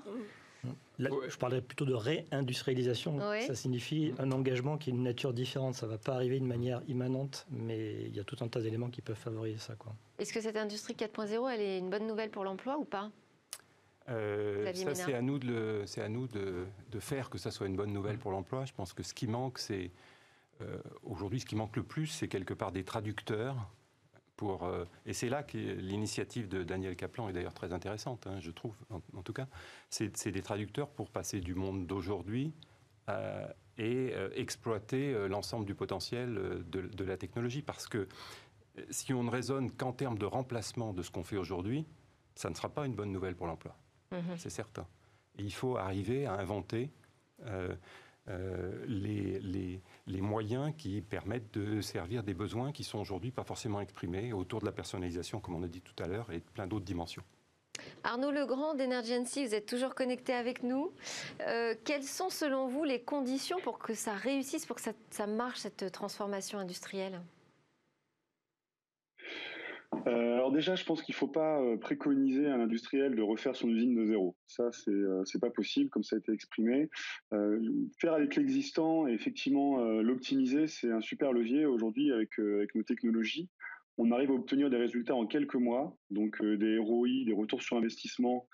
Je 0.98 1.36
parlerais 1.36 1.60
plutôt 1.60 1.84
de 1.84 1.94
réindustrialisation. 1.94 3.18
Ça 3.46 3.54
signifie 3.54 4.14
un 4.18 4.30
engagement 4.32 4.78
qui 4.78 4.90
est 4.90 4.92
une 4.92 5.02
nature 5.02 5.32
différente. 5.32 5.74
Ça 5.74 5.86
ne 5.86 5.92
va 5.92 5.98
pas 5.98 6.14
arriver 6.14 6.38
de 6.40 6.44
manière 6.44 6.82
immanente, 6.88 7.46
mais 7.50 8.04
il 8.04 8.14
y 8.14 8.20
a 8.20 8.24
tout 8.24 8.36
un 8.40 8.48
tas 8.48 8.60
d'éléments 8.60 8.90
qui 8.90 9.02
peuvent 9.02 9.16
favoriser 9.16 9.58
ça. 9.58 9.74
Est-ce 10.18 10.32
que 10.32 10.40
cette 10.40 10.56
industrie 10.56 10.94
4.0, 10.94 11.50
elle 11.52 11.60
est 11.60 11.78
une 11.78 11.90
bonne 11.90 12.06
nouvelle 12.06 12.30
pour 12.30 12.44
l'emploi 12.44 12.78
ou 12.78 12.84
pas? 12.84 13.10
Euh, 14.08 14.72
ça, 14.74 14.94
c'est 14.94 15.14
à 15.14 15.22
nous, 15.22 15.38
de, 15.38 15.84
à 15.96 16.08
nous 16.08 16.26
de, 16.26 16.66
faire 17.00 17.30
que 17.30 17.38
ça 17.38 17.50
soit 17.50 17.66
une 17.66 17.76
bonne 17.76 17.92
nouvelle 17.92 18.18
pour 18.18 18.32
l'emploi. 18.32 18.64
Je 18.64 18.72
pense 18.72 18.92
que 18.92 19.02
ce 19.02 19.14
qui 19.14 19.26
manque, 19.26 19.58
c'est 19.58 19.90
euh, 20.60 20.78
aujourd'hui, 21.04 21.40
ce 21.40 21.46
qui 21.46 21.56
manque 21.56 21.76
le 21.76 21.82
plus, 21.82 22.08
c'est 22.08 22.28
quelque 22.28 22.54
part 22.54 22.72
des 22.72 22.84
traducteurs 22.84 23.68
euh, 24.50 24.84
et 25.06 25.12
c'est 25.12 25.28
là 25.28 25.42
que 25.42 25.56
l'initiative 25.56 26.48
de 26.48 26.62
Daniel 26.62 26.96
Kaplan 26.96 27.28
est 27.28 27.32
d'ailleurs 27.32 27.54
très 27.54 27.72
intéressante, 27.72 28.26
hein, 28.26 28.38
je 28.40 28.50
trouve, 28.50 28.74
en, 28.90 29.22
tout 29.22 29.32
cas. 29.32 29.46
C'est 29.90 30.30
des 30.30 30.42
traducteurs 30.42 30.88
pour 30.88 31.10
passer 31.10 31.40
du 31.40 31.54
monde 31.54 31.86
d'aujourd'hui 31.86 32.52
euh, 33.08 33.46
et 33.78 34.12
euh, 34.12 34.30
exploiter 34.34 35.28
l'ensemble 35.28 35.64
du 35.64 35.74
potentiel 35.74 36.34
de, 36.66 37.04
la 37.04 37.16
technologie. 37.16 37.62
Parce 37.62 37.86
que 37.86 38.08
si 38.90 39.12
on 39.12 39.24
ne 39.24 39.30
raisonne 39.30 39.70
qu'en 39.70 39.92
termes 39.92 40.18
de 40.18 40.26
remplacement 40.26 40.92
de 40.92 41.02
ce 41.02 41.10
qu'on 41.10 41.24
fait 41.24 41.36
aujourd'hui, 41.36 41.86
ça 42.34 42.48
ne 42.48 42.54
sera 42.54 42.68
pas 42.68 42.86
une 42.86 42.94
bonne 42.94 43.12
nouvelle 43.12 43.36
pour 43.36 43.46
l'emploi. 43.46 43.76
Mm-hmm. 44.12 44.38
C'est 44.38 44.50
certain. 44.50 44.86
Et 45.38 45.42
il 45.42 45.52
faut 45.52 45.76
arriver 45.76 46.26
à 46.26 46.34
inventer 46.34 46.90
les, 48.28 49.40
les, 49.40 49.80
les 50.06 50.20
moyens 50.20 50.72
qui 50.76 51.00
permettent 51.00 51.52
de 51.58 51.80
servir 51.80 52.22
des 52.22 52.34
besoins 52.34 52.72
qui 52.72 52.84
sont 52.84 52.98
aujourd'hui 52.98 53.30
pas 53.30 53.44
forcément 53.44 53.80
exprimés 53.80 54.32
autour 54.32 54.60
de 54.60 54.66
la 54.66 54.72
personnalisation, 54.72 55.40
comme 55.40 55.56
on 55.56 55.62
a 55.62 55.68
dit 55.68 55.80
tout 55.80 56.00
à 56.02 56.06
l'heure, 56.06 56.30
et 56.32 56.40
plein 56.40 56.66
d'autres 56.66 56.84
dimensions. 56.84 57.22
Arnaud 58.04 58.30
Legrand 58.30 58.74
d'Energency, 58.74 59.46
vous 59.46 59.54
êtes 59.54 59.66
toujours 59.66 59.94
connecté 59.94 60.32
avec 60.34 60.62
nous. 60.62 60.92
Euh, 61.46 61.74
quelles 61.84 62.04
sont 62.04 62.30
selon 62.30 62.68
vous 62.68 62.84
les 62.84 63.00
conditions 63.00 63.58
pour 63.60 63.78
que 63.78 63.94
ça 63.94 64.12
réussisse, 64.12 64.66
pour 64.66 64.76
que 64.76 64.82
ça 65.10 65.26
marche, 65.26 65.60
cette 65.60 65.90
transformation 65.90 66.58
industrielle? 66.58 67.20
Euh, 70.06 70.34
alors 70.34 70.52
déjà, 70.52 70.74
je 70.74 70.84
pense 70.84 71.02
qu'il 71.02 71.12
ne 71.12 71.18
faut 71.18 71.28
pas 71.28 71.60
euh, 71.60 71.76
préconiser 71.76 72.46
à 72.46 72.56
l'industriel 72.56 73.14
de 73.14 73.22
refaire 73.22 73.54
son 73.54 73.68
usine 73.68 73.94
de 73.94 74.06
zéro. 74.06 74.36
Ça, 74.46 74.70
c'est 74.72 74.90
euh, 74.90 75.22
pas 75.40 75.50
possible, 75.50 75.90
comme 75.90 76.02
ça 76.02 76.16
a 76.16 76.18
été 76.18 76.32
exprimé. 76.32 76.88
faire 78.00 78.14
avec 78.14 78.36
l'existant 78.36 79.06
et 79.06 79.12
effectivement 79.12 79.78
l'optimiser, 80.00 80.66
c'est 80.66 80.90
un 80.90 81.00
super 81.00 81.32
levier 81.32 81.66
aujourd'hui 81.66 82.12
avec, 82.12 82.30
nos 82.38 82.82
technologies. 82.82 83.48
On 83.98 84.10
arrive 84.10 84.30
à 84.30 84.34
obtenir 84.34 84.70
des 84.70 84.76
résultats 84.76 85.14
en 85.14 85.26
quelques 85.26 85.56
mois, 85.56 85.96
donc 86.10 86.42
des 86.42 86.78
ROI, 86.78 87.24
des 87.26 87.34
retours 87.34 87.62
sur 87.62 87.76
investissement 87.76 88.48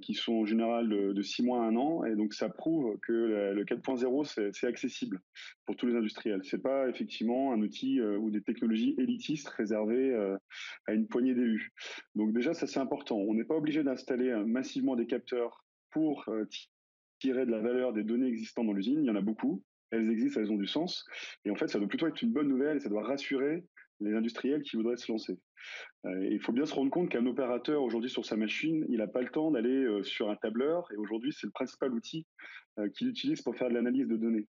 qui 0.00 0.14
sont 0.14 0.32
en 0.34 0.44
général 0.46 0.88
de, 0.88 1.22
6 1.22 1.42
mois 1.42 1.62
à 1.62 1.66
un 1.66 1.76
an. 1.76 2.04
Et 2.04 2.16
donc, 2.16 2.34
ça 2.34 2.48
prouve 2.48 2.98
que 3.00 3.12
le 3.12 3.64
4.0, 3.64 4.52
c'est 4.52 4.66
accessible 4.66 5.20
pour 5.66 5.76
tous 5.76 5.86
les 5.86 5.96
industriels. 5.96 6.40
C'est 6.44 6.62
pas 6.62 6.88
effectivement 6.88 7.52
un 7.52 7.60
outil 7.60 8.00
euh, 8.00 8.16
ou 8.16 8.30
des 8.30 8.42
technologies 8.42 8.94
élitistes 8.98 9.48
réservées 9.48 10.12
euh, 10.12 10.36
à 10.86 10.92
une 10.92 11.06
poignée 11.06 11.34
d'élus. 11.34 11.72
Donc, 12.14 12.32
déjà, 12.32 12.54
ça, 12.54 12.66
c'est 12.66 12.80
important. 12.80 13.16
On 13.16 13.34
n'est 13.34 13.44
pas 13.44 13.56
obligé 13.56 13.82
d'installer 13.82 14.34
massivement 14.46 14.96
des 14.96 15.06
capteurs 15.06 15.64
pour 15.90 16.28
tirer 17.20 17.46
de 17.46 17.50
la 17.50 17.60
valeur 17.60 17.92
des 17.92 18.02
données 18.02 18.28
existantes 18.28 18.66
dans 18.66 18.72
l'usine. 18.72 19.00
Il 19.00 19.06
y 19.06 19.10
en 19.10 19.16
a 19.16 19.20
beaucoup. 19.20 19.62
Elles 19.90 20.10
existent, 20.10 20.40
elles 20.40 20.50
ont 20.50 20.56
du 20.56 20.66
sens. 20.66 21.06
Et 21.44 21.50
en 21.50 21.54
fait, 21.54 21.68
ça 21.68 21.78
doit 21.78 21.88
plutôt 21.88 22.06
être 22.06 22.20
une 22.22 22.32
bonne 22.32 22.48
nouvelle 22.48 22.78
et 22.78 22.80
ça 22.80 22.88
doit 22.88 23.04
rassurer 23.04 23.64
les 24.00 24.14
industriels 24.14 24.62
qui 24.62 24.76
voudraient 24.76 24.96
se 24.96 25.10
lancer. 25.10 25.38
Euh, 26.06 26.28
il 26.30 26.40
faut 26.40 26.52
bien 26.52 26.66
se 26.66 26.74
rendre 26.74 26.90
compte 26.90 27.08
qu'un 27.08 27.26
opérateur 27.26 27.82
aujourd'hui 27.82 28.10
sur 28.10 28.24
sa 28.24 28.36
machine, 28.36 28.84
il 28.88 28.98
n'a 28.98 29.06
pas 29.06 29.22
le 29.22 29.28
temps 29.28 29.50
d'aller 29.50 29.84
euh, 29.84 30.02
sur 30.02 30.30
un 30.30 30.36
tableur 30.36 30.86
et 30.92 30.96
aujourd'hui 30.96 31.32
c'est 31.32 31.46
le 31.46 31.52
principal 31.52 31.92
outil 31.92 32.26
euh, 32.78 32.88
qu'il 32.90 33.08
utilise 33.08 33.42
pour 33.42 33.56
faire 33.56 33.68
de 33.68 33.74
l'analyse 33.74 34.08
de 34.08 34.16
données. 34.16 34.46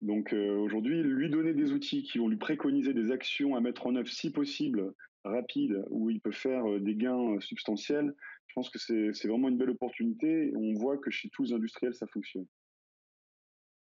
Donc 0.00 0.32
aujourd'hui, 0.32 1.02
lui 1.02 1.28
donner 1.28 1.54
des 1.54 1.72
outils 1.72 2.04
qui 2.04 2.18
vont 2.18 2.28
lui 2.28 2.36
préconiser 2.36 2.94
des 2.94 3.10
actions 3.10 3.56
à 3.56 3.60
mettre 3.60 3.84
en 3.84 3.96
œuvre 3.96 4.08
si 4.08 4.30
possible, 4.30 4.92
rapides, 5.24 5.84
où 5.90 6.08
il 6.08 6.20
peut 6.20 6.30
faire 6.30 6.78
des 6.78 6.94
gains 6.94 7.40
substantiels, 7.40 8.14
je 8.46 8.54
pense 8.54 8.70
que 8.70 8.78
c'est 8.78 9.26
vraiment 9.26 9.48
une 9.48 9.58
belle 9.58 9.70
opportunité. 9.70 10.52
On 10.54 10.74
voit 10.74 10.98
que 10.98 11.10
chez 11.10 11.28
tous 11.30 11.42
les 11.42 11.52
industriels, 11.52 11.94
ça 11.94 12.06
fonctionne. 12.06 12.46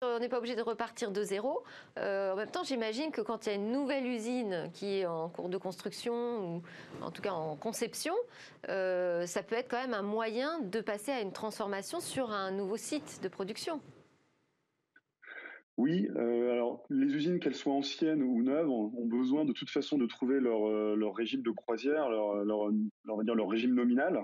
On 0.01 0.21
n'est 0.21 0.29
pas 0.29 0.39
obligé 0.39 0.55
de 0.55 0.63
repartir 0.63 1.11
de 1.11 1.25
zéro. 1.25 1.65
Euh, 1.99 2.33
en 2.33 2.37
même 2.37 2.51
temps, 2.51 2.63
j'imagine 2.63 3.11
que 3.11 3.21
quand 3.21 3.47
il 3.47 3.49
y 3.49 3.53
a 3.53 3.57
une 3.57 3.73
nouvelle 3.73 4.07
usine 4.07 4.71
qui 4.73 4.99
est 4.99 5.07
en 5.07 5.29
cours 5.29 5.49
de 5.49 5.57
construction, 5.57 6.59
ou 6.59 6.63
en 7.03 7.11
tout 7.11 7.21
cas 7.21 7.33
en 7.33 7.57
conception, 7.57 8.15
euh, 8.69 9.27
ça 9.27 9.43
peut 9.43 9.57
être 9.57 9.69
quand 9.69 9.81
même 9.81 9.95
un 9.95 10.03
moyen 10.03 10.61
de 10.61 10.81
passer 10.81 11.11
à 11.11 11.21
une 11.21 11.33
transformation 11.33 11.99
sur 11.99 12.31
un 12.31 12.53
nouveau 12.53 12.77
site 12.77 13.19
de 13.25 13.29
production. 13.29 13.81
Oui, 15.79 16.09
euh, 16.15 16.53
alors 16.53 16.85
les 16.91 17.13
usines, 17.17 17.41
qu'elles 17.41 17.57
soient 17.57 17.75
anciennes 17.75 18.23
ou 18.23 18.41
neuves, 18.45 18.71
ont 18.71 19.07
besoin 19.07 19.45
de 19.45 19.53
toute 19.53 19.71
façon 19.71 19.99
de 19.99 20.07
trouver 20.07 20.39
leur, 20.39 21.15
régime 21.17 21.43
de 21.43 21.51
croisière, 21.51 22.09
leur, 22.09 23.49
régime 23.49 23.75
nominal. 23.75 24.23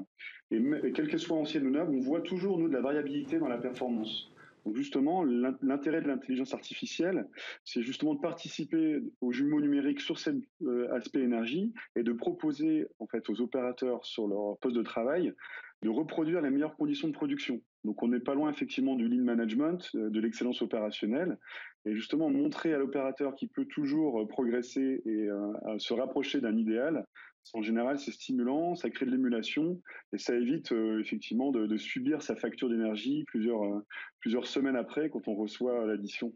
Et, 0.52 0.62
et 0.84 0.92
quelles 0.92 1.08
qu'elles 1.08 1.18
soient 1.18 1.36
anciennes 1.38 1.66
ou 1.66 1.70
neuves, 1.70 1.90
on 1.90 1.98
voit 1.98 2.20
toujours, 2.20 2.58
nous, 2.58 2.68
de 2.68 2.74
la 2.74 2.80
variabilité 2.80 3.40
dans 3.40 3.48
la 3.48 3.58
performance. 3.58 4.30
Donc 4.64 4.76
justement, 4.76 5.22
l'intérêt 5.24 6.00
de 6.00 6.08
l'intelligence 6.08 6.54
artificielle, 6.54 7.28
c'est 7.64 7.82
justement 7.82 8.14
de 8.14 8.20
participer 8.20 9.02
au 9.20 9.30
jumeau 9.30 9.60
numérique 9.60 10.00
sur 10.00 10.18
cet 10.18 10.36
euh, 10.62 10.90
aspect 10.94 11.20
énergie 11.20 11.74
et 11.96 12.02
de 12.02 12.12
proposer 12.12 12.86
en 12.98 13.06
fait 13.06 13.28
aux 13.28 13.40
opérateurs 13.40 14.04
sur 14.06 14.26
leur 14.26 14.58
poste 14.58 14.76
de 14.76 14.82
travail 14.82 15.34
de 15.82 15.90
reproduire 15.90 16.40
les 16.40 16.48
meilleures 16.48 16.76
conditions 16.76 17.08
de 17.08 17.12
production. 17.12 17.60
Donc 17.84 18.02
on 18.02 18.08
n'est 18.08 18.20
pas 18.20 18.34
loin 18.34 18.50
effectivement 18.50 18.94
du 18.94 19.06
lean 19.06 19.22
management, 19.22 19.86
euh, 19.96 20.08
de 20.08 20.18
l'excellence 20.18 20.62
opérationnelle, 20.62 21.36
et 21.84 21.94
justement 21.94 22.30
montrer 22.30 22.72
à 22.72 22.78
l'opérateur 22.78 23.34
qui 23.34 23.48
peut 23.48 23.66
toujours 23.66 24.22
euh, 24.22 24.26
progresser 24.26 25.02
et 25.04 25.28
se 25.76 25.92
rapprocher 25.92 26.40
d'un 26.40 26.56
idéal, 26.56 27.04
en 27.52 27.62
général, 27.62 27.98
c'est 27.98 28.12
stimulant, 28.12 28.74
ça 28.74 28.88
crée 28.90 29.06
de 29.06 29.10
l'émulation 29.10 29.80
et 30.12 30.18
ça 30.18 30.34
évite 30.34 30.72
euh, 30.72 31.00
effectivement 31.00 31.50
de, 31.52 31.76
subir 31.76 32.22
sa 32.22 32.36
facture 32.36 32.68
d'énergie 32.68 33.24
plusieurs, 33.24 33.62
euh, 33.62 33.84
plusieurs 34.20 34.46
semaines 34.46 34.76
après 34.76 35.10
quand 35.10 35.28
on 35.28 35.34
reçoit 35.34 35.86
l'addition. 35.86 36.32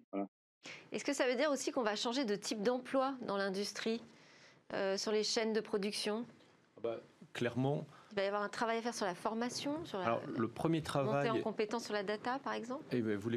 Est-ce 0.93 1.05
que 1.05 1.13
ça 1.13 1.27
veut 1.27 1.37
dire 1.37 1.51
aussi 1.51 1.73
qu'on 1.73 1.83
va 1.83 1.97
changer 1.97 2.25
de 2.25 2.35
type 2.35 2.63
d'emploi 2.63 3.17
dans 3.23 3.37
l'industrie, 3.37 4.03
euh, 4.75 4.97
sur 4.97 5.13
les 5.13 5.23
chaînes 5.23 5.53
de 5.53 5.61
production? 5.61 6.27
Ah 6.77 6.81
bah, 6.83 7.01
Clairement. 7.33 7.87
Il 8.13 8.17
va 8.17 8.25
y 8.25 8.27
avoir 8.27 8.43
un 8.43 8.49
travail 8.49 8.79
à 8.79 8.83
faire 8.83 8.95
sur 8.95 9.07
la 9.07 9.15
formation, 9.15 9.85
sur 9.85 10.01
Alors, 10.01 10.23
le 10.27 10.49
premier 10.49 10.83
travail. 10.83 11.29
Monter 11.29 11.41
en 11.41 11.43
compétence 11.43 11.85
sur 11.85 11.95
la 11.95 12.03
data, 12.03 12.39
par 12.39 12.55
exemple? 12.55 12.85
Eh 12.91 13.01
ben, 13.01 13.17
Vous 13.17 13.31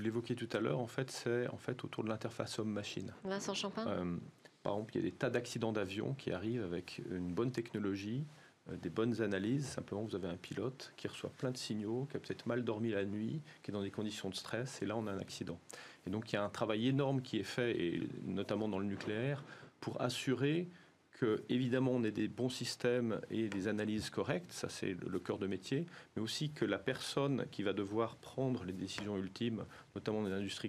l'évoquiez 0.00 0.34
tout 0.34 0.48
à 0.52 0.60
l'heure, 0.60 0.80
en 0.80 0.86
fait, 0.86 1.10
c'est 1.10 1.46
en 1.48 1.56
fait 1.56 1.82
autour 1.84 2.04
de 2.04 2.08
l'interface 2.08 2.58
homme-machine. 2.58 3.14
Vincent 3.24 3.54
Champin? 3.54 4.18
Par 4.62 4.74
exemple, 4.74 4.96
il 4.96 5.04
y 5.04 5.06
a 5.06 5.10
des 5.10 5.16
tas 5.16 5.30
d'accidents 5.30 5.72
d'avion 5.72 6.14
qui 6.14 6.32
arrivent 6.32 6.64
avec 6.64 7.00
une 7.10 7.32
bonne 7.32 7.52
technologie, 7.52 8.24
euh, 8.70 8.76
des 8.76 8.90
bonnes 8.90 9.22
analyses. 9.22 9.66
Simplement, 9.66 10.02
vous 10.02 10.14
avez 10.14 10.28
un 10.28 10.36
pilote 10.36 10.92
qui 10.96 11.08
reçoit 11.08 11.30
plein 11.30 11.50
de 11.50 11.56
signaux, 11.56 12.06
qui 12.10 12.16
a 12.16 12.20
peut-être 12.20 12.46
mal 12.46 12.64
dormi 12.64 12.90
la 12.90 13.04
nuit, 13.04 13.40
qui 13.62 13.70
est 13.70 13.74
dans 13.74 13.82
des 13.82 13.90
conditions 13.90 14.28
de 14.28 14.34
stress, 14.34 14.82
et 14.82 14.86
là, 14.86 14.96
on 14.96 15.06
a 15.06 15.12
un 15.12 15.18
accident. 15.18 15.58
Et 16.06 16.10
donc, 16.10 16.32
il 16.32 16.36
y 16.36 16.38
a 16.38 16.44
un 16.44 16.50
travail 16.50 16.88
énorme 16.88 17.22
qui 17.22 17.38
est 17.38 17.44
fait, 17.44 17.78
et 17.80 18.08
notamment 18.24 18.68
dans 18.68 18.78
le 18.78 18.86
nucléaire, 18.86 19.44
pour 19.80 20.00
assurer 20.00 20.68
que, 21.12 21.42
évidemment, 21.48 21.92
on 21.92 22.04
ait 22.04 22.12
des 22.12 22.28
bons 22.28 22.48
systèmes 22.48 23.20
et 23.30 23.48
des 23.48 23.66
analyses 23.66 24.08
correctes, 24.08 24.52
ça 24.52 24.68
c'est 24.68 24.94
le 24.94 25.18
cœur 25.18 25.38
de 25.38 25.48
métier, 25.48 25.86
mais 26.14 26.22
aussi 26.22 26.50
que 26.52 26.64
la 26.64 26.78
personne 26.78 27.46
qui 27.50 27.64
va 27.64 27.72
devoir 27.72 28.16
prendre 28.16 28.64
les 28.64 28.72
décisions 28.72 29.18
ultimes, 29.18 29.64
notamment 29.96 30.22
dans 30.22 30.28
les 30.28 30.34
industries 30.34 30.68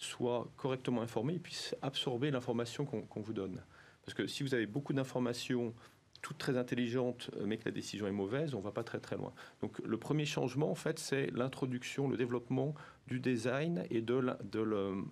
soit 0.00 0.50
correctement 0.56 1.02
informé 1.02 1.34
et 1.34 1.38
puisse 1.38 1.76
absorber 1.82 2.30
l'information 2.30 2.84
qu'on 2.84 3.20
vous 3.20 3.32
donne. 3.32 3.62
Parce 4.04 4.14
que 4.14 4.26
si 4.26 4.42
vous 4.42 4.54
avez 4.54 4.66
beaucoup 4.66 4.92
d'informations 4.92 5.74
toutes 6.22 6.38
très 6.38 6.58
intelligentes, 6.58 7.30
mais 7.44 7.56
que 7.56 7.64
la 7.66 7.70
décision 7.70 8.06
est 8.06 8.12
mauvaise, 8.12 8.54
on 8.54 8.58
ne 8.58 8.62
va 8.62 8.72
pas 8.72 8.82
très 8.82 8.98
très 8.98 9.16
loin. 9.16 9.32
Donc 9.60 9.78
le 9.78 9.96
premier 9.96 10.24
changement, 10.26 10.70
en 10.70 10.74
fait, 10.74 10.98
c'est 10.98 11.30
l'introduction, 11.32 12.08
le 12.08 12.16
développement 12.16 12.74
du 13.06 13.20
design 13.20 13.84
et 13.90 14.02
de 14.02 14.20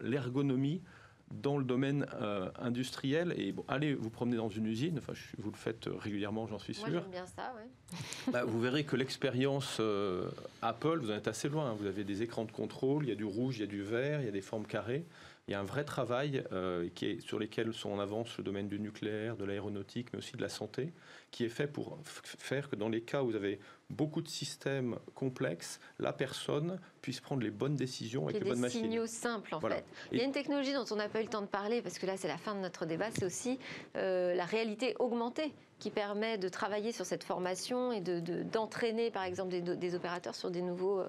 l'ergonomie 0.00 0.82
dans 1.30 1.58
le 1.58 1.64
domaine 1.64 2.06
euh, 2.20 2.50
industriel. 2.58 3.34
Et 3.36 3.52
bon, 3.52 3.64
allez 3.68 3.94
vous 3.94 4.10
promener 4.10 4.36
dans 4.36 4.48
une 4.48 4.66
usine, 4.66 4.98
enfin, 4.98 5.12
vous 5.38 5.50
le 5.50 5.56
faites 5.56 5.88
régulièrement, 6.00 6.46
j'en 6.46 6.58
suis 6.58 6.74
sûr. 6.74 6.88
Moi, 6.88 7.00
j'aime 7.00 7.10
bien 7.10 7.26
ça, 7.26 7.52
bah, 8.32 8.44
vous 8.44 8.60
verrez 8.60 8.84
que 8.84 8.96
l'expérience 8.96 9.78
euh, 9.80 10.28
Apple, 10.62 10.98
vous 11.00 11.10
en 11.10 11.14
êtes 11.14 11.28
assez 11.28 11.48
loin. 11.48 11.70
Hein. 11.70 11.76
Vous 11.78 11.86
avez 11.86 12.04
des 12.04 12.22
écrans 12.22 12.44
de 12.44 12.52
contrôle, 12.52 13.04
il 13.04 13.08
y 13.08 13.12
a 13.12 13.16
du 13.16 13.24
rouge, 13.24 13.58
il 13.58 13.60
y 13.60 13.64
a 13.64 13.66
du 13.66 13.82
vert, 13.82 14.20
il 14.20 14.26
y 14.26 14.28
a 14.28 14.32
des 14.32 14.40
formes 14.40 14.66
carrées. 14.66 15.04
Il 15.48 15.52
y 15.52 15.54
a 15.54 15.60
un 15.60 15.64
vrai 15.64 15.84
travail 15.84 16.44
euh, 16.52 16.88
qui 16.94 17.06
est, 17.06 17.20
sur 17.22 17.38
lesquels 17.38 17.72
sont 17.72 17.90
en 17.90 17.98
avance 17.98 18.36
le 18.36 18.44
domaine 18.44 18.68
du 18.68 18.78
nucléaire, 18.78 19.34
de 19.34 19.46
l'aéronautique, 19.46 20.08
mais 20.12 20.18
aussi 20.18 20.36
de 20.36 20.42
la 20.42 20.50
santé, 20.50 20.92
qui 21.30 21.44
est 21.44 21.50
fait 21.50 21.66
pour 21.66 21.98
faire 22.04 22.68
que 22.68 22.76
dans 22.76 22.88
les 22.88 23.02
cas 23.02 23.22
où 23.22 23.26
vous 23.26 23.36
avez 23.36 23.60
beaucoup 23.90 24.20
de 24.20 24.28
systèmes 24.28 24.98
complexes, 25.14 25.80
la 25.98 26.12
personne 26.12 26.78
puisse 27.00 27.20
prendre 27.20 27.42
les 27.42 27.50
bonnes 27.50 27.76
décisions 27.76 28.28
avec 28.28 28.42
les 28.42 28.50
bonnes 28.50 28.60
machines. 28.60 28.82
Des 28.82 28.88
signaux 28.88 29.06
simples 29.06 29.54
en 29.54 29.60
fait. 29.60 29.84
Il 30.12 30.18
y 30.18 30.20
a 30.20 30.24
une 30.24 30.32
technologie 30.32 30.72
dont 30.72 30.84
on 30.90 30.96
n'a 30.96 31.08
pas 31.08 31.20
eu 31.20 31.24
le 31.24 31.30
temps 31.30 31.42
de 31.42 31.46
parler 31.46 31.80
parce 31.82 31.98
que 31.98 32.06
là 32.06 32.16
c'est 32.16 32.28
la 32.28 32.38
fin 32.38 32.54
de 32.54 32.60
notre 32.60 32.86
débat, 32.86 33.10
c'est 33.10 33.24
aussi 33.24 33.58
euh, 33.96 34.34
la 34.34 34.44
réalité 34.44 34.94
augmentée 34.98 35.52
qui 35.78 35.90
permet 35.90 36.38
de 36.38 36.48
travailler 36.48 36.92
sur 36.92 37.06
cette 37.06 37.22
formation 37.22 37.92
et 37.92 38.00
d'entraîner 38.00 39.10
de, 39.10 39.14
par 39.14 39.22
exemple 39.22 39.60
des, 39.60 39.94
opérateurs 39.94 40.34
sur 40.34 40.50
des 40.50 40.62
nouveaux 40.62 41.00
euh, 41.00 41.08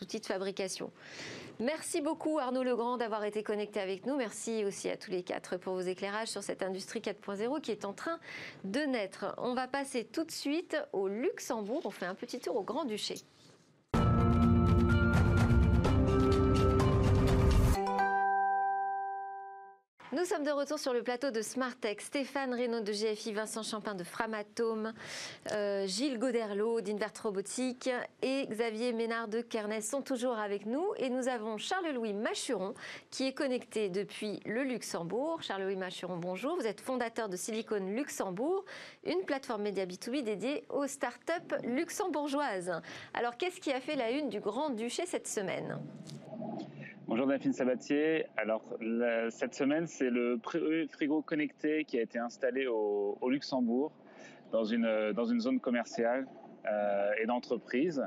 outils 0.00 0.20
de 0.20 0.26
fabrication. 0.26 0.92
Merci 1.58 2.00
beaucoup 2.00 2.38
Arnaud 2.38 2.62
Legrand 2.62 2.96
d'avoir 2.96 3.24
été 3.24 3.42
connecté 3.42 3.80
avec 3.80 4.06
nous. 4.06 4.16
Merci 4.16 4.64
aussi 4.64 4.88
à 4.88 4.96
tous 4.96 5.10
les 5.10 5.22
quatre 5.22 5.56
pour 5.56 5.74
vos 5.74 5.80
éclairages 5.80 6.28
sur 6.28 6.42
cette 6.42 6.62
industrie 6.62 7.00
4.0 7.00 7.60
qui 7.60 7.70
est 7.70 7.84
en 7.84 7.92
train 7.92 8.18
de 8.64 8.80
naître. 8.80 9.34
On 9.38 9.53
va 9.54 9.68
passer 9.68 10.04
tout 10.04 10.24
de 10.24 10.30
suite 10.30 10.76
au 10.92 11.08
Luxembourg. 11.08 11.82
On 11.84 11.90
fait 11.90 12.06
un 12.06 12.14
petit 12.14 12.40
tour 12.40 12.56
au 12.56 12.62
Grand-Duché. 12.62 13.14
Nous 20.14 20.24
sommes 20.24 20.44
de 20.44 20.50
retour 20.52 20.78
sur 20.78 20.92
le 20.92 21.02
plateau 21.02 21.32
de 21.32 21.42
Smartech. 21.42 22.00
Stéphane 22.00 22.54
Reynaud 22.54 22.82
de 22.82 22.92
GFI, 22.92 23.32
Vincent 23.32 23.64
Champin 23.64 23.96
de 23.96 24.04
Framatome, 24.04 24.92
euh, 25.50 25.88
Gilles 25.88 26.20
Goderlo 26.20 26.80
d'Invert 26.80 27.10
Robotique 27.20 27.90
et 28.22 28.46
Xavier 28.46 28.92
Ménard 28.92 29.26
de 29.26 29.40
Kernes 29.40 29.80
sont 29.80 30.02
toujours 30.02 30.38
avec 30.38 30.66
nous. 30.66 30.86
Et 30.98 31.10
nous 31.10 31.26
avons 31.26 31.58
Charles-Louis 31.58 32.12
Machuron 32.12 32.74
qui 33.10 33.26
est 33.26 33.32
connecté 33.32 33.88
depuis 33.88 34.38
le 34.46 34.62
Luxembourg. 34.62 35.42
Charles-Louis 35.42 35.74
Machuron, 35.74 36.18
bonjour. 36.18 36.54
Vous 36.54 36.66
êtes 36.66 36.80
fondateur 36.80 37.28
de 37.28 37.36
Silicon 37.36 37.84
Luxembourg, 37.84 38.64
une 39.04 39.24
plateforme 39.24 39.62
média 39.62 39.84
B2B 39.84 40.22
dédiée 40.22 40.62
aux 40.68 40.86
startups 40.86 41.56
luxembourgeoises. 41.64 42.80
Alors, 43.14 43.36
qu'est-ce 43.36 43.58
qui 43.58 43.72
a 43.72 43.80
fait 43.80 43.96
la 43.96 44.12
une 44.12 44.28
du 44.28 44.38
Grand-Duché 44.38 45.06
cette 45.06 45.26
semaine? 45.26 45.76
Bonjour 47.06 47.26
Delphine 47.26 47.52
Sabatier. 47.52 48.24
Alors 48.38 48.62
cette 49.28 49.54
semaine, 49.54 49.86
c'est 49.86 50.08
le 50.08 50.40
frigo 50.88 51.20
connecté 51.20 51.84
qui 51.84 51.98
a 51.98 52.02
été 52.02 52.18
installé 52.18 52.66
au, 52.66 53.28
Luxembourg 53.28 53.92
dans 54.52 54.64
une, 54.64 55.12
dans 55.12 55.26
une 55.26 55.38
zone 55.38 55.60
commerciale 55.60 56.26
euh, 56.66 57.12
et 57.20 57.26
d'entreprise. 57.26 58.02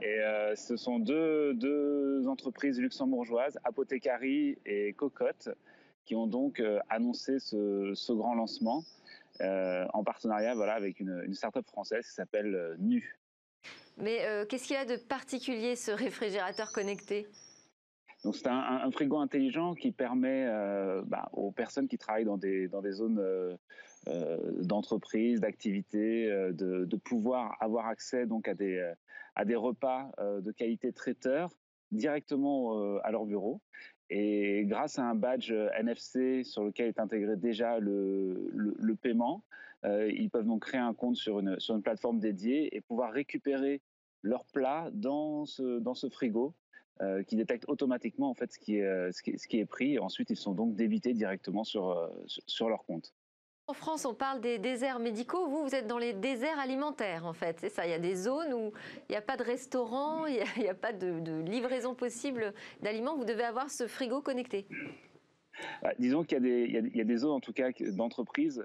Et 0.00 0.20
euh, 0.20 0.56
ce 0.56 0.78
sont 0.78 0.98
deux, 0.98 1.52
deux, 1.52 2.26
entreprises 2.28 2.80
luxembourgeoises, 2.80 3.58
Apothecary 3.62 4.56
et 4.64 4.94
Cocotte, 4.94 5.50
qui 6.06 6.14
ont 6.14 6.26
donc 6.26 6.60
euh, 6.60 6.78
annoncé 6.88 7.40
ce, 7.40 7.92
ce, 7.94 8.12
grand 8.12 8.34
lancement 8.34 8.84
en 9.42 10.02
partenariat 10.02 10.54
voilà, 10.54 10.74
avec 10.74 10.98
une, 11.00 11.22
une 11.26 11.34
start-up 11.34 11.66
française 11.66 12.06
qui 12.06 12.12
s'appelle 12.14 12.76
NU. 12.78 13.18
Mais 13.98 14.20
qu'est-ce 14.48 14.66
qu'il 14.66 14.76
a 14.76 14.86
de 14.86 14.96
particulier 14.96 15.76
ce 15.76 15.90
réfrigérateur 15.90 16.72
connecté? 16.72 17.26
Donc 18.22 18.36
c'est 18.36 18.48
un, 18.48 18.90
frigo 18.90 19.18
intelligent 19.18 19.74
qui 19.74 19.92
permet 19.92 20.44
euh, 20.46 21.02
bah, 21.06 21.30
aux 21.32 21.52
personnes 21.52 21.88
qui 21.88 21.96
travaillent 21.96 22.26
dans 22.26 22.36
des, 22.36 22.68
dans 22.68 22.82
des 22.82 22.92
zones 22.92 23.18
euh, 23.18 23.56
euh, 24.08 24.62
d'entreprise, 24.62 25.40
d'activité, 25.40 26.26
de, 26.52 26.96
pouvoir 26.96 27.56
avoir 27.60 27.86
accès 27.86 28.26
donc 28.26 28.46
à 28.46 28.54
des, 28.54 28.92
à 29.34 29.44
des 29.44 29.56
repas 29.56 30.10
de 30.18 30.52
qualité 30.52 30.92
traiteur 30.92 31.50
directement 31.92 32.98
à 33.00 33.10
leur 33.10 33.24
bureau. 33.24 33.60
Et 34.10 34.64
grâce 34.66 34.98
à 34.98 35.04
un 35.04 35.14
badge 35.14 35.52
NFC 35.78 36.44
sur 36.44 36.64
lequel 36.64 36.88
est 36.88 37.00
intégré 37.00 37.36
déjà 37.36 37.78
le, 37.78 38.50
le, 38.52 38.74
le 38.78 38.96
paiement, 38.96 39.44
ils 39.84 40.28
peuvent 40.30 40.46
donc 40.46 40.62
créer 40.62 40.80
un 40.80 40.94
compte 40.94 41.16
sur 41.16 41.40
une, 41.40 41.58
sur 41.58 41.74
une 41.74 41.82
plateforme 41.82 42.20
dédiée 42.20 42.76
et 42.76 42.80
pouvoir 42.82 43.12
récupérer 43.12 43.80
leur 44.22 44.44
plat 44.46 44.90
dans 44.92 45.46
ce, 45.46 45.78
dans 45.78 45.94
ce 45.94 46.08
frigo 46.08 46.54
euh, 47.02 47.22
qui 47.22 47.34
détectent 47.34 47.66
automatiquement 47.66 48.28
en 48.28 48.34
fait 48.34 48.52
ce 48.52 48.58
qui 48.58 48.76
est, 48.76 48.84
euh, 48.84 49.10
ce 49.10 49.22
qui 49.22 49.58
est, 49.58 49.64
pris. 49.64 49.94
Et 49.94 49.98
ensuite, 49.98 50.28
ils 50.28 50.36
sont 50.36 50.52
donc 50.52 50.74
débités 50.74 51.14
directement 51.14 51.64
sur, 51.64 51.88
euh, 51.88 52.08
sur 52.26 52.68
leur 52.68 52.84
compte. 52.84 53.14
En 53.68 53.72
France, 53.72 54.04
on 54.04 54.12
parle 54.12 54.42
des 54.42 54.58
déserts 54.58 54.98
médicaux. 54.98 55.48
Vous, 55.48 55.62
vous 55.62 55.74
êtes 55.74 55.86
dans 55.86 55.96
les 55.96 56.12
déserts 56.12 56.58
alimentaires, 56.58 57.24
en 57.24 57.32
fait. 57.32 57.56
C'est 57.58 57.70
ça. 57.70 57.86
Il 57.86 57.90
y 57.90 57.94
a 57.94 57.98
des 57.98 58.16
zones 58.16 58.52
où 58.52 58.72
il 59.08 59.12
n'y 59.12 59.16
a 59.16 59.22
pas 59.22 59.38
de 59.38 59.42
restaurant, 59.42 60.26
il 60.26 60.44
n'y 60.58 60.68
a, 60.68 60.74
pas 60.74 60.92
de, 60.92 61.40
livraison 61.40 61.94
possible 61.94 62.52
d'aliments. 62.82 63.16
Vous 63.16 63.24
devez 63.24 63.44
avoir 63.44 63.70
ce 63.70 63.86
frigo 63.86 64.20
connecté. 64.20 64.66
Bah, 65.82 65.92
disons 65.98 66.22
qu'il 66.22 66.44
y, 66.44 66.96
y, 66.96 67.00
a 67.00 67.04
des 67.04 67.16
zones, 67.16 67.32
en 67.32 67.40
tout 67.40 67.54
cas, 67.54 67.70
d'entreprises 67.80 68.62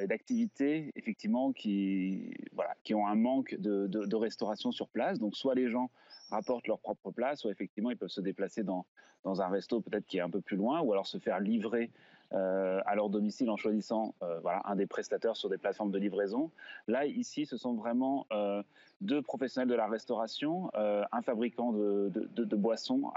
et 0.00 0.06
d'activités, 0.06 0.92
effectivement, 0.94 1.52
qui, 1.52 2.34
voilà, 2.52 2.76
qui 2.84 2.94
ont 2.94 3.08
un 3.08 3.16
manque 3.16 3.56
de, 3.56 3.88
de, 3.88 4.06
de, 4.06 4.16
restauration 4.16 4.70
sur 4.70 4.88
place. 4.88 5.18
Donc, 5.18 5.36
soit 5.36 5.56
les 5.56 5.68
gens 5.68 5.90
rapportent 6.34 6.66
leur 6.66 6.78
propre 6.78 7.10
place, 7.10 7.44
ou 7.44 7.50
effectivement 7.50 7.90
ils 7.90 7.96
peuvent 7.96 8.08
se 8.08 8.20
déplacer 8.20 8.62
dans, 8.62 8.86
dans 9.24 9.40
un 9.40 9.48
resto 9.48 9.80
peut-être 9.80 10.06
qui 10.06 10.18
est 10.18 10.20
un 10.20 10.30
peu 10.30 10.40
plus 10.40 10.56
loin, 10.56 10.80
ou 10.80 10.92
alors 10.92 11.06
se 11.06 11.18
faire 11.18 11.40
livrer 11.40 11.90
euh, 12.34 12.80
à 12.86 12.96
leur 12.96 13.10
domicile 13.10 13.48
en 13.48 13.56
choisissant 13.56 14.14
euh, 14.22 14.40
voilà, 14.40 14.60
un 14.64 14.74
des 14.74 14.86
prestataires 14.86 15.36
sur 15.36 15.48
des 15.48 15.58
plateformes 15.58 15.92
de 15.92 15.98
livraison. 15.98 16.50
Là, 16.88 17.06
ici, 17.06 17.46
ce 17.46 17.56
sont 17.56 17.74
vraiment 17.74 18.26
euh, 18.32 18.62
deux 19.00 19.22
professionnels 19.22 19.68
de 19.68 19.74
la 19.74 19.86
restauration, 19.86 20.70
un 20.74 21.22
fabricant 21.22 21.72
de, 21.72 22.10
de, 22.10 22.56
boissons 22.56 23.12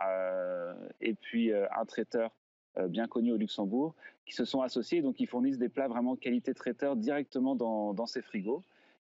et 1.01 1.13
puis 1.13 1.53
un 1.53 1.85
traiteur 1.85 2.31
bien 2.89 3.07
connu 3.07 3.31
au 3.31 3.37
Luxembourg, 3.37 3.95
qui 4.25 4.35
se 4.35 4.43
sont 4.43 4.61
associés, 4.61 5.01
donc 5.01 5.19
ils 5.19 5.27
fournissent 5.27 5.57
des 5.57 5.69
plats 5.69 5.87
vraiment 5.87 6.15
qualité 6.15 6.53
traiteur 6.53 6.95
directement 6.95 7.55
dans, 7.55 7.93
dans 7.93 8.05
ces 8.05 8.21
frigos. 8.21 8.61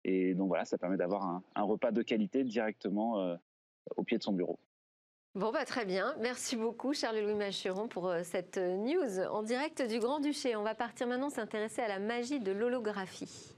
Et 0.04 0.34
donc 0.34 0.48
voilà, 0.48 0.64
ça 0.64 0.78
permet 0.78 0.96
d'avoir 0.96 1.24
un, 1.24 1.42
un, 1.54 1.62
repas 1.62 1.92
de 1.92 2.02
qualité 2.02 2.42
directement 2.42 3.36
au 3.96 4.02
pied 4.02 4.18
de 4.18 4.22
son 4.22 4.32
bureau. 4.32 4.58
Bon, 5.36 5.52
bah, 5.52 5.64
très 5.64 5.84
bien. 5.84 6.16
Merci 6.18 6.56
beaucoup, 6.56 6.92
Charles-Louis 6.92 7.34
Machuron, 7.34 7.86
pour 7.86 8.08
euh, 8.08 8.22
cette 8.24 8.58
euh, 8.58 8.76
news 8.76 9.20
en 9.30 9.44
direct 9.44 9.80
du 9.80 10.00
Grand-Duché. 10.00 10.56
On 10.56 10.64
va 10.64 10.74
partir 10.74 11.06
maintenant 11.06 11.30
s'intéresser 11.30 11.82
à 11.82 11.88
la 11.88 12.00
magie 12.00 12.40
de 12.40 12.50
l'holographie. 12.50 13.54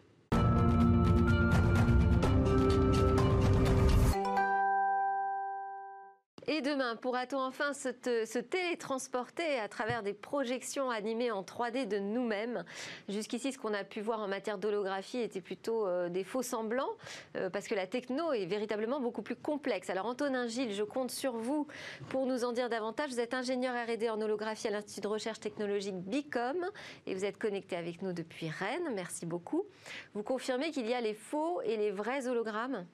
Et 6.55 6.61
demain, 6.61 6.97
pourra-t-on 6.97 7.41
enfin 7.41 7.73
se, 7.73 8.39
télétransporter 8.39 9.59
à 9.59 9.69
travers 9.69 10.03
des 10.03 10.13
projections 10.13 10.91
animées 10.91 11.31
en 11.31 11.43
3D 11.43 11.89
de 11.89 11.99
nous-mêmes? 11.99 12.65
Jusqu'ici, 13.09 13.53
ce 13.53 13.59
qu'on 13.59 13.73
a 13.73 13.85
pu 13.85 14.03
voir 14.03 14.21
en 14.21 14.29
matière 14.29 14.59
d'holographie 14.59 15.17
était 15.17 15.41
plutôt 15.41 15.87
euh, 15.87 16.11
des 16.11 16.25
faux 16.25 16.43
semblants, 16.43 16.91
euh, 17.37 17.49
parce 17.49 17.69
que 17.69 17.75
la 17.75 17.87
techno 17.87 18.35
est 18.35 18.45
véritablement 18.45 19.01
beaucoup 19.01 19.23
plus 19.23 19.35
complexe. 19.35 19.89
Alors 19.89 20.05
Antonin 20.05 20.47
Gilles, 20.47 20.75
je 20.75 20.83
compte 20.83 21.11
sur 21.11 21.39
vous 21.39 21.67
pour 22.11 22.27
nous 22.27 22.45
en 22.45 22.53
dire 22.53 22.69
davantage. 22.69 23.09
Vous 23.09 23.21
êtes 23.21 23.33
ingénieur 23.33 23.75
R&D 23.75 24.11
en 24.11 24.21
holographie 24.21 24.69
à 24.69 24.73
l'Institut 24.73 25.01
de 25.01 25.09
recherche 25.09 25.41
technologique 25.41 25.97
BICOM 25.97 26.67
et 27.07 27.15
vous 27.15 27.25
êtes 27.25 27.39
connecté 27.39 27.77
avec 27.77 28.03
nous 28.03 28.13
depuis 28.13 28.51
Rennes. 28.51 28.91
Merci 28.95 29.25
beaucoup. 29.25 29.65
Vous 30.13 30.23
confirmez 30.23 30.71
qu'il 30.71 30.87
y 30.87 30.93
a 30.93 31.01
les 31.01 31.15
faux 31.15 31.63
et 31.63 31.79
les 31.79 31.91
vrais 31.91 32.27
hologrammes? 32.27 32.85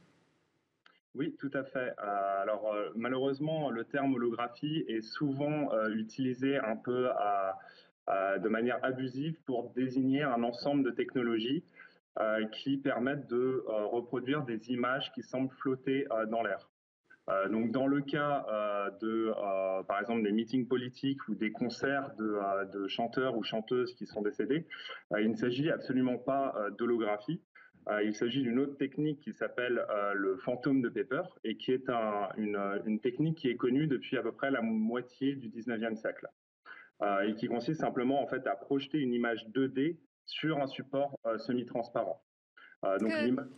Oui, 1.19 1.35
tout 1.41 1.51
à 1.53 1.65
fait. 1.65 1.95
Euh, 1.99 2.43
alors 2.43 2.73
euh, 2.73 2.91
malheureusement, 2.95 3.71
le 3.71 3.83
terme 3.85 4.15
holographie 4.15 4.85
est 4.87 5.03
souvent 5.03 5.73
euh, 5.73 5.91
utilisé 5.91 6.57
un 6.57 6.77
peu 6.77 7.09
de 8.43 8.49
manière 8.49 8.83
abusive 8.83 9.37
pour 9.45 9.71
désigner 9.75 10.23
un 10.23 10.43
ensemble 10.43 10.83
de 10.83 10.91
technologies 10.91 11.63
qui 12.53 12.79
permettent 12.79 13.29
de 13.29 13.63
reproduire 13.67 14.45
des 14.45 14.71
images 14.71 15.13
qui 15.13 15.23
semblent 15.23 15.55
flotter 15.61 16.07
dans 16.31 16.43
l'air. 16.43 16.71
donc, 17.51 17.71
dans 17.71 17.87
le 17.87 18.01
cas 18.01 18.47
de, 19.03 19.31
par 19.83 20.01
exemple, 20.01 20.23
des 20.23 20.33
meetings 20.33 20.67
politiques 20.67 21.29
ou 21.29 21.35
des 21.35 21.53
concerts 21.53 22.11
de, 22.17 22.73
de 22.73 22.89
chanteurs 22.89 23.37
ou 23.37 23.43
chanteuses 23.43 23.95
qui 23.95 24.07
sont 24.07 24.23
décédés, 24.23 24.67
il 25.19 25.31
ne 25.31 25.37
s'agit 25.37 25.71
absolument 25.71 26.17
pas 26.17 26.55
d'holographie. 26.79 27.43
Euh, 27.91 28.03
il 28.03 28.15
s'agit 28.15 28.43
d'une 28.43 28.59
autre 28.59 28.77
technique 28.77 29.21
qui 29.21 29.33
s'appelle 29.33 29.85
euh, 29.91 30.13
le 30.13 30.37
fantôme 30.37 30.83
de 30.83 30.91
Pepper 30.91 31.23
et 31.45 31.57
qui 31.57 31.73
est 31.73 31.89
une, 32.37 33.01
technique 33.01 33.39
qui 33.39 33.49
est 33.49 33.57
connue 33.57 33.87
depuis 33.87 34.19
à 34.19 34.23
peu 34.23 34.33
près 34.33 34.51
la 34.51 34.61
moitié 34.61 35.35
du 35.35 35.49
19e 35.49 35.97
siècle. 35.97 36.29
Euh, 37.01 37.21
et 37.21 37.35
qui 37.37 37.47
consiste 37.47 37.81
simplement 37.81 38.21
en 38.21 38.27
fait 38.27 38.47
à 38.49 38.57
projeter 38.57 38.99
une 38.99 39.15
image 39.15 39.47
2D 39.51 39.97
sur 40.27 40.59
un 40.61 40.67
support 40.67 41.17
semi-transparent. 41.39 42.23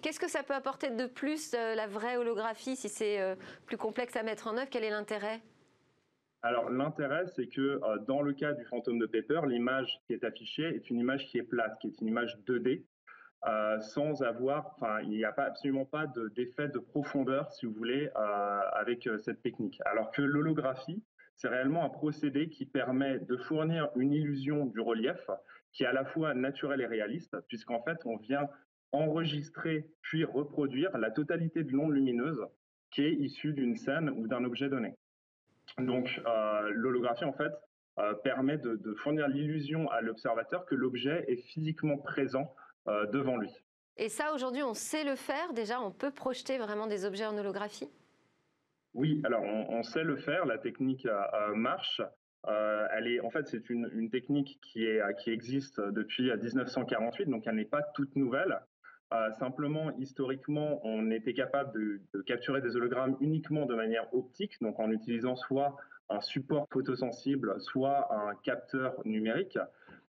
Qu'est-ce 0.03 0.21
que 0.21 0.31
ça 0.31 0.43
peut 0.43 0.55
apporter 0.55 0.91
de 0.91 1.07
plus, 1.07 1.53
la 1.53 1.87
vraie 1.87 2.17
holographie, 2.17 2.77
si 2.77 2.89
c'est 2.89 3.37
plus 3.67 3.77
complexe 3.77 4.15
à 4.17 4.23
mettre 4.23 4.47
en 4.47 4.57
œuvre? 4.57 4.69
Quel 4.71 4.85
est 4.85 4.91
l'intérêt? 4.91 5.41
Alors 6.43 6.71
l'intérêt, 6.71 7.27
c'est 7.35 7.49
que 7.49 7.81
dans 8.07 8.23
le 8.23 8.33
cas 8.35 8.53
du 8.53 8.65
fantôme 8.67 8.99
de 8.99 9.07
Pepper, 9.07 9.41
l'image 9.47 10.01
qui 10.07 10.13
est 10.13 10.23
affichée 10.23 10.69
est 10.69 10.89
une 10.91 10.99
image 10.99 11.27
qui 11.27 11.39
est 11.39 11.43
plate, 11.43 11.79
qui 11.81 11.89
est 11.89 12.01
une 12.01 12.09
image 12.09 12.39
2D, 12.47 12.85
euh, 13.49 13.81
sans 13.81 14.23
avoir, 14.23 14.75
enfin, 14.77 15.01
il 15.01 15.11
n'y 15.11 15.25
a 15.25 15.33
absolument 15.35 15.87
pas 15.87 16.07
d'effet 16.37 16.69
de, 16.69 16.79
profondeur, 16.79 17.51
si 17.53 17.65
vous 17.65 17.73
voulez, 17.73 18.11
euh, 18.15 18.61
avec 18.75 19.07
euh, 19.07 19.19
cette 19.19 19.41
technique. 19.41 19.81
Alors 19.87 20.11
que 20.11 20.21
l'holographie, 20.21 21.03
c'est 21.37 21.49
réellement 21.49 21.83
un 21.83 21.89
procédé 21.89 22.51
qui 22.51 22.67
permet 22.67 23.19
de 23.19 23.39
fournir 23.39 23.89
une 23.97 24.13
illusion 24.13 24.67
du 24.67 24.81
relief 24.81 25.31
qui 25.73 25.85
est 25.85 25.87
à 25.87 25.93
la 25.93 26.05
fois 26.05 26.35
naturelle 26.35 26.83
et 26.83 26.87
réaliste, 26.87 27.35
puisqu'en 27.49 27.83
fait, 27.83 27.99
on 28.05 28.19
vient 28.19 28.47
enregistrer 28.93 29.89
puis 30.03 30.25
reproduire 30.25 30.99
la 30.99 31.11
totalité 31.11 31.65
de 31.65 31.73
l'onde 31.73 31.93
lumineuse 31.93 32.45
qui 32.91 33.03
est 33.03 33.15
issue 33.15 33.55
d'une 33.55 33.77
scène 33.77 34.11
ou 34.11 34.27
d'un 34.27 34.45
objet 34.45 34.69
donné. 34.69 34.97
Donc 35.79 36.21
l'holographie, 36.73 37.25
en 37.25 37.33
fait, 37.33 37.53
permet 38.25 38.59
de 38.59 38.95
fournir 38.95 39.29
l'illusion 39.29 39.89
à 39.93 40.01
l'observateur 40.01 40.67
que 40.67 40.75
l'objet 40.75 41.25
est 41.29 41.37
physiquement 41.37 41.99
présent 41.99 42.53
devant 42.87 43.37
lui. 43.37 43.51
Et 44.01 44.09
ça, 44.09 44.33
aujourd'hui, 44.35 44.63
on 44.63 44.73
sait 44.73 45.05
le 45.05 45.15
faire. 45.15 45.53
Déjà, 45.53 45.79
on 45.81 45.91
peut 45.91 46.11
projeter 46.11 46.57
vraiment 46.57 46.87
des 46.87 47.05
objets 47.05 47.27
en 47.27 47.37
holographie? 47.37 47.91
Oui, 48.95 49.21
alors 49.25 49.43
on, 49.43 49.83
sait 49.83 50.05
le 50.05 50.17
faire. 50.17 50.47
La 50.47 50.57
technique 50.57 51.05
euh, 51.05 51.21
euh, 51.35 51.55
marche. 51.55 52.01
Euh, 52.49 52.87
elle 52.93 53.07
est, 53.07 53.21
en 53.21 53.29
fait, 53.31 53.47
c'est 53.47 53.69
une, 53.69 54.09
technique 54.11 54.59
qui, 54.63 54.87
est, 54.87 55.03
qui 55.23 55.31
existe 55.31 55.81
depuis 55.81 56.33
1948, 56.33 57.27
donc 57.27 57.47
elle 57.47 57.57
n'est 57.57 57.67
pas 57.67 57.83
toute 57.95 58.17
nouvelle. 58.17 58.59
simplement, 59.39 59.95
historiquement, 59.99 60.81
on 60.83 61.11
était 61.11 61.35
capable 61.35 62.01
de, 62.15 62.23
capturer 62.23 62.63
des 62.63 62.77
hologrammes 62.77 63.19
uniquement 63.21 63.67
de 63.67 63.75
manière 63.75 64.13
optique, 64.15 64.59
donc 64.63 64.81
en 64.81 64.91
utilisant 64.91 65.37
soit 65.37 65.77
un 66.09 66.23
support 66.23 66.67
photosensible, 66.73 67.61
soit 67.61 68.09
un 68.11 68.35
capteur 68.37 68.95
numérique, 69.05 69.59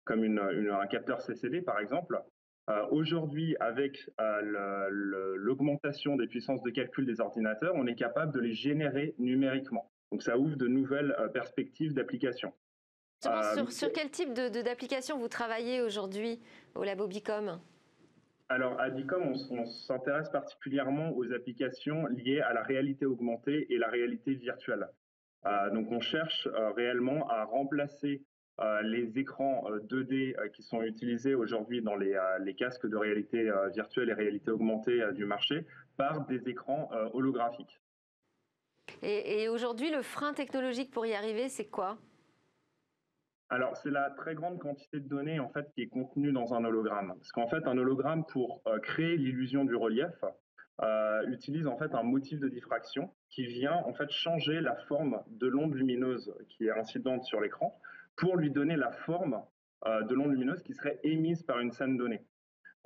comme 0.05 0.25
un 0.25 0.87
capteur 0.87 1.21
CCD 1.21 1.61
par 1.61 1.79
exemple. 1.79 2.23
Euh, 2.71 2.87
aujourd'hui, 2.91 3.57
avec 3.61 4.11
euh, 4.21 4.89
l'augmentation 5.37 6.17
des 6.17 6.27
puissances 6.27 6.63
de 6.63 6.71
calcul 6.71 7.05
des 7.05 7.21
ordinateurs, 7.21 7.75
on 7.75 7.87
est 7.87 7.95
capable 7.95 8.33
de 8.33 8.41
les 8.41 8.55
générer 8.55 9.15
numériquement. 9.19 9.91
Donc 10.11 10.23
ça 10.23 10.39
ouvre 10.39 10.57
de 10.57 10.67
nouvelles 10.67 11.15
euh, 11.19 11.29
perspectives 11.29 11.93
d'application. 11.93 12.53
Sur, 13.71 13.93
quel 13.93 14.11
type 14.11 14.33
d'application 14.35 15.19
vous 15.19 15.29
travaillez 15.29 15.81
aujourd'hui 15.81 16.41
au 16.75 16.85
Labo 16.85 17.07
Bicom? 17.07 17.59
Alors, 18.51 18.79
à 18.79 18.91
Bicom, 18.91 19.33
on, 19.51 19.65
s'intéresse 19.65 20.29
particulièrement 20.29 21.17
aux 21.17 21.33
applications 21.33 22.07
liées 22.07 22.41
à 22.41 22.53
la 22.53 22.63
réalité 22.63 23.07
augmentée 23.07 23.73
et 23.73 23.79
la 23.79 23.89
réalité 23.89 24.35
virtuelle. 24.35 24.89
donc, 25.73 25.91
on 25.91 26.01
cherche 26.01 26.47
réellement 26.77 27.27
à 27.31 27.45
remplacer 27.45 28.23
les 28.83 29.19
écrans 29.19 29.65
2D 29.89 30.35
euh, 30.37 30.41
euh, 30.41 30.49
qui 30.49 30.63
sont 30.63 30.83
utilisés 30.83 31.35
aujourd'hui 31.35 31.83
dans 31.83 31.97
les, 31.97 32.15
casques 32.57 32.87
de 32.87 32.97
réalité 32.97 33.51
virtuelle 33.75 34.11
et 34.11 34.15
réalité 34.15 34.51
augmentée 34.51 35.03
du 35.15 35.25
marché 35.25 35.67
par 35.97 36.27
des 36.27 36.49
écrans 36.49 36.91
holographiques. 37.13 37.81
Et, 39.03 39.49
aujourd'hui, 39.49 39.91
le 39.91 40.03
frein 40.03 40.35
technologique 40.35 40.91
pour 40.91 41.05
y 41.07 41.15
arriver, 41.15 41.49
c'est 41.49 41.67
quoi? 41.67 41.99
Alors, 43.51 43.77
c'est 43.77 43.91
la 43.91 44.11
très 44.11 44.35
grande 44.35 44.59
quantité 44.59 45.01
de 45.01 45.09
données 45.09 45.41
en 45.41 45.49
fait 45.49 45.71
qui 45.75 45.83
est 45.83 45.89
contenue 45.89 46.33
dans 46.33 46.55
un 46.55 46.65
hologramme. 46.65 47.15
Parce 47.19 47.33
qu'en 47.33 47.49
fait, 47.49 47.67
un 47.67 47.77
hologramme, 47.77 48.25
pour 48.27 48.63
créer 48.83 49.17
l'illusion 49.17 49.65
du 49.65 49.75
relief, 49.75 50.13
utilise 51.27 51.67
en 51.67 51.77
fait 51.77 51.95
un 51.95 52.03
motif 52.03 52.39
de 52.39 52.49
diffraction 52.49 53.11
qui 53.31 53.47
vient 53.47 53.83
en 53.87 53.95
fait 53.95 54.11
changer 54.11 54.61
la 54.61 54.77
forme 54.89 55.23
de 55.27 55.49
l'onde 55.49 55.75
lumineuse 55.75 56.33
qui 56.51 56.67
est 56.67 56.73
incidente 56.73 57.25
sur 57.25 57.41
l'écran 57.41 57.79
pour 58.17 58.37
lui 58.37 58.51
donner 58.51 58.77
la 58.77 58.93
forme 58.93 59.43
euh, 59.87 60.03
de 60.03 60.15
l'onde 60.15 60.33
lumineuse 60.33 60.63
qui 60.63 60.73
serait 60.73 60.99
émise 61.03 61.43
par 61.43 61.61
une 61.61 61.71
scène 61.73 61.97
donnée. 61.97 62.23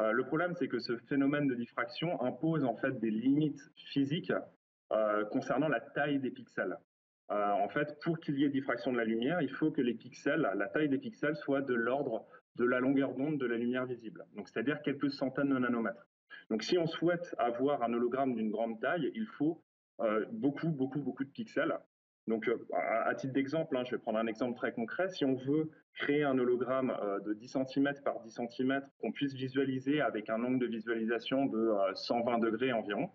Euh, 0.01 0.13
le 0.13 0.25
problème, 0.25 0.55
c'est 0.55 0.69
que 0.69 0.79
ce 0.79 0.97
phénomène 0.97 1.47
de 1.47 1.55
diffraction 1.55 2.21
impose 2.23 2.65
en 2.65 2.77
fait 2.77 2.99
des 2.99 3.11
limites 3.11 3.61
physiques 3.77 4.33
euh, 4.93 5.25
concernant 5.27 5.69
la 5.69 5.81
taille 5.81 6.19
des 6.19 6.31
pixels. 6.31 6.77
en 7.29 7.69
fait, 7.69 8.01
pour 8.03 8.19
qu'il 8.19 8.39
y 8.39 8.45
ait 8.45 8.49
diffraction 8.49 8.91
de 8.91 8.97
la 8.97 9.05
lumière, 9.05 9.43
il 9.43 9.51
faut 9.51 9.71
que 9.71 9.83
les 9.83 9.95
pixels, 9.95 10.51
la 10.55 10.69
taille 10.69 10.89
des 10.89 10.99
pixels 10.99 11.37
soit 11.37 11.61
de 11.61 11.75
l'ordre 11.75 12.27
de 12.57 12.65
la 12.65 12.81
longueur 12.81 13.15
d'onde 13.15 13.39
de 13.39 13.47
la 13.47 13.57
lumière 13.57 13.85
visible. 13.85 14.25
Donc, 14.35 14.49
c'est-à-dire 14.49 14.81
quelques 14.83 15.11
centaines 15.11 15.51
de 15.51 15.59
nanomètres. 15.59 16.07
Donc, 16.51 16.63
si 16.63 16.79
on 16.79 16.87
souhaite 16.87 17.35
avoir 17.39 17.83
un 17.83 17.93
hologramme 17.93 18.35
d'une 18.35 18.51
grande 18.51 18.81
taille, 18.81 19.13
il 19.15 19.27
faut 19.27 19.63
beaucoup, 20.33 20.71
beaucoup, 20.71 21.01
beaucoup 21.01 21.25
de 21.25 21.31
pixels. 21.31 21.79
Donc, 22.29 22.47
euh, 22.47 22.57
à, 22.73 23.15
titre 23.15 23.33
d'exemple, 23.33 23.77
hein, 23.77 23.83
je 23.85 23.93
vais 23.93 23.99
prendre 23.99 24.19
un 24.19 24.27
exemple 24.27 24.57
très 24.57 24.73
concret. 24.73 25.09
Si 25.09 25.25
on 25.25 25.35
veut 25.35 25.71
créer 25.95 26.23
un 26.23 26.39
hologramme 26.39 26.95
euh, 27.03 27.19
de 27.21 27.33
10 27.33 27.57
cm 27.67 27.93
par 28.05 28.21
10 28.21 28.41
cm 28.49 28.83
qu'on 29.01 29.13
puisse 29.13 29.33
visualiser 29.33 30.01
avec 30.01 30.29
un 30.29 30.45
angle 30.45 30.59
de 30.59 30.67
visualisation 30.67 31.47
de 31.47 31.73
120 31.95 32.37
euh, 32.37 32.51
degrés 32.51 32.73
environ, 32.73 33.11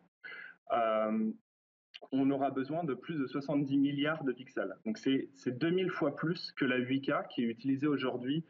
on 2.12 2.30
aura 2.32 2.50
besoin 2.50 2.84
de 2.84 2.96
plus 2.96 3.18
de 3.18 3.28
70 3.28 3.78
milliards 3.78 4.24
de 4.24 4.34
pixels. 4.34 4.76
Donc, 4.86 4.98
c'est 4.98 5.30
2000 5.48 5.90
fois 5.90 6.16
plus 6.16 6.52
que 6.54 6.66
la 6.66 6.80
8K 6.80 7.28
qui 7.28 7.44
est 7.44 7.48
utilisée 7.48 7.88
aujourd'hui 7.88 8.44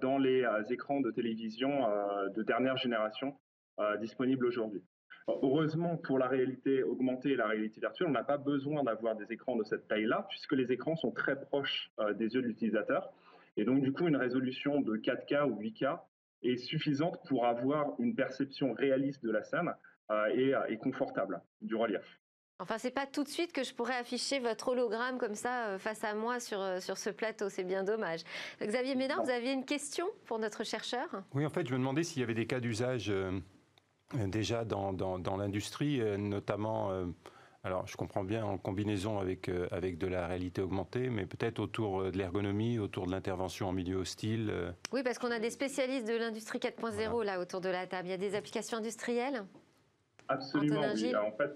dans 0.00 0.16
les 0.16 0.46
écrans 0.70 1.00
de 1.00 1.10
télévision 1.10 1.86
de 2.34 2.42
dernière 2.42 2.76
génération 2.78 3.36
disponibles 4.00 4.46
aujourd'hui. 4.46 4.82
Heureusement, 5.28 5.96
pour 5.96 6.18
la 6.18 6.28
réalité 6.28 6.82
augmentée 6.82 7.30
et 7.30 7.36
la 7.36 7.46
réalité 7.46 7.80
virtuelle, 7.80 8.08
on 8.08 8.12
n'a 8.12 8.24
pas 8.24 8.38
besoin 8.38 8.82
d'avoir 8.82 9.16
des 9.16 9.32
écrans 9.32 9.56
de 9.56 9.64
cette 9.64 9.86
taille-là, 9.88 10.26
puisque 10.28 10.52
les 10.52 10.72
écrans 10.72 10.96
sont 10.96 11.12
très 11.12 11.38
proches 11.40 11.90
euh, 12.00 12.14
des 12.14 12.34
yeux 12.34 12.42
de 12.42 12.46
l'utilisateur. 12.46 13.12
Et 13.56 13.64
donc, 13.64 13.82
du 13.82 13.92
coup, 13.92 14.08
une 14.08 14.16
résolution 14.16 14.80
de 14.80 14.96
4K 14.96 15.48
ou 15.48 15.60
8K 15.60 16.00
est 16.42 16.56
suffisante 16.56 17.20
pour 17.28 17.46
avoir 17.46 17.92
une 17.98 18.14
perception 18.14 18.72
réaliste 18.72 19.22
de 19.22 19.30
la 19.30 19.42
scène 19.42 19.72
euh, 20.10 20.28
euh, 20.36 20.66
et, 20.68 20.78
confortable 20.78 21.40
du 21.60 21.74
relief. 21.74 22.20
Enfin, 22.58 22.76
c'est 22.76 22.90
pas 22.90 23.06
tout 23.06 23.24
de 23.24 23.28
suite 23.28 23.52
que 23.52 23.62
je 23.62 23.74
pourrais 23.74 23.96
afficher 23.96 24.38
votre 24.38 24.68
hologramme 24.68 25.16
comme 25.18 25.34
ça 25.34 25.78
face 25.78 26.04
à 26.04 26.14
moi 26.14 26.40
sur, 26.40 26.60
sur 26.80 26.98
ce 26.98 27.08
plateau. 27.08 27.48
C'est 27.48 27.64
bien 27.64 27.84
dommage. 27.84 28.20
Xavier 28.60 28.96
Médard, 28.96 29.22
vous 29.22 29.30
aviez 29.30 29.52
une 29.52 29.64
question 29.64 30.06
pour 30.26 30.38
notre 30.38 30.62
chercheur? 30.62 31.08
Oui, 31.32 31.46
en 31.46 31.48
fait, 31.48 31.66
je 31.66 31.72
me 31.72 31.78
demandais 31.78 32.02
s'il 32.02 32.20
y 32.20 32.22
avait 32.22 32.34
des 32.34 32.46
cas 32.46 32.60
d'usage 32.60 33.10
déjà 34.14 34.64
dans, 34.64 34.92
dans, 34.92 35.36
l'industrie, 35.36 36.00
euh, 36.00 36.16
notamment, 36.16 36.90
euh, 36.90 37.06
alors 37.64 37.86
je 37.86 37.96
comprends 37.96 38.24
bien 38.24 38.44
en 38.44 38.58
combinaison 38.58 39.18
avec, 39.18 39.48
euh, 39.48 39.68
avec 39.70 39.98
de 39.98 40.06
la 40.06 40.26
réalité 40.26 40.62
augmentée, 40.62 41.10
mais 41.10 41.26
peut-être 41.26 41.58
autour 41.58 42.10
de 42.10 42.16
l'ergonomie, 42.16 42.78
autour 42.78 43.06
de 43.06 43.12
l'intervention 43.12 43.68
en 43.68 43.72
milieu 43.72 43.96
hostile. 43.96 44.52
Oui, 44.92 45.02
parce 45.02 45.18
qu'on 45.18 45.30
a 45.30 45.38
des 45.38 45.50
spécialistes 45.50 46.08
de 46.08 46.16
l'industrie 46.16 46.58
4.0 46.58 47.24
là 47.24 47.40
autour 47.40 47.60
de 47.60 47.68
la 47.68 47.86
table. 47.86 48.08
Il 48.08 48.10
y 48.10 48.14
a 48.14 48.18
des 48.18 48.34
applications 48.34 48.78
industrielles? 48.78 49.44
Absolument, 50.28 50.82
oui. 50.94 51.14
En 51.16 51.32
fait, 51.32 51.50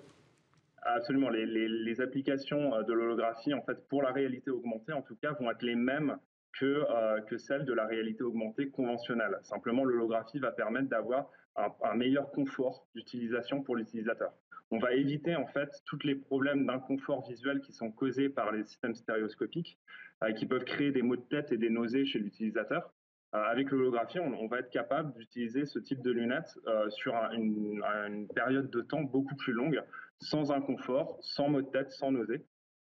absolument. 0.83 1.29
Les, 1.29 1.47
les, 1.47 1.69
les 1.69 2.01
applications 2.01 2.83
de 2.83 2.93
l'holographie, 2.93 3.55
en 3.55 3.63
fait, 3.63 3.87
pour 3.89 4.03
la 4.03 4.11
réalité 4.11 4.51
augmentée, 4.51 4.93
en 4.93 5.03
tout 5.03 5.17
cas, 5.17 5.33
vont 5.33 5.51
être 5.51 5.63
les 5.63 5.77
mêmes 5.77 6.19
que, 6.59 6.85
que 7.27 7.37
celles 7.37 7.65
de 7.65 7.73
la 7.73 7.87
réalité 7.87 8.23
augmentée 8.23 8.69
conventionnelle. 8.69 9.39
Simplement, 9.43 9.85
l'holographie 9.85 10.39
va 10.39 10.51
permettre 10.51 10.89
d'avoir 10.89 11.31
un, 11.57 11.95
meilleur 11.95 12.31
confort 12.31 12.87
d'utilisation 12.95 13.63
pour 13.63 13.77
l'utilisateur. 13.77 14.33
On 14.71 14.79
va 14.79 14.95
éviter 14.95 15.37
en 15.37 15.47
fait 15.47 15.71
tous 15.87 15.99
les 16.05 16.15
problèmes 16.15 16.67
d'inconfort 16.67 17.29
visuel 17.29 17.61
qui 17.61 17.73
sont 17.73 17.93
causés 17.93 18.29
par 18.29 18.51
les 18.53 18.65
systèmes 18.65 18.95
stéréoscopiques, 18.95 19.79
euh, 20.23 20.33
qui 20.33 20.47
peuvent 20.47 20.65
créer 20.65 20.91
des 20.91 21.03
maux 21.03 21.17
de 21.17 21.23
tête 21.23 21.53
et 21.53 21.57
des 21.57 21.71
nausées 21.71 22.05
chez 22.07 22.19
l'utilisateur. 22.19 22.93
Euh, 23.35 23.43
avec 23.43 23.71
l'holographie, 23.71 24.21
on, 24.21 24.47
va 24.47 24.61
être 24.61 24.71
capable 24.71 25.13
d'utiliser 25.15 25.67
ce 25.67 25.79
type 25.79 26.03
de 26.03 26.11
lunettes 26.11 26.59
euh, 26.67 26.89
sur 26.91 27.15
une, 27.33 28.29
période 28.35 28.71
de 28.71 28.81
temps 28.81 29.03
beaucoup 29.03 29.37
plus 29.37 29.53
longue, 29.53 29.83
sans 30.19 30.51
inconfort, 30.51 31.19
sans 31.21 31.49
maux 31.49 31.63
de 31.63 31.71
tête, 31.71 31.91
sans 31.91 32.13
nausées. 32.13 32.45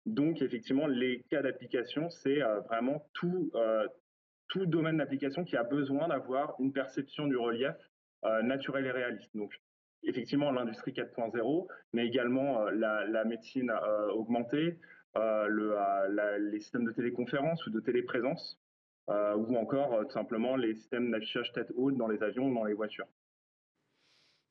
Donc 0.04 0.42
effectivement, 0.42 0.86
les 0.88 1.22
cas 1.30 1.42
d'application, 1.42 2.10
c'est 2.10 2.40
vraiment 2.66 3.06
tout, 3.12 3.52
tout 4.48 4.66
domaine 4.66 4.96
d'application 4.96 5.44
qui 5.44 5.56
a 5.56 5.62
besoin 5.62 6.08
d'avoir 6.08 6.56
une 6.58 6.72
perception 6.72 7.28
du 7.28 7.36
relief 7.36 7.76
euh, 8.24 8.42
naturel 8.42 8.86
et 8.86 8.90
réaliste. 8.90 9.30
Donc, 9.34 9.52
effectivement, 10.04 10.50
l'industrie 10.52 10.92
4.0, 10.92 11.66
mais 11.92 12.06
également 12.06 12.66
euh, 12.66 12.70
la, 12.70 13.24
médecine 13.24 13.70
euh, 13.70 14.08
augmentée, 14.10 14.78
le, 15.14 15.76
les 16.50 16.60
systèmes 16.60 16.84
de 16.84 16.92
téléconférence 16.92 17.66
ou 17.66 17.70
de 17.70 17.80
téléprésence, 17.80 18.58
ou 19.08 19.56
encore 19.56 20.06
tout 20.06 20.12
simplement 20.12 20.56
les 20.56 20.74
systèmes 20.74 21.10
d'affichage 21.10 21.52
tête 21.52 21.70
haute 21.76 21.96
dans 21.96 22.08
les 22.08 22.22
avions 22.22 22.48
ou 22.48 22.54
dans 22.54 22.64
les 22.64 22.72
voitures. 22.72 23.06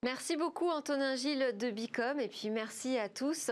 Merci 0.04 0.36
beaucoup 0.36 0.68
Antonin 0.68 1.16
Gilles 1.16 1.56
de 1.60 1.70
Bicom 1.70 2.20
et 2.20 2.28
puis 2.28 2.50
merci 2.50 2.98
à 2.98 3.08
tous 3.08 3.52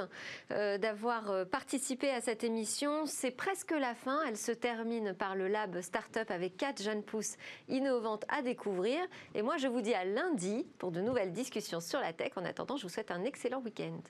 euh, 0.50 0.80
d'avoir 0.80 1.30
euh, 1.30 1.46
participé 1.46 2.10
à 2.10 2.22
cette 2.22 2.44
émission. 2.44 3.06
C'est 3.06 3.30
presque 3.30 3.70
la 3.70 3.94
fin, 3.94 4.24
elle 4.28 4.36
se 4.36 4.52
termine 4.52 5.14
par 5.14 5.36
le 5.36 5.48
lab 5.48 5.80
Startup 5.82 6.32
avec 6.32 6.58
quatre 6.58 6.82
jeunes 6.82 7.04
pousses 7.04 7.38
innovantes 7.68 8.26
à 8.30 8.42
découvrir. 8.42 9.00
Et 9.36 9.44
moi 9.44 9.58
je 9.58 9.68
vous 9.68 9.82
dis 9.82 9.94
à 9.94 10.06
lundi 10.06 10.66
pour 10.80 10.92
de 10.92 11.02
nouvelles 11.02 11.34
discussions 11.34 11.82
sur 11.82 12.00
la 12.00 12.14
tech. 12.14 12.32
En 12.36 12.44
attendant, 12.44 12.78
je 12.78 12.82
vous 12.84 12.90
souhaite 12.90 13.12
un 13.12 13.26
excellent 13.26 13.62
week-end. 13.62 14.02